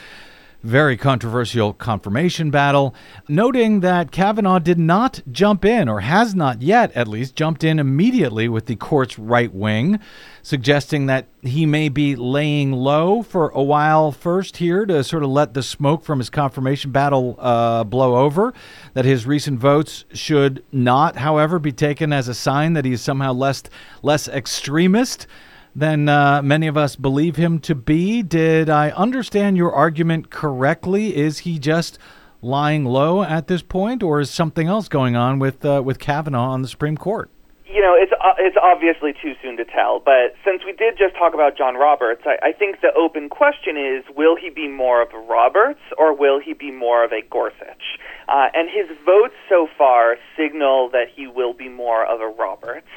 very 0.63 0.97
controversial 0.97 1.73
confirmation 1.73 2.51
battle, 2.51 2.95
noting 3.29 3.81
that 3.81 4.13
Kavanaugh 4.13 4.59
did 4.59 4.79
not 4.79 5.21
jump 5.31 5.65
in, 5.65 5.89
or 5.89 6.01
has 6.01 6.35
not 6.35 6.63
yet 6.63 6.93
at 6.93 7.09
least, 7.09 7.35
jumped 7.35 7.65
in 7.65 7.79
immediately 7.79 8.49
with 8.49 8.67
the 8.67 8.77
court's 8.77 9.19
right 9.19 9.53
wing, 9.53 9.99
suggesting 10.43 11.07
that 11.07 11.27
he 11.43 11.67
may 11.67 11.89
be 11.89 12.15
laying 12.15 12.73
low 12.73 13.23
for 13.23 13.49
a 13.51 13.63
while 13.63 14.13
first 14.13 14.59
here 14.59 14.87
to 14.87 15.03
sort 15.03 15.23
of 15.23 15.31
let 15.31 15.55
the 15.55 15.63
smoke 15.63 16.05
from 16.05 16.19
his 16.19 16.31
confirmation 16.31 16.93
battle 16.93 17.37
uh, 17.39 17.83
blow 17.85 18.17
over. 18.17 18.55
That 18.95 19.05
his 19.05 19.27
recent 19.27 19.59
votes 19.59 20.05
should 20.13 20.65
not, 20.71 21.17
however, 21.17 21.59
be 21.59 21.73
taken 21.73 22.13
as 22.13 22.29
a 22.29 22.35
sign 22.35 22.75
that 22.75 22.85
he 22.85 22.93
is 22.93 23.03
somehow 23.03 23.33
less 23.33 23.63
less 24.03 24.29
extremist 24.29 25.27
than 25.75 26.09
uh, 26.09 26.43
many 26.43 26.67
of 26.67 26.77
us 26.77 26.97
believe 26.97 27.37
him 27.37 27.59
to 27.61 27.75
be. 27.75 28.23
Did 28.23 28.69
I 28.69 28.91
understand 28.91 29.57
your 29.57 29.73
argument 29.73 30.31
correctly? 30.31 31.17
Is 31.17 31.41
he 31.41 31.59
just 31.59 31.99
lying 32.43 32.85
low 32.85 33.23
at 33.23 33.47
this 33.47 33.63
point, 33.63 34.03
or 34.03 34.21
is 34.21 34.31
something 34.31 34.67
else 34.67 34.89
going 34.89 35.17
on 35.17 35.39
with 35.39 35.65
uh, 35.65 35.83
with 35.85 35.99
Kavanaugh 35.99 36.51
on 36.51 36.63
the 36.63 36.69
Supreme 36.69 36.97
Court? 36.97 37.31
You 37.65 37.81
know, 37.81 37.95
it's 37.97 38.13
uh, 38.13 38.35
it's 38.39 38.57
obviously 38.63 39.15
too 39.15 39.33
soon 39.43 39.57
to 39.57 39.65
tell. 39.65 39.99
But 39.99 40.35
since 40.45 40.63
we 40.65 40.73
did 40.73 40.99
just 40.99 41.15
talk 41.17 41.33
about 41.33 41.57
John 41.57 41.75
Roberts, 41.77 42.23
I, 42.27 42.49
I 42.49 42.53
think 42.53 42.83
the 42.83 42.93
open 42.95 43.31
question 43.31 43.79
is: 43.79 44.05
Will 44.15 44.37
he 44.37 44.51
be 44.51 44.69
more 44.69 45.01
of 45.01 45.15
a 45.15 45.19
Roberts, 45.19 45.81
or 45.97 46.15
will 46.15 46.39
he 46.39 46.53
be 46.53 46.71
more 46.71 47.03
of 47.03 47.13
a 47.13 47.23
Gorsuch? 47.23 47.99
Uh, 48.29 48.49
and 48.53 48.69
his 48.69 48.89
votes 49.07 49.35
so 49.49 49.69
far 49.79 50.17
signal 50.37 50.91
that 50.91 51.07
he 51.15 51.27
will 51.27 51.55
be 51.55 51.69
more 51.69 52.05
of 52.05 52.21
a 52.21 52.29
Roberts. 52.29 52.89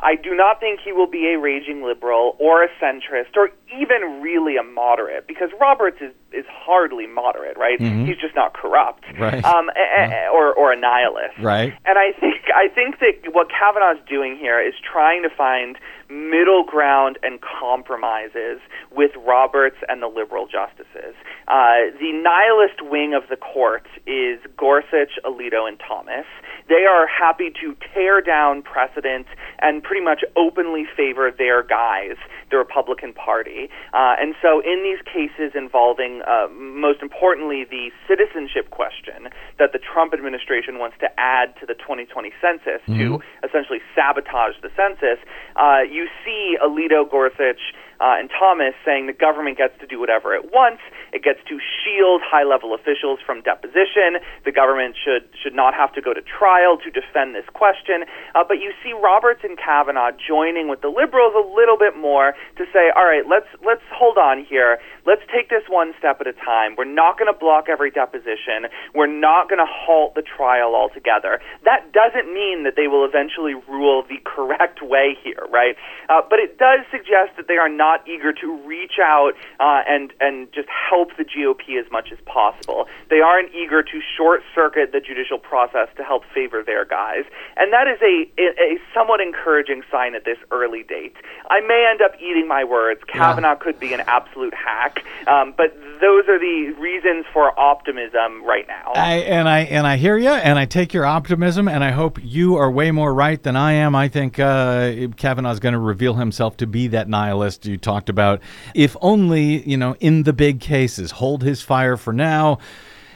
I 0.00 0.14
do 0.14 0.34
not 0.34 0.58
think 0.60 0.80
he 0.82 0.92
will 0.92 1.06
be 1.06 1.32
a 1.34 1.38
raging 1.38 1.82
liberal 1.82 2.36
or 2.38 2.62
a 2.62 2.68
centrist 2.80 3.36
or 3.36 3.50
even 3.78 4.22
really 4.22 4.56
a 4.56 4.62
moderate 4.62 5.26
because 5.26 5.50
Roberts 5.60 5.98
is, 6.00 6.12
is 6.34 6.44
hardly 6.48 7.06
moderate, 7.06 7.56
right? 7.56 7.78
Mm-hmm. 7.78 8.06
He's 8.06 8.16
just 8.16 8.34
not 8.34 8.54
corrupt, 8.54 9.04
right? 9.18 9.44
Um, 9.44 9.70
yeah. 9.76 10.28
or 10.32 10.52
or 10.52 10.72
a 10.72 10.76
nihilist, 10.76 11.38
right? 11.40 11.72
And 11.84 11.98
I 11.98 12.12
think 12.18 12.44
I 12.54 12.68
think 12.68 12.98
that 13.00 13.32
what 13.32 13.48
Kavanaugh's 13.48 14.02
doing 14.08 14.36
here 14.36 14.60
is 14.60 14.74
trying 14.82 15.22
to 15.22 15.30
find 15.30 15.76
middle 16.12 16.64
ground 16.64 17.18
and 17.22 17.40
compromises 17.40 18.60
with 18.90 19.12
Roberts 19.16 19.76
and 19.88 20.02
the 20.02 20.08
liberal 20.08 20.46
justices. 20.46 21.16
Uh, 21.48 21.88
the 21.98 22.12
nihilist 22.12 22.82
wing 22.82 23.14
of 23.14 23.28
the 23.30 23.36
court 23.36 23.86
is 24.06 24.38
Gorsuch, 24.56 25.18
Alito, 25.24 25.66
and 25.66 25.80
Thomas. 25.80 26.26
They 26.68 26.84
are 26.84 27.06
happy 27.06 27.50
to 27.60 27.76
tear 27.92 28.20
down 28.20 28.62
precedent 28.62 29.26
and 29.60 29.82
pretty 29.82 30.04
much 30.04 30.22
openly 30.36 30.84
favor 30.96 31.30
their 31.30 31.62
guys 31.62 32.16
the 32.50 32.58
Republican 32.58 33.12
Party. 33.12 33.68
Uh, 33.92 34.14
and 34.20 34.34
so, 34.40 34.60
in 34.60 34.82
these 34.84 35.00
cases 35.02 35.52
involving, 35.54 36.21
uh, 36.26 36.48
most 36.52 37.02
importantly, 37.02 37.64
the 37.64 37.90
citizenship 38.08 38.70
question 38.70 39.28
that 39.58 39.72
the 39.72 39.78
Trump 39.78 40.14
administration 40.14 40.78
wants 40.78 40.96
to 41.00 41.08
add 41.18 41.54
to 41.60 41.66
the 41.66 41.74
2020 41.74 42.32
census 42.40 42.80
mm-hmm. 42.86 42.98
to 42.98 43.20
essentially 43.46 43.80
sabotage 43.94 44.54
the 44.62 44.70
census, 44.76 45.18
uh, 45.56 45.82
you 45.82 46.08
see 46.24 46.56
Alito, 46.62 47.08
Gorsuch, 47.08 47.60
uh, 48.02 48.18
and 48.18 48.28
Thomas 48.34 48.74
saying 48.84 49.06
the 49.06 49.14
government 49.14 49.58
gets 49.58 49.78
to 49.78 49.86
do 49.86 50.00
whatever 50.00 50.34
it 50.34 50.50
wants. 50.50 50.82
It 51.12 51.22
gets 51.22 51.38
to 51.46 51.62
shield 51.62 52.20
high-level 52.24 52.74
officials 52.74 53.20
from 53.24 53.42
deposition. 53.42 54.18
The 54.44 54.50
government 54.50 54.98
should 54.98 55.30
should 55.38 55.54
not 55.54 55.72
have 55.74 55.94
to 55.94 56.02
go 56.02 56.12
to 56.12 56.20
trial 56.20 56.78
to 56.82 56.90
defend 56.90 57.38
this 57.38 57.46
question. 57.54 58.02
Uh, 58.34 58.42
but 58.42 58.58
you 58.58 58.74
see 58.82 58.90
Roberts 58.90 59.46
and 59.46 59.56
Kavanaugh 59.56 60.10
joining 60.18 60.66
with 60.66 60.82
the 60.82 60.90
liberals 60.90 61.34
a 61.38 61.46
little 61.54 61.78
bit 61.78 61.94
more 61.96 62.34
to 62.58 62.64
say, 62.74 62.90
all 62.96 63.06
right, 63.06 63.22
let's 63.30 63.46
let's 63.62 63.86
hold 63.94 64.18
on 64.18 64.42
here. 64.42 64.82
Let's 65.04 65.22
take 65.32 65.50
this 65.50 65.64
one 65.68 65.94
step 65.98 66.20
at 66.20 66.26
a 66.26 66.32
time. 66.32 66.76
We're 66.76 66.84
not 66.84 67.18
going 67.18 67.32
to 67.32 67.38
block 67.38 67.66
every 67.68 67.90
deposition. 67.90 68.70
We're 68.94 69.06
not 69.10 69.48
going 69.48 69.58
to 69.58 69.66
halt 69.68 70.14
the 70.14 70.22
trial 70.22 70.74
altogether. 70.74 71.40
That 71.64 71.92
doesn't 71.92 72.32
mean 72.32 72.64
that 72.64 72.74
they 72.76 72.86
will 72.86 73.04
eventually 73.04 73.54
rule 73.68 74.04
the 74.08 74.18
correct 74.24 74.82
way 74.82 75.16
here, 75.22 75.46
right? 75.50 75.76
Uh, 76.08 76.22
but 76.28 76.38
it 76.38 76.58
does 76.58 76.80
suggest 76.90 77.36
that 77.36 77.48
they 77.48 77.56
are 77.56 77.68
not 77.68 78.06
eager 78.06 78.32
to 78.32 78.56
reach 78.66 78.98
out 79.00 79.32
uh, 79.60 79.82
and 79.88 80.12
and 80.20 80.52
just 80.52 80.68
help 80.68 81.10
the 81.16 81.24
GOP 81.24 81.78
as 81.78 81.90
much 81.90 82.12
as 82.12 82.18
possible. 82.24 82.86
They 83.10 83.20
aren't 83.20 83.54
eager 83.54 83.82
to 83.82 84.00
short 84.16 84.42
circuit 84.54 84.92
the 84.92 85.00
judicial 85.00 85.38
process 85.38 85.88
to 85.96 86.04
help 86.04 86.24
favor 86.34 86.62
their 86.62 86.84
guys, 86.84 87.24
and 87.56 87.72
that 87.72 87.88
is 87.88 87.98
a 88.02 88.30
a 88.38 88.78
somewhat 88.94 89.20
encouraging 89.20 89.82
sign 89.90 90.14
at 90.14 90.24
this 90.24 90.38
early 90.50 90.82
date. 90.82 91.16
I 91.50 91.60
may 91.60 91.88
end 91.90 92.02
up 92.02 92.14
eating 92.20 92.46
my 92.48 92.64
words. 92.64 93.00
Kavanaugh 93.06 93.50
yeah. 93.50 93.54
could 93.56 93.80
be 93.80 93.92
an 93.92 94.00
absolute 94.06 94.54
hack, 94.54 94.91
um, 95.26 95.54
but 95.56 95.74
those 96.00 96.24
are 96.28 96.38
the 96.38 96.74
reasons 96.80 97.24
for 97.32 97.58
optimism 97.58 98.44
right 98.44 98.66
now. 98.66 98.92
I, 98.94 99.14
and 99.18 99.48
I 99.48 99.60
and 99.60 99.86
I 99.86 99.96
hear 99.96 100.16
you, 100.16 100.30
and 100.30 100.58
I 100.58 100.64
take 100.64 100.92
your 100.92 101.06
optimism, 101.06 101.68
and 101.68 101.84
I 101.84 101.92
hope 101.92 102.18
you 102.22 102.56
are 102.56 102.70
way 102.70 102.90
more 102.90 103.14
right 103.14 103.40
than 103.40 103.54
I 103.54 103.72
am. 103.72 103.94
I 103.94 104.08
think 104.08 104.38
uh, 104.38 104.92
Kavanaugh 105.16 105.52
is 105.52 105.60
going 105.60 105.74
to 105.74 105.78
reveal 105.78 106.14
himself 106.14 106.56
to 106.58 106.66
be 106.66 106.88
that 106.88 107.08
nihilist 107.08 107.66
you 107.66 107.76
talked 107.76 108.08
about. 108.08 108.40
If 108.74 108.96
only, 109.00 109.68
you 109.68 109.76
know, 109.76 109.94
in 110.00 110.24
the 110.24 110.32
big 110.32 110.60
cases, 110.60 111.12
hold 111.12 111.42
his 111.42 111.62
fire 111.62 111.96
for 111.96 112.12
now. 112.12 112.58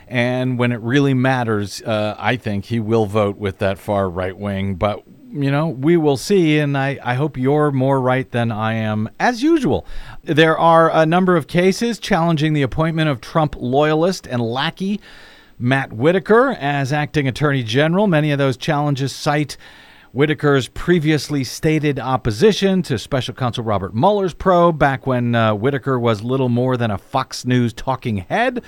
And 0.08 0.56
when 0.56 0.70
it 0.70 0.80
really 0.80 1.14
matters, 1.14 1.82
uh, 1.82 2.14
I 2.16 2.36
think 2.36 2.66
he 2.66 2.78
will 2.78 3.06
vote 3.06 3.38
with 3.38 3.58
that 3.58 3.78
far 3.78 4.08
right 4.08 4.36
wing. 4.36 4.76
But, 4.76 5.02
you 5.30 5.50
know, 5.50 5.68
we 5.68 5.96
will 5.96 6.16
see. 6.16 6.58
And 6.58 6.76
I, 6.76 6.98
I 7.02 7.14
hope 7.14 7.36
you're 7.36 7.70
more 7.70 8.00
right 8.00 8.30
than 8.30 8.52
I 8.52 8.74
am, 8.74 9.08
as 9.18 9.42
usual. 9.42 9.86
There 10.22 10.56
are 10.58 10.90
a 10.90 11.06
number 11.06 11.36
of 11.36 11.46
cases 11.46 11.98
challenging 11.98 12.52
the 12.52 12.62
appointment 12.62 13.08
of 13.08 13.20
Trump 13.20 13.56
loyalist 13.58 14.26
and 14.26 14.40
lackey 14.40 15.00
Matt 15.58 15.92
Whitaker 15.92 16.50
as 16.60 16.92
acting 16.92 17.26
attorney 17.26 17.62
general. 17.62 18.06
Many 18.06 18.30
of 18.30 18.38
those 18.38 18.56
challenges 18.56 19.14
cite 19.14 19.56
Whitaker's 20.12 20.68
previously 20.68 21.44
stated 21.44 21.98
opposition 21.98 22.82
to 22.84 22.98
special 22.98 23.34
counsel 23.34 23.64
Robert 23.64 23.94
Mueller's 23.94 24.32
probe 24.32 24.78
back 24.78 25.06
when 25.06 25.34
uh, 25.34 25.54
Whitaker 25.54 25.98
was 25.98 26.22
little 26.22 26.48
more 26.48 26.78
than 26.78 26.90
a 26.90 26.96
Fox 26.96 27.44
News 27.44 27.74
talking 27.74 28.18
head. 28.18 28.62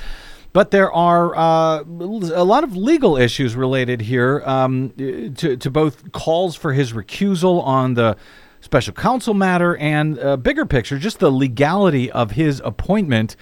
But 0.58 0.72
there 0.72 0.90
are 0.90 1.36
uh, 1.36 1.84
a 1.84 2.42
lot 2.42 2.64
of 2.64 2.76
legal 2.76 3.16
issues 3.16 3.54
related 3.54 4.00
here 4.00 4.42
um, 4.44 4.90
to, 5.36 5.56
to 5.56 5.70
both 5.70 6.10
calls 6.10 6.56
for 6.56 6.72
his 6.72 6.92
recusal 6.92 7.62
on 7.62 7.94
the 7.94 8.16
special 8.60 8.92
counsel 8.92 9.34
matter 9.34 9.76
and 9.76 10.18
uh, 10.18 10.36
bigger 10.36 10.66
picture, 10.66 10.98
just 10.98 11.20
the 11.20 11.30
legality 11.30 12.10
of 12.10 12.32
his 12.32 12.60
appointment 12.64 13.36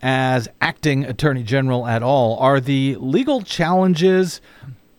as 0.00 0.46
acting 0.60 1.04
attorney 1.04 1.42
general 1.42 1.88
at 1.88 2.04
all. 2.04 2.38
Are 2.38 2.60
the 2.60 2.94
legal 3.00 3.42
challenges 3.42 4.40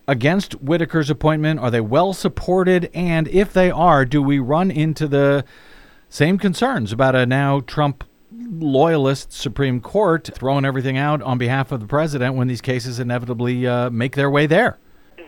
against 0.09 0.55
Whitaker's 0.55 1.09
appointment? 1.09 1.61
Are 1.61 1.71
they 1.71 1.79
well 1.79 2.11
supported? 2.11 2.89
And 2.93 3.29
if 3.29 3.53
they 3.53 3.71
are, 3.71 4.03
do 4.03 4.21
we 4.21 4.39
run 4.39 4.71
into 4.71 5.07
the 5.07 5.45
same 6.09 6.37
concerns 6.37 6.91
about 6.91 7.15
a 7.15 7.25
now 7.25 7.61
Trump 7.61 8.03
loyalist 8.49 9.31
Supreme 9.31 9.81
Court 9.81 10.29
throwing 10.33 10.65
everything 10.65 10.97
out 10.97 11.21
on 11.21 11.37
behalf 11.37 11.71
of 11.71 11.79
the 11.79 11.87
president 11.87 12.35
when 12.35 12.47
these 12.47 12.61
cases 12.61 12.99
inevitably 12.99 13.67
uh, 13.67 13.89
make 13.89 14.15
their 14.15 14.29
way 14.29 14.45
there? 14.45 14.79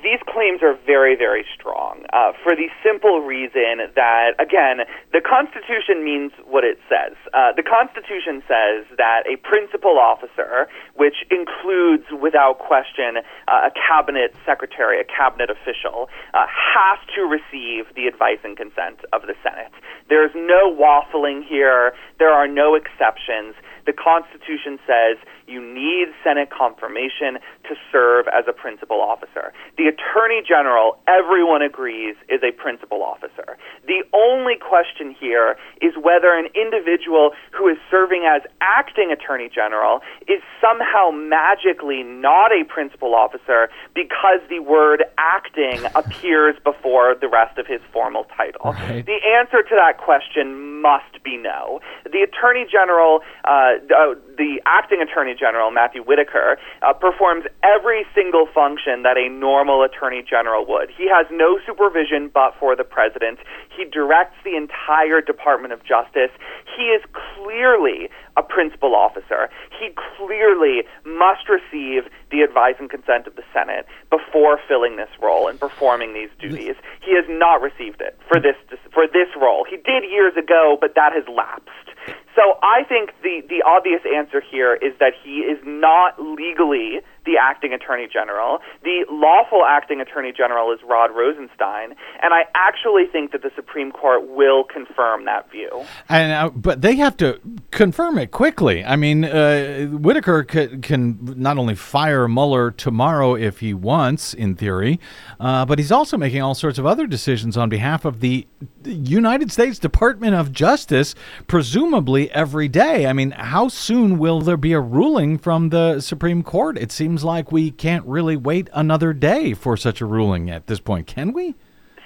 these 0.04 0.20
claims 0.48 0.64
are 0.64 0.78
very, 0.86 1.16
very 1.16 1.46
strong 1.54 2.04
uh, 2.14 2.32
for 2.44 2.56
the 2.56 2.68
simple 2.84 3.22
reason 3.22 3.84
that, 3.96 4.32
again, 4.40 4.86
the 5.12 5.22
Constitution 5.22 6.04
means 6.04 6.32
what 6.46 6.64
it 6.64 6.78
says. 6.88 7.16
Uh, 7.34 7.52
the 7.56 7.64
Constitution 7.64 8.42
says 8.48 8.86
that 8.98 9.24
a 9.28 9.36
principal 9.44 10.00
officer, 10.00 10.68
which 10.96 11.26
includes, 11.32 12.06
without 12.22 12.60
question, 12.60 13.18
uh, 13.48 13.68
a 13.68 13.72
cabinet 13.76 14.34
secretary, 14.46 15.02
a 15.02 15.06
cabinet 15.06 15.50
official, 15.50 16.10
uh, 16.34 16.46
has 16.48 17.00
to 17.16 17.22
receive 17.24 17.94
the 17.96 18.08
advice 18.08 18.40
and 18.44 18.56
consent 18.56 19.00
of 19.12 19.24
the 19.24 19.36
Senate. 19.44 19.72
There's 20.10 20.32
no 20.36 20.72
waffling 20.72 21.44
here. 21.44 21.94
There 22.20 22.32
are 22.32 22.48
no 22.48 22.76
exceptions. 22.76 23.56
The 23.88 23.94
Constitution 23.94 24.78
says 24.86 25.18
you 25.48 25.64
need 25.64 26.12
Senate 26.24 26.50
confirmation 26.52 27.40
to 27.64 27.76
serve 27.90 28.28
as 28.28 28.44
a 28.48 28.54
principal 28.54 29.00
officer. 29.02 29.54
The 29.78 29.88
Attorney 29.88 30.44
General, 30.46 31.00
everyone 31.08 31.62
agrees, 31.62 32.16
is 32.28 32.44
a 32.44 32.52
principal 32.52 33.02
officer. 33.02 33.58
The 33.88 34.04
only 34.14 34.56
question 34.60 35.16
here 35.18 35.56
is 35.82 35.96
whether 35.96 36.34
an 36.34 36.48
individual 36.54 37.32
who 37.56 37.70
is 37.70 37.78
serving 37.90 38.28
as 38.28 38.42
acting 38.60 39.12
Attorney 39.12 39.50
General 39.54 40.02
is 40.28 40.44
somehow 40.60 41.10
magically 41.12 42.04
not 42.04 42.52
a 42.52 42.66
principal 42.68 43.16
officer 43.16 43.70
because 43.96 44.44
the 44.50 44.60
word 44.60 45.06
acting 45.18 45.80
appears 45.96 46.56
before 46.64 47.16
the 47.16 47.30
rest 47.30 47.58
of 47.58 47.66
his 47.66 47.80
formal 47.94 48.26
title. 48.36 48.74
Right. 48.74 49.06
The 49.06 49.20
answer 49.40 49.64
to 49.64 49.76
that 49.76 49.98
question 49.98 50.82
must 50.82 51.24
be 51.24 51.38
no. 51.38 51.80
The 52.04 52.22
Attorney 52.22 52.66
General, 52.70 53.22
uh, 53.46 53.77
uh, 53.92 54.16
the 54.38 54.62
acting 54.66 55.02
Attorney 55.02 55.36
General, 55.38 55.72
Matthew 55.72 56.04
Whitaker, 56.04 56.58
uh, 56.82 56.94
performs 56.94 57.46
every 57.64 58.06
single 58.14 58.48
function 58.54 59.04
that 59.04 59.18
a 59.18 59.30
normal 59.30 59.84
Attorney 59.84 60.24
General 60.28 60.66
would. 60.68 60.90
He 60.96 61.08
has 61.10 61.26
no 61.32 61.60
supervision 61.66 62.30
but 62.34 62.54
for 62.60 62.76
the 62.76 62.84
President. 62.84 63.40
He 63.76 63.86
directs 63.86 64.36
the 64.44 64.56
entire 64.56 65.22
Department 65.22 65.74
of 65.74 65.84
Justice. 65.84 66.32
He 66.76 66.94
is 66.94 67.02
clearly 67.14 68.10
a 68.36 68.44
principal 68.44 68.96
officer. 68.96 69.50
He 69.80 69.90
clearly 70.18 70.84
must 71.06 71.50
receive 71.50 72.10
the 72.32 72.42
advice 72.42 72.76
and 72.80 72.90
consent 72.90 73.28
of 73.28 73.36
the 73.36 73.44
Senate 73.54 73.86
before 74.10 74.60
filling 74.68 74.98
this 74.98 75.10
role 75.22 75.48
and 75.48 75.60
performing 75.60 76.14
these 76.14 76.30
duties. 76.40 76.76
He 77.02 77.16
has 77.16 77.26
not 77.30 77.62
received 77.62 78.02
it 78.02 78.18
for 78.28 78.40
this 78.40 78.56
for 78.94 79.08
this 79.08 79.30
role. 79.40 79.66
He 79.70 79.78
did 79.78 80.04
years 80.10 80.36
ago, 80.36 80.78
but 80.80 80.96
that 80.96 81.14
has 81.14 81.24
lapsed. 81.28 81.88
So 82.36 82.60
I 82.62 82.84
think 82.88 83.12
the, 83.24 83.42
the 83.50 83.64
obvious 83.66 84.02
answer 84.06 84.42
here 84.42 84.76
is 84.76 84.94
that 85.00 85.14
he 85.24 85.40
is 85.40 85.58
not 85.66 86.22
legally 86.22 87.02
the 87.28 87.38
acting 87.40 87.74
attorney 87.74 88.08
general. 88.12 88.60
The 88.84 89.06
lawful 89.12 89.66
acting 89.66 90.02
attorney 90.02 90.32
general 90.36 90.72
is 90.72 90.80
Rod 90.88 91.12
Rosenstein, 91.14 91.94
and 92.24 92.34
I 92.34 92.46
actually 92.56 93.06
think 93.06 93.34
that 93.34 93.44
the 93.44 93.52
Supreme 93.56 93.92
Court 93.92 94.28
will 94.28 94.64
confirm 94.64 95.26
that 95.26 95.52
view. 95.52 95.86
And 96.10 96.32
uh, 96.32 96.50
but 96.50 96.82
they 96.82 96.96
have 96.96 97.18
to 97.18 97.40
confirm 97.72 98.18
it 98.18 98.32
quickly. 98.32 98.84
I 98.84 98.96
mean, 98.96 99.26
uh, 99.26 99.86
Whitaker 99.88 100.44
can, 100.44 100.82
can, 100.82 101.20
not 101.38 101.58
only 101.58 101.76
fire 101.76 102.28
Mueller 102.28 102.72
tomorrow 102.72 103.36
if 103.36 103.60
he 103.60 103.74
wants, 103.74 104.34
in 104.34 104.56
theory, 104.56 105.00
uh, 105.40 105.66
but 105.66 105.78
he's 105.78 105.92
also 105.92 106.18
making 106.18 106.42
all 106.42 106.56
sorts 106.56 106.80
of 106.80 106.86
other 106.86 107.06
decisions 107.06 107.58
on 107.58 107.68
behalf 107.68 108.06
of 108.06 108.22
the 108.22 108.48
United 108.86 109.52
States 109.52 109.80
Department 109.80 110.34
of 110.34 110.54
Justice, 110.54 111.14
presumably 111.48 112.32
every 112.32 112.70
day. 112.70 113.06
I 113.06 113.14
mean, 113.14 113.32
how 113.32 113.68
soon 113.68 114.18
will 114.18 114.40
there 114.40 114.58
be 114.58 114.74
a 114.74 114.80
ruling 114.80 115.38
from 115.38 115.70
the 115.70 116.00
Supreme 116.00 116.42
Court? 116.42 116.78
It 116.78 116.92
seems 116.92 117.17
like 117.24 117.52
we 117.52 117.72
can't 117.72 118.06
really 118.06 118.36
wait 118.36 118.70
another 118.74 119.14
day 119.14 119.54
for 119.54 119.78
such 119.78 120.02
a 120.02 120.06
ruling 120.06 120.50
at 120.50 120.68
this 120.68 120.80
point, 120.80 121.08
can 121.08 121.34
we? 121.34 121.56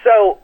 So 0.04 0.40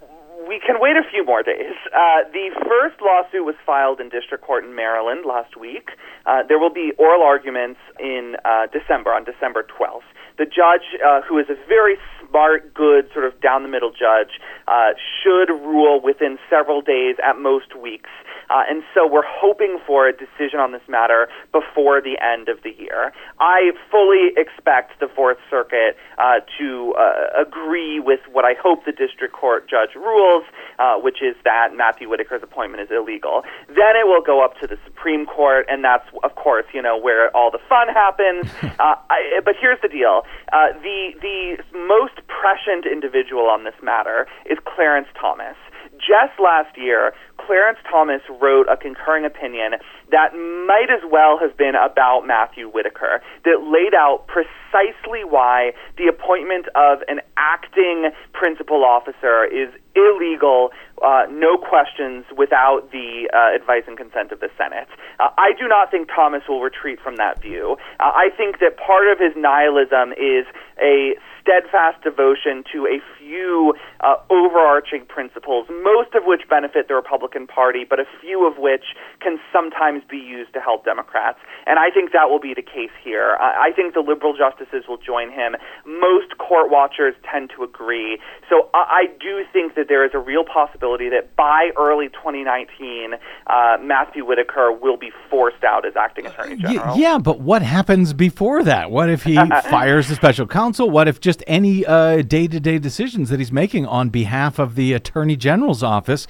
we 0.47 0.59
can 0.65 0.79
wait 0.79 0.95
a 0.95 1.03
few 1.11 1.25
more 1.25 1.43
days. 1.43 1.75
Uh, 1.93 2.23
the 2.31 2.49
first 2.67 3.01
lawsuit 3.01 3.45
was 3.45 3.55
filed 3.65 3.99
in 3.99 4.09
district 4.09 4.43
court 4.43 4.63
in 4.63 4.75
Maryland 4.75 5.25
last 5.25 5.57
week. 5.57 5.89
Uh, 6.25 6.43
there 6.47 6.57
will 6.57 6.73
be 6.73 6.93
oral 6.97 7.21
arguments 7.21 7.79
in 7.99 8.35
uh, 8.45 8.67
December, 8.71 9.13
on 9.13 9.23
December 9.23 9.63
12th. 9.63 10.07
The 10.37 10.45
judge, 10.45 10.95
uh, 11.03 11.21
who 11.21 11.37
is 11.39 11.47
a 11.49 11.55
very 11.67 11.97
smart, 12.29 12.73
good, 12.73 13.09
sort 13.13 13.25
of 13.25 13.39
down 13.41 13.63
the 13.63 13.69
middle 13.69 13.91
judge, 13.91 14.39
uh, 14.67 14.93
should 15.21 15.49
rule 15.49 15.99
within 15.99 16.37
several 16.49 16.81
days, 16.81 17.15
at 17.23 17.39
most 17.39 17.75
weeks. 17.75 18.09
Uh, 18.49 18.63
and 18.69 18.83
so 18.93 19.07
we're 19.07 19.27
hoping 19.27 19.79
for 19.85 20.07
a 20.07 20.13
decision 20.13 20.59
on 20.59 20.71
this 20.71 20.81
matter 20.87 21.27
before 21.51 22.01
the 22.01 22.17
end 22.21 22.49
of 22.49 22.63
the 22.63 22.71
year. 22.77 23.11
I 23.39 23.71
fully 23.91 24.31
expect 24.37 24.99
the 24.99 25.07
Fourth 25.07 25.37
Circuit 25.49 25.97
uh, 26.17 26.39
to 26.57 26.93
uh, 26.97 27.41
agree 27.41 27.99
with 27.99 28.21
what 28.31 28.45
I 28.45 28.53
hope 28.61 28.85
the 28.85 28.91
district 28.91 29.33
court 29.33 29.69
judge 29.69 29.95
rules, 29.95 30.43
uh, 30.79 30.95
which 30.95 31.21
is 31.21 31.35
that 31.43 31.75
Matthew 31.75 32.07
Whitaker's 32.07 32.43
appointment 32.43 32.83
is 32.83 32.89
illegal. 32.91 33.43
Then 33.67 33.95
it 33.95 34.07
will 34.07 34.21
go 34.21 34.43
up 34.43 34.59
to 34.61 34.67
the 34.67 34.77
Supreme 34.85 35.25
Court, 35.25 35.65
and 35.69 35.83
that's, 35.83 36.07
of 36.23 36.35
course, 36.35 36.65
you 36.73 36.81
know, 36.81 36.97
where 36.97 37.35
all 37.35 37.51
the 37.51 37.61
fun 37.69 37.87
happens. 37.89 38.51
Uh, 38.79 38.93
I, 39.09 39.39
but 39.43 39.55
here's 39.59 39.79
the 39.81 39.87
deal: 39.87 40.21
uh, 40.53 40.67
the 40.83 41.09
the 41.21 41.57
most 41.87 42.13
prescient 42.27 42.85
individual 42.85 43.49
on 43.49 43.63
this 43.63 43.73
matter 43.81 44.27
is 44.45 44.57
Clarence 44.65 45.07
Thomas. 45.19 45.55
Just 45.97 46.39
last 46.39 46.77
year, 46.77 47.13
Clarence 47.37 47.79
Thomas 47.89 48.21
wrote 48.41 48.67
a 48.69 48.77
concurring 48.77 49.25
opinion 49.25 49.73
that 50.11 50.33
might 50.33 50.89
as 50.89 51.01
well 51.09 51.37
have 51.39 51.57
been 51.57 51.75
about 51.75 52.25
Matthew 52.25 52.69
Whitaker, 52.69 53.21
that 53.45 53.63
laid 53.63 53.93
out 53.93 54.27
precisely 54.27 55.23
why 55.23 55.71
the 55.97 56.07
appointment 56.07 56.67
of 56.75 56.99
an 57.07 57.21
acting 57.35 58.11
principal 58.33 58.83
officer 58.83 59.45
is 59.45 59.69
illegal, 59.95 60.69
uh, 61.03 61.25
no 61.29 61.57
questions, 61.57 62.25
without 62.37 62.91
the 62.91 63.29
uh, 63.33 63.55
advice 63.55 63.83
and 63.87 63.97
consent 63.97 64.31
of 64.31 64.39
the 64.39 64.49
Senate. 64.57 64.87
Uh, 65.19 65.29
I 65.37 65.51
do 65.57 65.67
not 65.67 65.89
think 65.89 66.09
Thomas 66.13 66.43
will 66.47 66.61
retreat 66.61 66.99
from 67.01 67.15
that 67.17 67.41
view. 67.41 67.77
Uh, 67.99 68.11
I 68.13 68.29
think 68.35 68.59
that 68.59 68.77
part 68.77 69.07
of 69.07 69.19
his 69.19 69.33
nihilism 69.35 70.13
is 70.13 70.45
a 70.81 71.15
steadfast 71.41 72.03
devotion 72.03 72.63
to 72.73 72.85
a 72.85 72.99
few 73.27 73.73
uh, 73.99 74.15
overarching 74.29 75.05
principles, 75.05 75.67
most 75.83 76.15
of 76.15 76.23
which 76.25 76.41
benefit 76.49 76.87
the 76.87 76.95
Republican 76.95 77.47
Party, 77.47 77.83
but 77.87 77.99
a 77.99 78.05
few 78.21 78.47
of 78.47 78.57
which 78.57 78.95
can 79.19 79.37
sometimes 79.51 80.03
be 80.09 80.17
used 80.17 80.53
to 80.53 80.59
help 80.59 80.85
Democrats. 80.85 81.39
And 81.65 81.79
I 81.79 81.89
think 81.89 82.11
that 82.13 82.29
will 82.29 82.39
be 82.39 82.53
the 82.53 82.61
case 82.61 82.93
here. 83.03 83.37
I 83.39 83.71
think 83.75 83.93
the 83.93 83.99
liberal 83.99 84.35
justices 84.37 84.85
will 84.87 84.97
join 84.97 85.31
him. 85.31 85.55
Most 85.85 86.37
court 86.37 86.71
watchers 86.71 87.15
tend 87.29 87.51
to 87.57 87.63
agree. 87.63 88.19
So 88.49 88.69
I, 88.73 88.77
I 88.87 89.05
do 89.19 89.43
think 89.51 89.75
that 89.75 89.87
there 89.89 90.05
is 90.05 90.11
a 90.13 90.19
real 90.19 90.43
possibility 90.43 91.09
that 91.09 91.35
by 91.35 91.71
early 91.77 92.07
2019, 92.09 93.13
uh, 93.47 93.77
Matthew 93.81 94.25
Whitaker 94.25 94.71
will 94.71 94.97
be 94.97 95.11
forced 95.29 95.63
out 95.63 95.85
as 95.85 95.93
acting 95.95 96.27
attorney 96.27 96.55
general. 96.57 96.95
Y- 96.95 97.01
yeah, 97.01 97.17
but 97.17 97.41
what 97.41 97.61
happens 97.61 98.13
before 98.13 98.63
that? 98.63 98.91
What 98.91 99.09
if 99.09 99.23
he 99.23 99.35
fires 99.69 100.07
the 100.07 100.15
special 100.15 100.47
counsel? 100.47 100.89
What 100.89 101.07
if 101.07 101.19
just 101.19 101.43
any 101.47 101.81
day 101.81 102.47
to 102.47 102.59
day 102.59 102.77
decisions 103.17 103.29
that 103.29 103.39
he's 103.39 103.51
making 103.51 103.85
on 103.85 104.09
behalf 104.09 104.59
of 104.59 104.75
the 104.75 104.93
attorney 104.93 105.35
general's 105.35 105.83
office? 105.83 106.27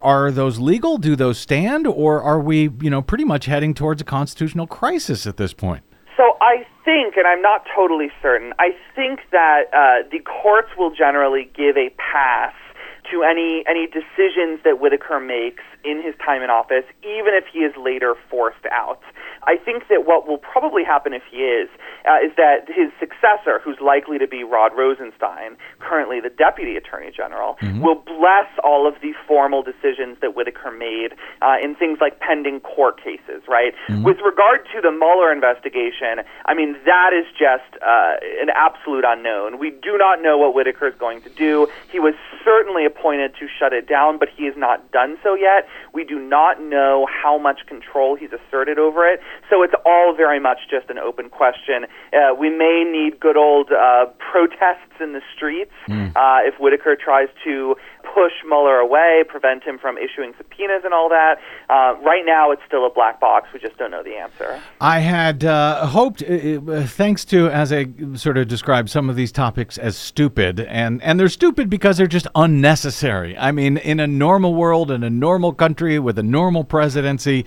Are 0.00 0.30
those 0.30 0.58
legal? 0.58 0.98
Do 0.98 1.16
those 1.16 1.38
stand? 1.38 1.86
Or 1.86 2.22
are 2.22 2.40
we, 2.40 2.70
you 2.80 2.90
know, 2.90 3.02
pretty 3.02 3.24
much 3.24 3.46
heading 3.46 3.74
towards 3.74 4.00
a 4.00 4.04
constitutional 4.04 4.66
crisis 4.66 5.26
at 5.26 5.36
this 5.36 5.52
point? 5.52 5.82
So 6.16 6.36
I 6.40 6.66
think, 6.84 7.16
and 7.16 7.26
I'm 7.26 7.42
not 7.42 7.64
totally 7.74 8.10
certain, 8.22 8.52
I 8.58 8.70
think 8.94 9.20
that 9.32 9.64
uh, 9.72 10.08
the 10.10 10.20
courts 10.20 10.68
will 10.76 10.94
generally 10.94 11.50
give 11.54 11.76
a 11.76 11.90
pass 11.98 12.54
to 13.10 13.22
any 13.22 13.64
any 13.68 13.86
decisions 13.86 14.60
that 14.64 14.80
Whitaker 14.80 15.20
makes 15.20 15.62
in 15.84 16.02
his 16.02 16.14
time 16.24 16.42
in 16.42 16.50
office, 16.50 16.84
even 17.02 17.32
if 17.34 17.44
he 17.52 17.60
is 17.60 17.72
later 17.76 18.14
forced 18.30 18.66
out. 18.70 19.00
I 19.44 19.56
think 19.56 19.88
that 19.88 20.04
what 20.04 20.26
will 20.26 20.38
probably 20.38 20.84
happen 20.84 21.14
if 21.14 21.22
he 21.30 21.38
is 21.38 21.68
uh, 22.04 22.18
is 22.24 22.32
that 22.36 22.68
his 22.68 22.90
successor, 22.98 23.60
who's 23.62 23.78
likely 23.80 24.18
to 24.18 24.26
be 24.26 24.42
Rod 24.42 24.72
Rosenstein, 24.76 25.56
currently 25.78 26.20
the 26.20 26.30
Deputy 26.30 26.76
Attorney 26.76 27.12
General, 27.14 27.56
mm-hmm. 27.62 27.80
will 27.80 27.94
bless 27.94 28.50
all 28.64 28.86
of 28.86 28.94
the 29.00 29.14
formal 29.26 29.62
decisions 29.62 30.18
that 30.20 30.34
Whitaker 30.34 30.70
made 30.70 31.14
uh, 31.40 31.56
in 31.62 31.74
things 31.76 31.98
like 32.00 32.20
pending 32.20 32.60
court 32.60 32.98
cases. 33.02 33.42
Right. 33.48 33.72
Mm-hmm. 33.88 34.02
With 34.02 34.18
regard 34.24 34.66
to 34.74 34.80
the 34.82 34.90
Mueller 34.90 35.32
investigation, 35.32 36.26
I 36.44 36.54
mean 36.54 36.76
that 36.84 37.14
is 37.14 37.26
just 37.32 37.70
uh, 37.80 38.18
an 38.42 38.50
absolute 38.54 39.04
unknown. 39.06 39.58
We 39.58 39.70
do 39.70 39.96
not 39.96 40.20
know 40.20 40.36
what 40.36 40.54
Whitaker 40.54 40.88
is 40.88 40.94
going 40.98 41.22
to 41.22 41.30
do. 41.30 41.68
He 41.90 42.00
was 42.00 42.14
certainly 42.44 42.84
appointed 42.98 43.32
to 43.40 43.46
shut 43.58 43.72
it 43.72 43.88
down, 43.88 44.18
but 44.18 44.28
he 44.34 44.46
has 44.46 44.54
not 44.56 44.90
done 44.92 45.16
so 45.22 45.34
yet. 45.34 45.68
We 45.92 46.04
do 46.04 46.18
not 46.18 46.60
know 46.60 47.06
how 47.06 47.38
much 47.38 47.60
control 47.66 48.16
he's 48.16 48.30
asserted 48.32 48.78
over 48.78 49.06
it. 49.06 49.20
So 49.50 49.62
it's 49.62 49.74
all 49.84 50.14
very 50.16 50.40
much 50.40 50.58
just 50.70 50.90
an 50.90 50.98
open 50.98 51.30
question. 51.30 51.86
Uh, 52.12 52.34
we 52.34 52.50
may 52.50 52.84
need 52.84 53.20
good 53.20 53.36
old 53.36 53.70
uh, 53.70 54.06
protests 54.18 55.00
in 55.00 55.12
the 55.12 55.22
streets 55.34 55.72
mm. 55.88 56.10
uh, 56.16 56.46
if 56.46 56.58
Whitaker 56.58 56.96
tries 56.96 57.28
to 57.44 57.76
push 58.14 58.32
Mueller 58.46 58.78
away, 58.78 59.22
prevent 59.28 59.62
him 59.62 59.78
from 59.78 59.96
issuing 59.98 60.32
subpoenas 60.36 60.82
and 60.84 60.94
all 60.94 61.08
that. 61.08 61.36
Uh, 61.68 61.94
right 62.02 62.24
now, 62.24 62.50
it's 62.50 62.62
still 62.66 62.86
a 62.86 62.90
black 62.90 63.20
box. 63.20 63.48
We 63.52 63.60
just 63.60 63.76
don't 63.76 63.90
know 63.90 64.02
the 64.02 64.16
answer. 64.16 64.60
I 64.80 65.00
had 65.00 65.44
uh, 65.44 65.86
hoped, 65.86 66.22
uh, 66.22 66.60
uh, 66.72 66.86
thanks 66.86 67.24
to, 67.26 67.48
as 67.48 67.72
I 67.72 67.86
sort 68.14 68.38
of 68.38 68.48
described 68.48 68.90
some 68.90 69.10
of 69.10 69.16
these 69.16 69.32
topics 69.32 69.78
as 69.78 69.96
stupid, 69.96 70.60
and, 70.60 71.02
and 71.02 71.20
they're 71.20 71.28
stupid 71.28 71.68
because 71.70 71.96
they're 71.96 72.06
just 72.06 72.26
unnecessary. 72.34 72.87
I 73.38 73.52
mean, 73.52 73.76
in 73.76 74.00
a 74.00 74.06
normal 74.06 74.54
world, 74.54 74.90
in 74.90 75.02
a 75.02 75.10
normal 75.10 75.52
country 75.52 75.98
with 75.98 76.18
a 76.18 76.22
normal 76.22 76.64
presidency, 76.64 77.44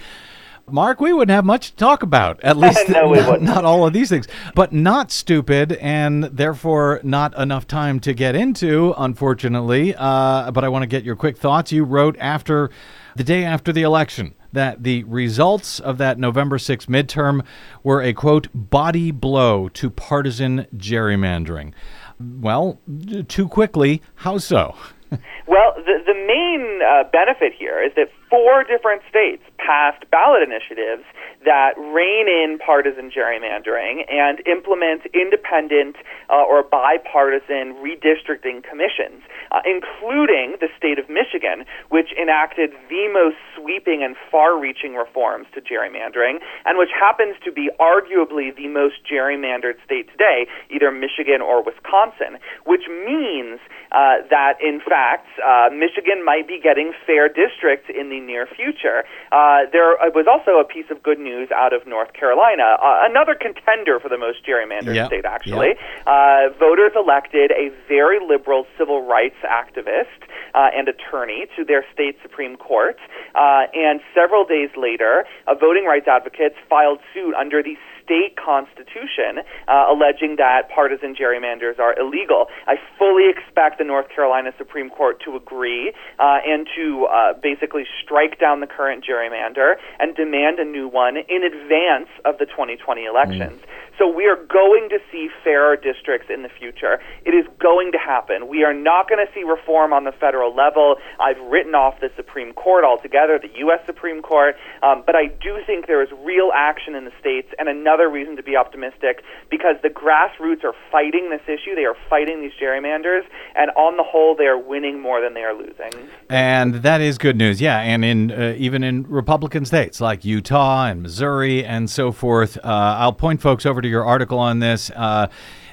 Mark, 0.70 1.02
we 1.02 1.12
wouldn't 1.12 1.34
have 1.34 1.44
much 1.44 1.72
to 1.72 1.76
talk 1.76 2.04
about. 2.04 2.42
At 2.44 2.58
least 2.58 2.90
no, 2.90 3.14
not, 3.14 3.42
not, 3.42 3.66
all 3.66 3.86
of 3.86 3.94
these 3.94 4.10
things, 4.10 4.28
but 4.56 4.72
not 4.72 5.12
stupid, 5.12 5.74
and 5.74 6.24
therefore 6.26 7.02
not 7.04 7.38
enough 7.38 7.68
time 7.68 8.00
to 8.02 8.14
get 8.14 8.36
into, 8.36 8.94
unfortunately. 8.98 9.96
Uh, 9.98 10.52
but 10.52 10.64
I 10.64 10.70
want 10.70 10.84
to 10.84 10.88
get 10.88 11.04
your 11.04 11.16
quick 11.16 11.38
thoughts. 11.38 11.72
You 11.72 11.84
wrote 11.84 12.16
after 12.20 12.70
the 13.16 13.24
day 13.24 13.44
after 13.44 13.74
the 13.74 13.82
election 13.82 14.36
that 14.54 14.84
the 14.84 15.04
results 15.06 15.80
of 15.80 15.98
that 15.98 16.20
November 16.20 16.58
6th 16.58 16.88
midterm 16.88 17.44
were 17.84 18.02
a 18.02 18.14
quote 18.14 18.48
body 18.54 19.12
blow 19.12 19.70
to 19.70 19.90
partisan 19.90 20.68
gerrymandering. 20.76 21.74
Well, 22.20 22.80
too 23.28 23.48
quickly, 23.48 24.02
how 24.16 24.38
so? 24.38 24.76
well, 25.48 25.74
the, 25.76 26.02
the 26.06 26.14
main 26.14 26.80
uh, 26.82 27.04
benefit 27.12 27.54
here 27.58 27.82
is 27.84 27.92
that 27.96 28.10
four 28.32 28.64
different 28.64 29.04
states 29.12 29.44
passed 29.60 30.10
ballot 30.10 30.42
initiatives 30.42 31.04
that 31.44 31.76
rein 31.78 32.32
in 32.32 32.58
partisan 32.58 33.12
gerrymandering 33.12 34.08
and 34.10 34.40
implement 34.48 35.04
independent 35.14 35.98
uh, 36.30 36.40
or 36.48 36.64
bipartisan 36.64 37.76
redistricting 37.84 38.64
commissions, 38.64 39.20
uh, 39.52 39.60
including 39.68 40.56
the 40.64 40.70
state 40.78 40.98
of 40.98 41.10
Michigan, 41.10 41.66
which 41.90 42.16
enacted 42.16 42.72
the 42.88 43.12
most 43.12 43.36
sweeping 43.58 44.02
and 44.02 44.16
far 44.32 44.58
reaching 44.58 44.96
reforms 44.96 45.46
to 45.54 45.60
gerrymandering, 45.60 46.40
and 46.66 46.78
which 46.78 46.94
happens 46.96 47.36
to 47.44 47.52
be 47.52 47.70
arguably 47.80 48.56
the 48.56 48.68
most 48.68 49.04
gerrymandered 49.04 49.76
state 49.84 50.08
today, 50.12 50.48
either 50.70 50.90
Michigan 50.90 51.42
or 51.42 51.62
Wisconsin, 51.62 52.40
which 52.66 52.88
means 52.88 53.60
uh, 53.92 54.24
that, 54.30 54.56
in 54.64 54.80
fact, 54.80 55.28
uh, 55.44 55.68
Michigan 55.74 56.24
might 56.24 56.48
be 56.48 56.62
getting 56.62 56.94
fair 57.06 57.28
districts 57.28 57.90
in 57.90 58.10
the 58.10 58.21
near 58.26 58.48
future. 58.48 59.04
Uh, 59.32 59.70
there 59.72 59.98
was 60.14 60.26
also 60.30 60.60
a 60.60 60.66
piece 60.66 60.90
of 60.90 61.02
good 61.04 61.20
news 61.20 61.50
out 61.56 61.74
of 61.74 61.88
North 61.88 62.14
Carolina, 62.14 62.78
uh, 62.82 63.04
another 63.10 63.36
contender 63.36 64.00
for 64.00 64.10
the 64.10 64.18
most 64.18 64.46
gerrymandered 64.46 64.96
yep. 64.96 65.08
state, 65.08 65.26
actually. 65.26 65.76
Yep. 65.76 66.08
Uh, 66.08 66.58
voters 66.58 66.92
elected 66.96 67.52
a 67.52 67.70
very 67.88 68.20
liberal 68.26 68.66
civil 68.78 69.06
rights 69.06 69.38
activist 69.46 70.22
uh, 70.54 70.70
and 70.74 70.88
attorney 70.88 71.48
to 71.56 71.64
their 71.64 71.86
state 71.94 72.18
Supreme 72.22 72.56
Court. 72.58 72.98
Uh, 73.36 73.66
and 73.74 74.02
several 74.14 74.46
days 74.46 74.70
later, 74.78 75.26
uh, 75.48 75.56
voting 75.56 75.86
rights 75.86 76.08
advocates 76.08 76.56
filed 76.70 77.00
suit 77.14 77.34
under 77.36 77.64
the 77.64 77.78
state 78.04 78.36
constitution 78.38 79.44
uh, 79.68 79.86
alleging 79.90 80.36
that 80.38 80.70
partisan 80.74 81.16
gerrymanders 81.16 81.80
are 81.80 81.98
illegal. 82.00 82.48
I 82.68 82.76
fully 82.98 83.30
expect 83.30 83.78
the 83.78 83.84
North 83.84 84.10
Carolina 84.10 84.52
Supreme 84.58 84.90
Court 84.90 85.22
to 85.26 85.36
agree 85.36 85.94
uh, 86.20 86.40
and 86.46 86.68
to 86.76 87.06
uh, 87.06 87.34
basically 87.42 87.86
strike 88.04 88.40
down 88.40 88.60
the 88.60 88.68
current 88.68 89.06
gerrymander 89.06 89.76
and 90.00 90.16
demand 90.16 90.60
a 90.60 90.66
new 90.66 90.88
one 90.88 91.18
in 91.18 91.44
advance 91.44 92.10
of 92.26 92.38
the 92.38 92.46
2020 92.46 93.06
elections. 93.06 93.60
Mm. 93.62 93.91
So 94.02 94.08
we 94.10 94.26
are 94.26 94.36
going 94.50 94.90
to 94.90 94.98
see 95.12 95.30
fairer 95.44 95.76
districts 95.76 96.26
in 96.34 96.42
the 96.42 96.50
future. 96.50 96.98
It 97.24 97.36
is 97.38 97.46
going 97.60 97.92
to 97.92 98.00
happen. 98.00 98.48
We 98.48 98.64
are 98.64 98.74
not 98.74 99.08
going 99.08 99.24
to 99.24 99.32
see 99.32 99.44
reform 99.44 99.94
on 99.94 100.06
the 100.06 100.12
federal 100.12 100.56
level. 100.56 100.96
I've 101.20 101.38
written 101.52 101.76
off 101.76 102.00
the 102.02 102.10
Supreme 102.16 102.52
Court 102.54 102.84
altogether, 102.84 103.38
the 103.38 103.56
U.S. 103.60 103.78
Supreme 103.86 104.24
Court, 104.24 104.56
um, 104.82 105.04
but 105.06 105.16
I 105.16 105.28
do 105.28 105.60
think 105.68 105.86
there 105.86 106.02
is 106.02 106.10
real 106.26 106.50
action 106.52 106.96
in 106.96 107.06
the 107.06 107.12
states 107.20 107.50
and 107.60 107.70
another 107.70 108.10
reason 108.10 108.36
to 108.38 108.42
be 108.42 108.56
optimistic 108.56 109.22
because 109.52 109.76
the 109.84 109.90
grassroots 109.90 110.64
are 110.64 110.74
fighting 110.92 111.30
this 111.30 111.46
issue. 111.46 111.76
They 111.76 111.86
are 111.86 111.98
fighting 112.10 112.42
these 112.42 112.54
gerrymanders, 112.60 113.22
and 113.54 113.70
on 113.78 113.98
the 113.98 114.04
whole, 114.04 114.36
they 114.36 114.48
are 114.48 114.58
winning 114.58 115.00
more 115.00 115.22
than 115.22 115.36
they 115.36 115.44
are 115.44 115.54
losing. 115.54 115.92
And 116.28 116.82
that 116.82 117.02
is 117.02 117.20
good 117.20 117.38
news, 117.38 117.62
yeah. 117.62 117.78
And 117.82 118.04
in 118.04 118.32
uh, 118.32 118.56
even 118.58 118.84
in 118.84 119.04
Republican 119.04 119.64
states 119.64 120.02
like 120.02 120.26
Utah 120.26 120.88
and 120.88 121.04
Missouri 121.04 121.64
and 121.64 121.88
so 121.88 122.12
forth, 122.12 122.58
uh, 122.58 122.62
I'll 122.98 123.14
point 123.14 123.44
folks 123.44 123.64
over 123.64 123.80
to 123.80 123.91
your 123.92 124.06
article 124.06 124.40
on 124.40 124.58
this. 124.60 124.90
Uh, 124.90 125.28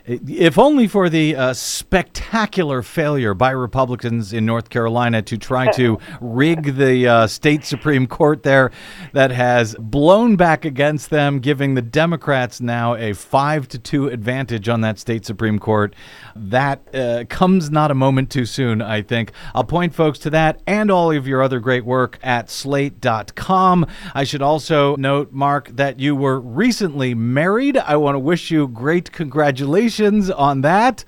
If 0.08 0.58
only 0.58 0.88
for 0.88 1.10
the 1.10 1.36
uh, 1.36 1.52
spectacular 1.52 2.80
failure 2.80 3.34
by 3.34 3.50
Republicans 3.50 4.32
in 4.32 4.46
North 4.46 4.70
Carolina 4.70 5.20
to 5.20 5.36
try 5.36 5.70
to 5.72 5.98
rig 6.22 6.76
the 6.76 7.06
uh, 7.06 7.26
state 7.26 7.62
Supreme 7.66 8.06
Court 8.06 8.42
there, 8.42 8.70
that 9.12 9.30
has 9.30 9.74
blown 9.78 10.36
back 10.36 10.64
against 10.64 11.10
them, 11.10 11.40
giving 11.40 11.74
the 11.74 11.82
Democrats 11.82 12.58
now 12.58 12.94
a 12.94 13.12
five 13.12 13.68
to 13.68 13.78
two 13.78 14.08
advantage 14.08 14.66
on 14.66 14.80
that 14.80 14.98
state 14.98 15.26
Supreme 15.26 15.58
Court. 15.58 15.94
That 16.34 16.94
uh, 16.94 17.24
comes 17.28 17.70
not 17.70 17.90
a 17.90 17.94
moment 17.94 18.30
too 18.30 18.46
soon, 18.46 18.80
I 18.80 19.02
think. 19.02 19.32
I'll 19.54 19.64
point 19.64 19.94
folks 19.94 20.18
to 20.20 20.30
that 20.30 20.62
and 20.66 20.90
all 20.90 21.12
of 21.12 21.26
your 21.26 21.42
other 21.42 21.60
great 21.60 21.84
work 21.84 22.18
at 22.22 22.48
slate.com. 22.48 23.86
I 24.14 24.24
should 24.24 24.42
also 24.42 24.96
note, 24.96 25.32
Mark, 25.32 25.68
that 25.76 26.00
you 26.00 26.16
were 26.16 26.40
recently 26.40 27.14
married. 27.14 27.76
I 27.76 27.96
want 27.96 28.14
to 28.14 28.20
wish 28.20 28.50
you 28.50 28.68
great 28.68 29.12
congratulations 29.12 29.97
on 30.00 30.60
that. 30.62 31.04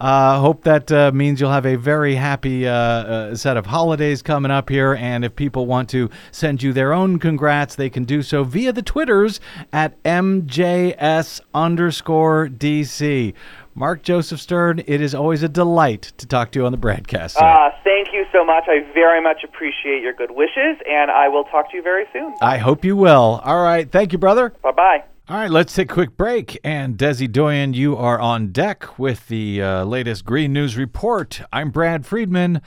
Uh, 0.00 0.40
hope 0.40 0.64
that 0.64 0.90
uh, 0.90 1.12
means 1.12 1.40
you'll 1.40 1.50
have 1.50 1.66
a 1.66 1.76
very 1.76 2.14
happy 2.14 2.66
uh, 2.66 2.72
uh, 2.72 3.34
set 3.34 3.56
of 3.56 3.66
holidays 3.66 4.22
coming 4.22 4.50
up 4.50 4.68
here. 4.68 4.94
And 4.94 5.24
if 5.24 5.36
people 5.36 5.66
want 5.66 5.88
to 5.90 6.10
send 6.30 6.62
you 6.62 6.72
their 6.72 6.92
own 6.92 7.18
congrats, 7.18 7.74
they 7.74 7.90
can 7.90 8.04
do 8.04 8.22
so 8.22 8.44
via 8.44 8.72
the 8.72 8.82
Twitters 8.82 9.40
at 9.72 10.02
MJS 10.02 11.40
underscore 11.54 12.48
DC. 12.48 13.34
Mark 13.76 14.02
Joseph 14.02 14.40
Stern, 14.40 14.82
it 14.86 15.00
is 15.00 15.14
always 15.14 15.42
a 15.42 15.48
delight 15.48 16.12
to 16.18 16.26
talk 16.26 16.52
to 16.52 16.60
you 16.60 16.66
on 16.66 16.70
the 16.70 16.78
BradCast. 16.78 17.36
Uh, 17.36 17.70
thank 17.82 18.08
you 18.12 18.24
so 18.32 18.44
much. 18.44 18.64
I 18.68 18.80
very 18.94 19.20
much 19.20 19.42
appreciate 19.42 20.00
your 20.00 20.12
good 20.12 20.30
wishes, 20.30 20.78
and 20.88 21.10
I 21.10 21.28
will 21.28 21.44
talk 21.44 21.70
to 21.72 21.76
you 21.76 21.82
very 21.82 22.04
soon. 22.12 22.34
I 22.40 22.58
hope 22.58 22.84
you 22.84 22.96
will. 22.96 23.40
All 23.44 23.62
right. 23.62 23.90
Thank 23.90 24.12
you, 24.12 24.18
brother. 24.18 24.50
Bye 24.62 24.72
bye. 24.72 25.04
All 25.26 25.38
right, 25.38 25.50
let's 25.50 25.72
take 25.72 25.90
a 25.90 25.94
quick 25.94 26.18
break. 26.18 26.60
And 26.62 26.98
Desi 26.98 27.32
Doyen, 27.32 27.72
you 27.72 27.96
are 27.96 28.20
on 28.20 28.48
deck 28.48 28.98
with 28.98 29.28
the 29.28 29.62
uh, 29.62 29.84
latest 29.84 30.26
Green 30.26 30.52
News 30.52 30.76
Report. 30.76 31.40
I'm 31.50 31.70
Brad 31.70 32.04
Friedman. 32.04 32.60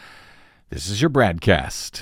This 0.72 0.90
is 0.90 1.00
your 1.00 1.12
BradCast. 1.12 2.02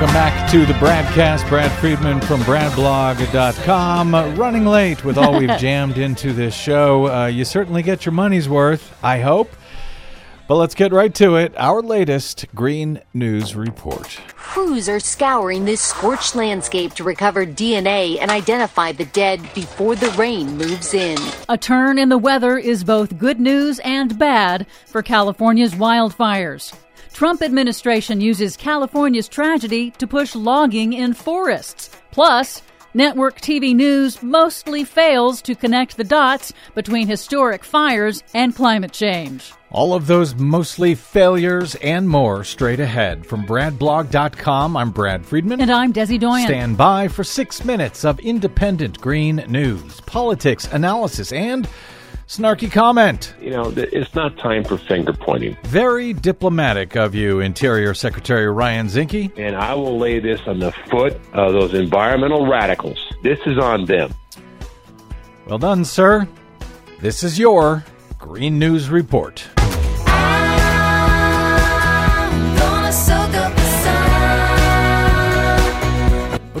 Welcome 0.00 0.14
back 0.14 0.50
to 0.50 0.64
the 0.64 0.72
BradCast. 0.72 1.46
Brad 1.50 1.70
Friedman 1.78 2.22
from 2.22 2.40
BradBlog.com. 2.40 4.14
Uh, 4.14 4.30
running 4.34 4.64
late 4.64 5.04
with 5.04 5.18
all 5.18 5.38
we've 5.38 5.48
jammed 5.58 5.98
into 5.98 6.32
this 6.32 6.54
show. 6.54 7.06
Uh, 7.06 7.26
you 7.26 7.44
certainly 7.44 7.82
get 7.82 8.06
your 8.06 8.12
money's 8.12 8.48
worth, 8.48 8.96
I 9.04 9.20
hope. 9.20 9.54
But 10.50 10.56
let's 10.56 10.74
get 10.74 10.92
right 10.92 11.14
to 11.14 11.36
it. 11.36 11.54
Our 11.56 11.80
latest 11.80 12.44
Green 12.56 13.00
News 13.14 13.54
Report. 13.54 14.18
Crews 14.34 14.88
are 14.88 14.98
scouring 14.98 15.64
this 15.64 15.80
scorched 15.80 16.34
landscape 16.34 16.92
to 16.94 17.04
recover 17.04 17.46
DNA 17.46 18.18
and 18.20 18.32
identify 18.32 18.90
the 18.90 19.04
dead 19.04 19.40
before 19.54 19.94
the 19.94 20.10
rain 20.18 20.56
moves 20.56 20.92
in. 20.92 21.16
A 21.48 21.56
turn 21.56 22.00
in 22.00 22.08
the 22.08 22.18
weather 22.18 22.58
is 22.58 22.82
both 22.82 23.16
good 23.16 23.38
news 23.38 23.78
and 23.84 24.18
bad 24.18 24.66
for 24.86 25.04
California's 25.04 25.76
wildfires. 25.76 26.74
Trump 27.12 27.42
administration 27.42 28.20
uses 28.20 28.56
California's 28.56 29.28
tragedy 29.28 29.92
to 29.98 30.06
push 30.08 30.34
logging 30.34 30.94
in 30.94 31.14
forests. 31.14 31.90
Plus, 32.10 32.60
network 32.94 33.40
TV 33.40 33.74
news 33.74 34.22
mostly 34.22 34.84
fails 34.84 35.42
to 35.42 35.54
connect 35.54 35.96
the 35.96 36.04
dots 36.04 36.52
between 36.74 37.06
historic 37.06 37.64
fires 37.64 38.22
and 38.34 38.54
climate 38.54 38.92
change. 38.92 39.52
All 39.72 39.94
of 39.94 40.08
those 40.08 40.34
mostly 40.34 40.96
failures 40.96 41.76
and 41.76 42.08
more 42.08 42.42
straight 42.42 42.80
ahead. 42.80 43.24
From 43.24 43.46
BradBlog.com, 43.46 44.76
I'm 44.76 44.90
Brad 44.90 45.24
Friedman. 45.24 45.60
And 45.60 45.70
I'm 45.70 45.92
Desi 45.92 46.18
Doyen. 46.18 46.46
Stand 46.46 46.76
by 46.76 47.06
for 47.06 47.22
six 47.22 47.64
minutes 47.64 48.04
of 48.04 48.18
independent 48.18 49.00
green 49.00 49.36
news, 49.46 50.00
politics, 50.02 50.68
analysis, 50.72 51.32
and 51.32 51.68
snarky 52.30 52.70
comment. 52.70 53.34
You 53.40 53.50
know, 53.50 53.72
it's 53.76 54.14
not 54.14 54.38
time 54.38 54.62
for 54.62 54.78
finger 54.78 55.12
pointing. 55.12 55.56
Very 55.64 56.12
diplomatic 56.12 56.94
of 56.94 57.12
you, 57.12 57.40
Interior 57.40 57.92
Secretary 57.92 58.48
Ryan 58.48 58.86
Zinke. 58.86 59.36
And 59.36 59.56
I 59.56 59.74
will 59.74 59.98
lay 59.98 60.20
this 60.20 60.40
on 60.46 60.60
the 60.60 60.70
foot 60.88 61.20
of 61.32 61.52
those 61.52 61.74
environmental 61.74 62.46
radicals. 62.46 62.98
This 63.24 63.40
is 63.46 63.58
on 63.58 63.84
them. 63.84 64.14
Well 65.46 65.58
done, 65.58 65.84
sir. 65.84 66.28
This 67.00 67.24
is 67.24 67.36
your 67.36 67.84
Green 68.18 68.60
News 68.60 68.90
Report. 68.90 69.44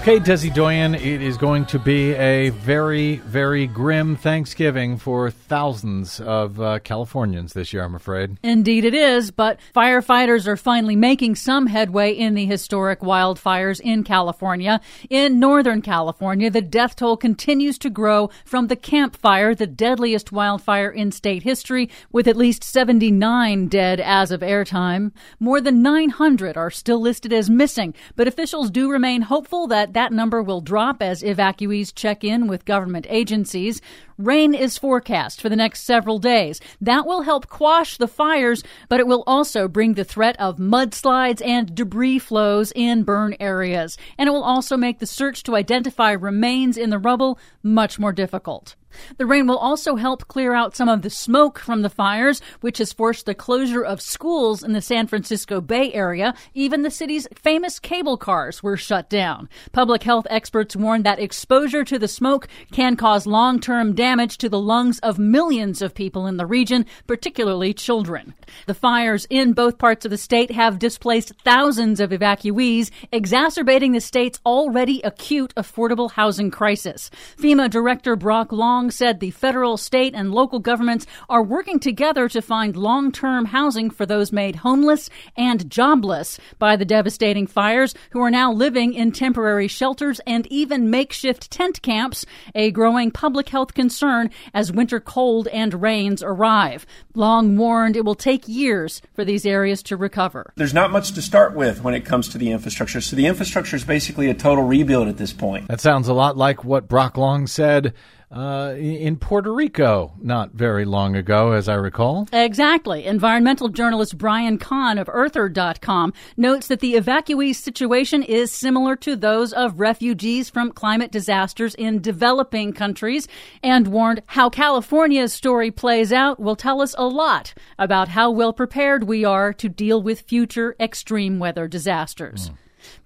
Okay, 0.00 0.18
Desi 0.18 0.52
Doyen, 0.52 0.94
it 0.94 1.20
is 1.20 1.36
going 1.36 1.66
to 1.66 1.78
be 1.78 2.14
a 2.14 2.48
very, 2.48 3.16
very 3.16 3.66
grim 3.66 4.16
Thanksgiving 4.16 4.96
for 4.96 5.30
thousands 5.30 6.20
of 6.20 6.58
uh, 6.58 6.78
Californians 6.78 7.52
this 7.52 7.74
year, 7.74 7.84
I'm 7.84 7.94
afraid. 7.94 8.38
Indeed, 8.42 8.86
it 8.86 8.94
is, 8.94 9.30
but 9.30 9.60
firefighters 9.76 10.46
are 10.46 10.56
finally 10.56 10.96
making 10.96 11.34
some 11.34 11.66
headway 11.66 12.12
in 12.12 12.32
the 12.32 12.46
historic 12.46 13.00
wildfires 13.00 13.78
in 13.78 14.02
California. 14.02 14.80
In 15.10 15.38
Northern 15.38 15.82
California, 15.82 16.48
the 16.48 16.62
death 16.62 16.96
toll 16.96 17.18
continues 17.18 17.76
to 17.80 17.90
grow 17.90 18.30
from 18.46 18.68
the 18.68 18.76
Camp 18.76 19.14
Fire, 19.14 19.54
the 19.54 19.66
deadliest 19.66 20.32
wildfire 20.32 20.90
in 20.90 21.12
state 21.12 21.42
history, 21.42 21.90
with 22.10 22.26
at 22.26 22.38
least 22.38 22.64
79 22.64 23.68
dead 23.68 24.00
as 24.00 24.30
of 24.30 24.40
airtime. 24.40 25.12
More 25.38 25.60
than 25.60 25.82
900 25.82 26.56
are 26.56 26.70
still 26.70 27.02
listed 27.02 27.34
as 27.34 27.50
missing, 27.50 27.92
but 28.16 28.26
officials 28.26 28.70
do 28.70 28.90
remain 28.90 29.20
hopeful 29.20 29.66
that 29.66 29.90
that 30.00 30.12
number 30.14 30.42
will 30.42 30.62
drop 30.62 31.02
as 31.02 31.22
evacuees 31.22 31.94
check 31.94 32.24
in 32.24 32.46
with 32.46 32.64
government 32.64 33.04
agencies. 33.10 33.82
Rain 34.16 34.54
is 34.54 34.78
forecast 34.78 35.42
for 35.42 35.50
the 35.50 35.56
next 35.56 35.82
several 35.82 36.18
days. 36.18 36.58
That 36.80 37.04
will 37.06 37.20
help 37.20 37.48
quash 37.48 37.98
the 37.98 38.08
fires, 38.08 38.64
but 38.88 38.98
it 38.98 39.06
will 39.06 39.22
also 39.26 39.68
bring 39.68 39.92
the 39.92 40.04
threat 40.04 40.40
of 40.40 40.56
mudslides 40.56 41.44
and 41.46 41.74
debris 41.74 42.18
flows 42.18 42.72
in 42.74 43.02
burn 43.02 43.36
areas. 43.40 43.98
And 44.16 44.26
it 44.26 44.32
will 44.32 44.42
also 44.42 44.78
make 44.78 45.00
the 45.00 45.06
search 45.06 45.42
to 45.42 45.54
identify 45.54 46.12
remains 46.12 46.78
in 46.78 46.88
the 46.88 46.98
rubble 46.98 47.38
much 47.62 47.98
more 47.98 48.12
difficult. 48.12 48.76
The 49.18 49.26
rain 49.26 49.46
will 49.46 49.58
also 49.58 49.96
help 49.96 50.28
clear 50.28 50.54
out 50.54 50.76
some 50.76 50.88
of 50.88 51.02
the 51.02 51.10
smoke 51.10 51.58
from 51.58 51.82
the 51.82 51.90
fires, 51.90 52.40
which 52.60 52.78
has 52.78 52.92
forced 52.92 53.26
the 53.26 53.34
closure 53.34 53.82
of 53.82 54.00
schools 54.00 54.62
in 54.62 54.72
the 54.72 54.80
San 54.80 55.06
Francisco 55.06 55.60
Bay 55.60 55.92
Area. 55.92 56.34
Even 56.54 56.82
the 56.82 56.90
city's 56.90 57.28
famous 57.34 57.78
cable 57.78 58.16
cars 58.16 58.62
were 58.62 58.76
shut 58.76 59.10
down. 59.10 59.48
Public 59.72 60.02
health 60.02 60.26
experts 60.30 60.76
warn 60.76 61.02
that 61.02 61.18
exposure 61.18 61.84
to 61.84 61.98
the 61.98 62.08
smoke 62.08 62.48
can 62.72 62.96
cause 62.96 63.26
long 63.26 63.60
term 63.60 63.94
damage 63.94 64.38
to 64.38 64.48
the 64.48 64.60
lungs 64.60 64.98
of 65.00 65.18
millions 65.18 65.82
of 65.82 65.94
people 65.94 66.26
in 66.26 66.36
the 66.36 66.46
region, 66.46 66.86
particularly 67.06 67.74
children. 67.74 68.34
The 68.66 68.74
fires 68.74 69.26
in 69.30 69.52
both 69.52 69.78
parts 69.78 70.04
of 70.04 70.10
the 70.10 70.18
state 70.18 70.50
have 70.50 70.78
displaced 70.78 71.32
thousands 71.44 72.00
of 72.00 72.10
evacuees, 72.10 72.90
exacerbating 73.12 73.92
the 73.92 74.00
state's 74.00 74.40
already 74.44 75.00
acute 75.02 75.54
affordable 75.56 76.10
housing 76.10 76.50
crisis. 76.50 77.10
FEMA 77.38 77.68
Director 77.70 78.16
Brock 78.16 78.52
Long 78.52 78.79
said 78.88 79.18
the 79.18 79.32
federal, 79.32 79.76
state, 79.76 80.14
and 80.14 80.32
local 80.32 80.60
governments 80.60 81.06
are 81.28 81.42
working 81.42 81.80
together 81.80 82.28
to 82.28 82.40
find 82.40 82.76
long 82.76 83.10
term 83.10 83.46
housing 83.46 83.90
for 83.90 84.06
those 84.06 84.30
made 84.30 84.54
homeless 84.54 85.10
and 85.36 85.68
jobless 85.68 86.38
by 86.60 86.76
the 86.76 86.84
devastating 86.84 87.48
fires 87.48 87.94
who 88.10 88.20
are 88.20 88.30
now 88.30 88.52
living 88.52 88.94
in 88.94 89.10
temporary 89.10 89.66
shelters 89.66 90.20
and 90.20 90.46
even 90.46 90.88
makeshift 90.88 91.50
tent 91.50 91.82
camps, 91.82 92.24
a 92.54 92.70
growing 92.70 93.10
public 93.10 93.48
health 93.48 93.74
concern 93.74 94.30
as 94.54 94.70
winter 94.70 95.00
cold 95.00 95.48
and 95.48 95.82
rains 95.82 96.22
arrive. 96.22 96.86
Long 97.14 97.56
warned 97.56 97.96
it 97.96 98.04
will 98.04 98.14
take 98.14 98.46
years 98.46 99.02
for 99.14 99.24
these 99.24 99.44
areas 99.44 99.82
to 99.84 99.96
recover. 99.96 100.52
There's 100.54 100.74
not 100.74 100.92
much 100.92 101.12
to 101.12 101.22
start 101.22 101.54
with 101.54 101.82
when 101.82 101.94
it 101.94 102.04
comes 102.04 102.28
to 102.28 102.38
the 102.38 102.50
infrastructure. 102.50 103.00
So 103.00 103.16
the 103.16 103.26
infrastructure 103.26 103.74
is 103.74 103.84
basically 103.84 104.30
a 104.30 104.34
total 104.34 104.64
rebuild 104.64 105.08
at 105.08 105.16
this 105.16 105.32
point. 105.32 105.68
That 105.68 105.80
sounds 105.80 106.08
a 106.08 106.14
lot 106.14 106.36
like 106.36 106.64
what 106.64 106.88
Brock 106.88 107.16
Long 107.16 107.46
said 107.46 107.94
uh, 108.30 108.74
in 108.78 109.16
Puerto 109.16 109.52
Rico 109.52 110.12
not 110.20 110.52
very 110.52 110.84
long 110.84 111.16
ago, 111.16 111.52
as 111.52 111.68
I 111.68 111.74
recall. 111.74 112.28
Exactly. 112.32 113.04
Environmental 113.04 113.68
journalist 113.68 114.16
Brian 114.16 114.56
Kahn 114.56 114.98
of 114.98 115.08
Earther.com 115.12 116.12
notes 116.36 116.68
that 116.68 116.80
the 116.80 116.94
evacuees 116.94 117.56
situation 117.56 118.22
is 118.22 118.52
similar 118.52 118.94
to 118.96 119.16
those 119.16 119.52
of 119.52 119.80
refugees 119.80 120.48
from 120.48 120.70
climate 120.70 121.10
disasters 121.10 121.74
in 121.74 122.00
developing 122.00 122.72
countries 122.72 123.26
and 123.62 123.88
warned 123.88 124.22
how 124.26 124.48
California's 124.48 125.32
story 125.32 125.70
plays 125.70 126.12
out 126.12 126.38
will 126.38 126.56
tell 126.56 126.80
us 126.80 126.94
a 126.96 127.06
lot 127.06 127.52
about 127.78 128.08
how 128.08 128.30
well 128.30 128.52
prepared 128.52 129.04
we 129.04 129.24
are 129.24 129.52
to 129.52 129.68
deal 129.68 130.00
with 130.00 130.20
future 130.20 130.76
extreme 130.78 131.38
weather 131.38 131.66
disasters. 131.66 132.50
Mm. 132.50 132.54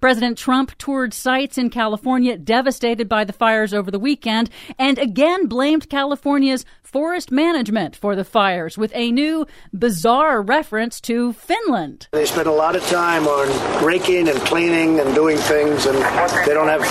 President 0.01 0.39
Trump 0.39 0.77
toured 0.79 1.15
sites 1.15 1.59
in 1.59 1.71
California 1.71 2.37
devastated 2.37 3.09
by 3.09 3.25
the 3.25 3.33
fires 3.33 3.75
over 3.75 3.91
the 3.91 3.99
weekend 3.99 4.51
and 4.79 4.99
again 4.99 5.47
blamed 5.47 5.89
California's 5.89 6.65
forest 6.95 7.33
management 7.33 7.97
for 7.97 8.15
the 8.15 8.23
fires 8.23 8.79
with 8.79 8.93
a 8.95 9.11
new 9.11 9.45
bizarre 9.77 10.41
reference 10.41 11.01
to 11.01 11.33
Finland. 11.33 12.07
They 12.13 12.25
spend 12.25 12.47
a 12.47 12.53
lot 12.53 12.77
of 12.77 12.87
time 12.87 13.27
on 13.27 13.85
raking 13.85 14.29
and 14.29 14.39
cleaning 14.43 15.01
and 15.01 15.13
doing 15.13 15.37
things, 15.37 15.87
and 15.87 15.99
they 16.47 16.55
don't 16.55 16.69
have 16.69 16.85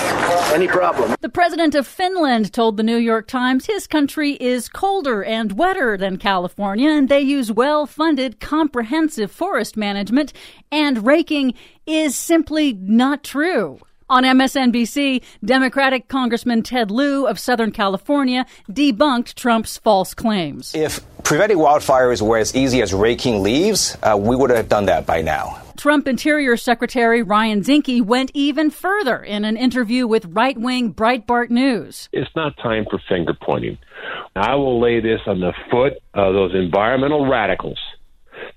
any 0.52 0.68
problem. 0.68 1.16
The 1.22 1.30
president 1.30 1.74
of 1.74 1.86
Finland 1.86 2.52
told 2.52 2.76
the 2.76 2.82
New 2.82 2.98
York 2.98 3.26
Times 3.26 3.64
his 3.64 3.86
country 3.86 4.32
is 4.32 4.68
colder 4.68 5.24
and 5.24 5.52
wetter 5.52 5.96
than 5.96 6.18
California, 6.18 6.90
and 6.90 7.08
they 7.08 7.22
use 7.22 7.50
well 7.50 7.86
funded, 7.86 8.40
comprehensive 8.40 9.30
forest 9.30 9.74
management, 9.74 10.34
and 10.70 11.06
raking 11.06 11.54
is 11.86 12.14
simply 12.14 12.74
not 12.74 13.24
true. 13.24 13.80
On 14.10 14.22
MSNBC, 14.22 15.22
Democratic 15.42 16.08
Congressman 16.08 16.62
Ted 16.62 16.90
Lieu 16.90 17.26
of 17.26 17.38
Southern 17.38 17.70
California 17.70 18.44
debunked 18.70 19.32
Trump's 19.34 19.78
false 19.78 20.12
claims. 20.12 20.74
If 20.74 21.00
preventing 21.24 21.56
wildfires 21.56 22.20
were 22.20 22.36
as 22.36 22.54
easy 22.54 22.82
as 22.82 22.92
raking 22.92 23.42
leaves, 23.42 23.96
uh, 24.02 24.14
we 24.20 24.36
would 24.36 24.50
have 24.50 24.68
done 24.68 24.84
that 24.86 25.06
by 25.06 25.22
now. 25.22 25.58
Trump 25.78 26.06
Interior 26.06 26.58
Secretary 26.58 27.22
Ryan 27.22 27.62
Zinke 27.62 28.02
went 28.02 28.30
even 28.34 28.70
further 28.70 29.22
in 29.22 29.46
an 29.46 29.56
interview 29.56 30.06
with 30.06 30.26
right 30.26 30.56
wing 30.56 30.92
Breitbart 30.92 31.48
News. 31.48 32.10
It's 32.12 32.30
not 32.36 32.58
time 32.58 32.84
for 32.90 33.00
finger 33.08 33.32
pointing. 33.40 33.78
I 34.36 34.54
will 34.56 34.80
lay 34.80 35.00
this 35.00 35.20
on 35.26 35.40
the 35.40 35.54
foot 35.70 35.94
of 36.12 36.34
those 36.34 36.54
environmental 36.54 37.26
radicals 37.26 37.78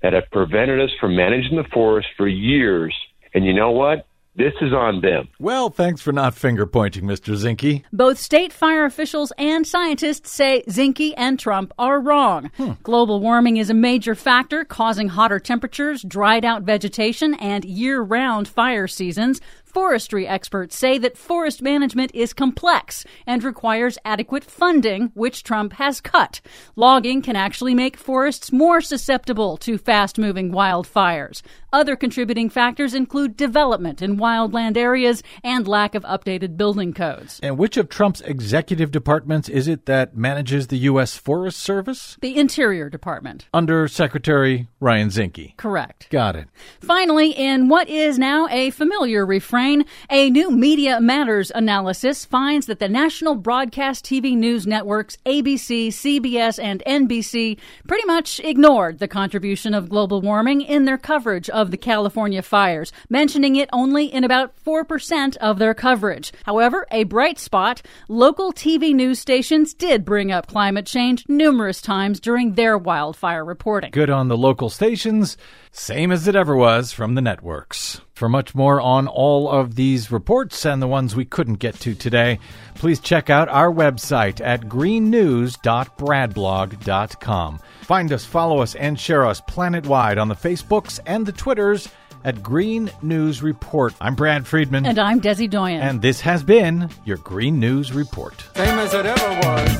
that 0.02 0.12
have 0.12 0.30
prevented 0.30 0.78
us 0.78 0.90
from 1.00 1.16
managing 1.16 1.56
the 1.56 1.68
forest 1.72 2.08
for 2.18 2.28
years. 2.28 2.94
And 3.32 3.46
you 3.46 3.54
know 3.54 3.70
what? 3.70 4.06
This 4.38 4.54
is 4.60 4.72
on 4.72 5.00
them. 5.00 5.28
Well, 5.40 5.68
thanks 5.68 6.00
for 6.00 6.12
not 6.12 6.32
finger 6.32 6.64
pointing, 6.64 7.02
Mr. 7.02 7.34
Zinke. 7.34 7.82
Both 7.92 8.18
state 8.18 8.52
fire 8.52 8.84
officials 8.84 9.32
and 9.36 9.66
scientists 9.66 10.30
say 10.30 10.62
Zinke 10.68 11.12
and 11.16 11.40
Trump 11.40 11.72
are 11.76 12.00
wrong. 12.00 12.52
Hmm. 12.56 12.74
Global 12.84 13.18
warming 13.18 13.56
is 13.56 13.68
a 13.68 13.74
major 13.74 14.14
factor 14.14 14.64
causing 14.64 15.08
hotter 15.08 15.40
temperatures, 15.40 16.04
dried 16.04 16.44
out 16.44 16.62
vegetation, 16.62 17.34
and 17.34 17.64
year 17.64 18.00
round 18.00 18.46
fire 18.46 18.86
seasons. 18.86 19.40
Forestry 19.68 20.26
experts 20.26 20.74
say 20.74 20.96
that 20.96 21.18
forest 21.18 21.60
management 21.60 22.10
is 22.14 22.32
complex 22.32 23.04
and 23.26 23.44
requires 23.44 23.98
adequate 24.02 24.42
funding, 24.42 25.12
which 25.12 25.42
Trump 25.42 25.74
has 25.74 26.00
cut. 26.00 26.40
Logging 26.74 27.20
can 27.20 27.36
actually 27.36 27.74
make 27.74 27.98
forests 27.98 28.50
more 28.50 28.80
susceptible 28.80 29.58
to 29.58 29.76
fast 29.76 30.16
moving 30.16 30.52
wildfires. 30.52 31.42
Other 31.70 31.96
contributing 31.96 32.48
factors 32.48 32.94
include 32.94 33.36
development 33.36 34.00
in 34.00 34.16
wildland 34.16 34.78
areas 34.78 35.22
and 35.44 35.68
lack 35.68 35.94
of 35.94 36.02
updated 36.04 36.56
building 36.56 36.94
codes. 36.94 37.38
And 37.42 37.58
which 37.58 37.76
of 37.76 37.90
Trump's 37.90 38.22
executive 38.22 38.90
departments 38.90 39.50
is 39.50 39.68
it 39.68 39.84
that 39.84 40.16
manages 40.16 40.68
the 40.68 40.78
U.S. 40.78 41.18
Forest 41.18 41.60
Service? 41.60 42.16
The 42.22 42.38
Interior 42.38 42.88
Department. 42.88 43.48
Under 43.52 43.86
Secretary 43.86 44.68
Ryan 44.80 45.08
Zinke. 45.08 45.58
Correct. 45.58 46.08
Got 46.08 46.36
it. 46.36 46.48
Finally, 46.80 47.32
in 47.32 47.68
what 47.68 47.90
is 47.90 48.18
now 48.18 48.48
a 48.48 48.70
familiar 48.70 49.26
refrain, 49.26 49.57
a 49.58 50.30
new 50.30 50.52
Media 50.52 51.00
Matters 51.00 51.50
analysis 51.52 52.24
finds 52.24 52.66
that 52.66 52.78
the 52.78 52.88
national 52.88 53.34
broadcast 53.34 54.04
TV 54.04 54.36
news 54.36 54.68
networks 54.68 55.16
ABC, 55.26 55.88
CBS, 55.88 56.62
and 56.62 56.80
NBC 56.86 57.58
pretty 57.88 58.04
much 58.06 58.38
ignored 58.38 59.00
the 59.00 59.08
contribution 59.08 59.74
of 59.74 59.88
global 59.88 60.20
warming 60.20 60.60
in 60.60 60.84
their 60.84 60.96
coverage 60.96 61.50
of 61.50 61.72
the 61.72 61.76
California 61.76 62.40
fires, 62.40 62.92
mentioning 63.10 63.56
it 63.56 63.68
only 63.72 64.04
in 64.06 64.22
about 64.22 64.54
4% 64.64 65.36
of 65.38 65.58
their 65.58 65.74
coverage. 65.74 66.32
However, 66.44 66.86
a 66.92 67.02
bright 67.02 67.40
spot, 67.40 67.82
local 68.06 68.52
TV 68.52 68.94
news 68.94 69.18
stations 69.18 69.74
did 69.74 70.04
bring 70.04 70.30
up 70.30 70.46
climate 70.46 70.86
change 70.86 71.24
numerous 71.28 71.82
times 71.82 72.20
during 72.20 72.54
their 72.54 72.78
wildfire 72.78 73.44
reporting. 73.44 73.90
Good 73.90 74.10
on 74.10 74.28
the 74.28 74.36
local 74.36 74.70
stations. 74.70 75.36
Same 75.72 76.12
as 76.12 76.28
it 76.28 76.36
ever 76.36 76.54
was 76.54 76.92
from 76.92 77.16
the 77.16 77.20
networks. 77.20 78.00
For 78.18 78.28
much 78.28 78.52
more 78.52 78.80
on 78.80 79.06
all 79.06 79.48
of 79.48 79.76
these 79.76 80.10
reports 80.10 80.66
and 80.66 80.82
the 80.82 80.88
ones 80.88 81.14
we 81.14 81.24
couldn't 81.24 81.60
get 81.60 81.76
to 81.76 81.94
today, 81.94 82.40
please 82.74 82.98
check 82.98 83.30
out 83.30 83.48
our 83.48 83.72
website 83.72 84.44
at 84.44 84.62
greennews.bradblog.com. 84.62 87.60
Find 87.82 88.12
us, 88.12 88.24
follow 88.24 88.60
us, 88.60 88.74
and 88.74 88.98
share 88.98 89.24
us 89.24 89.40
planet-wide 89.42 90.18
on 90.18 90.26
the 90.26 90.34
Facebooks 90.34 90.98
and 91.06 91.26
the 91.26 91.32
Twitters 91.32 91.88
at 92.24 92.42
Green 92.42 92.90
News 93.02 93.40
Report. 93.40 93.94
I'm 94.00 94.16
Brad 94.16 94.48
Friedman. 94.48 94.84
And 94.84 94.98
I'm 94.98 95.20
Desi 95.20 95.48
Doyen. 95.48 95.80
And 95.80 96.02
this 96.02 96.20
has 96.22 96.42
been 96.42 96.90
your 97.04 97.18
Green 97.18 97.60
News 97.60 97.92
Report. 97.92 98.34
Same 98.56 98.80
as 98.80 98.94
it 98.94 99.06
ever 99.06 99.28
was. 99.46 99.70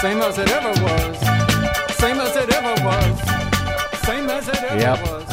Same 0.00 0.18
as 0.18 0.36
it 0.36 0.50
ever 0.50 0.70
was. 0.82 1.20
Same 1.94 2.18
as 2.18 2.34
it 2.34 2.52
ever 2.52 2.74
was. 2.84 3.20
Same 4.00 4.28
as 4.30 4.48
it 4.48 4.64
ever 4.64 4.80
yep. 4.80 5.00
was. 5.02 5.25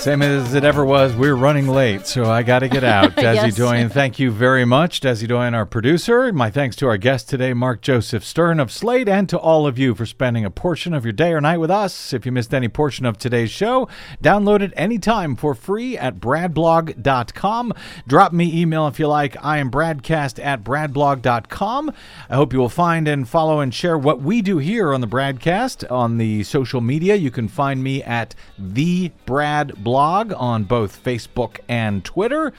Same 0.00 0.22
as 0.22 0.54
it 0.54 0.64
ever 0.64 0.82
was. 0.82 1.14
We're 1.14 1.34
running 1.34 1.68
late, 1.68 2.06
so 2.06 2.24
I 2.24 2.42
got 2.42 2.60
to 2.60 2.70
get 2.70 2.84
out. 2.84 3.10
Desi 3.16 3.34
yes. 3.34 3.54
Doyen, 3.54 3.90
thank 3.90 4.18
you 4.18 4.30
very 4.30 4.64
much. 4.64 5.02
Desi 5.02 5.28
Doyen, 5.28 5.52
our 5.52 5.66
producer. 5.66 6.32
My 6.32 6.48
thanks 6.48 6.74
to 6.76 6.86
our 6.86 6.96
guest 6.96 7.28
today, 7.28 7.52
Mark 7.52 7.82
Joseph 7.82 8.24
Stern 8.24 8.60
of 8.60 8.72
Slate, 8.72 9.10
and 9.10 9.28
to 9.28 9.38
all 9.38 9.66
of 9.66 9.78
you 9.78 9.94
for 9.94 10.06
spending 10.06 10.42
a 10.42 10.50
portion 10.50 10.94
of 10.94 11.04
your 11.04 11.12
day 11.12 11.34
or 11.34 11.40
night 11.42 11.58
with 11.58 11.70
us. 11.70 12.14
If 12.14 12.24
you 12.24 12.32
missed 12.32 12.54
any 12.54 12.66
portion 12.66 13.04
of 13.04 13.18
today's 13.18 13.50
show, 13.50 13.90
download 14.22 14.62
it 14.62 14.72
anytime 14.74 15.36
for 15.36 15.54
free 15.54 15.98
at 15.98 16.18
bradblog.com. 16.18 17.74
Drop 18.08 18.32
me 18.32 18.58
email 18.58 18.86
if 18.86 18.98
you 18.98 19.06
like. 19.06 19.36
I 19.44 19.58
am 19.58 19.70
bradcast 19.70 20.42
at 20.42 20.64
bradblog.com. 20.64 21.92
I 22.30 22.34
hope 22.34 22.54
you 22.54 22.58
will 22.58 22.70
find 22.70 23.06
and 23.06 23.28
follow 23.28 23.60
and 23.60 23.74
share 23.74 23.98
what 23.98 24.22
we 24.22 24.40
do 24.40 24.56
here 24.56 24.94
on 24.94 25.02
the 25.02 25.06
Bradcast 25.06 25.92
on 25.92 26.16
the 26.16 26.42
social 26.44 26.80
media. 26.80 27.16
You 27.16 27.30
can 27.30 27.48
find 27.48 27.84
me 27.84 28.02
at 28.02 28.34
the 28.58 29.10
Brad 29.26 29.74
Blog 29.74 29.89
blog 29.90 30.32
on 30.36 30.62
both 30.62 31.02
Facebook 31.02 31.58
and 31.68 32.04
Twitter. 32.04 32.52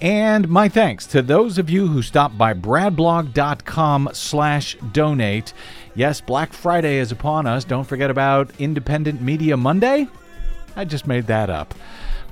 And 0.00 0.48
my 0.48 0.68
thanks 0.68 1.06
to 1.06 1.22
those 1.22 1.56
of 1.56 1.70
you 1.70 1.86
who 1.86 2.02
stopped 2.02 2.36
by 2.36 2.52
bradblog.com 2.52 4.08
slash 4.12 4.76
donate. 4.90 5.52
Yes, 5.94 6.20
Black 6.20 6.52
Friday 6.52 6.96
is 6.96 7.12
upon 7.12 7.46
us. 7.46 7.62
Don't 7.62 7.84
forget 7.84 8.10
about 8.10 8.50
Independent 8.58 9.20
Media 9.20 9.56
Monday. 9.56 10.08
I 10.74 10.84
just 10.84 11.06
made 11.06 11.28
that 11.28 11.48
up. 11.48 11.76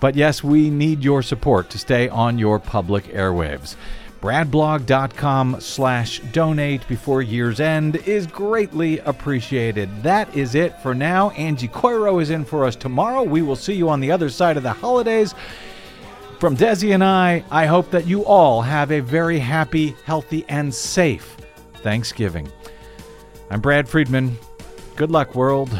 But 0.00 0.16
yes, 0.16 0.42
we 0.42 0.70
need 0.70 1.04
your 1.04 1.22
support 1.22 1.70
to 1.70 1.78
stay 1.78 2.08
on 2.08 2.36
your 2.36 2.58
public 2.58 3.04
airwaves 3.04 3.76
bradblog.com 4.26 5.60
slash 5.60 6.18
donate 6.32 6.88
before 6.88 7.22
year's 7.22 7.60
end 7.60 7.94
is 8.08 8.26
greatly 8.26 8.98
appreciated. 9.00 9.88
That 10.02 10.34
is 10.36 10.56
it 10.56 10.76
for 10.82 10.96
now. 10.96 11.30
Angie 11.30 11.68
Coiro 11.68 12.20
is 12.20 12.30
in 12.30 12.44
for 12.44 12.64
us 12.64 12.74
tomorrow. 12.74 13.22
We 13.22 13.42
will 13.42 13.54
see 13.54 13.74
you 13.74 13.88
on 13.88 14.00
the 14.00 14.10
other 14.10 14.28
side 14.28 14.56
of 14.56 14.64
the 14.64 14.72
holidays. 14.72 15.32
From 16.40 16.56
Desi 16.56 16.92
and 16.92 17.04
I, 17.04 17.44
I 17.52 17.66
hope 17.66 17.92
that 17.92 18.08
you 18.08 18.24
all 18.24 18.62
have 18.62 18.90
a 18.90 18.98
very 18.98 19.38
happy, 19.38 19.94
healthy, 20.04 20.44
and 20.48 20.74
safe 20.74 21.36
Thanksgiving. 21.74 22.50
I'm 23.48 23.60
Brad 23.60 23.88
Friedman. 23.88 24.36
Good 24.96 25.12
luck, 25.12 25.36
world. 25.36 25.70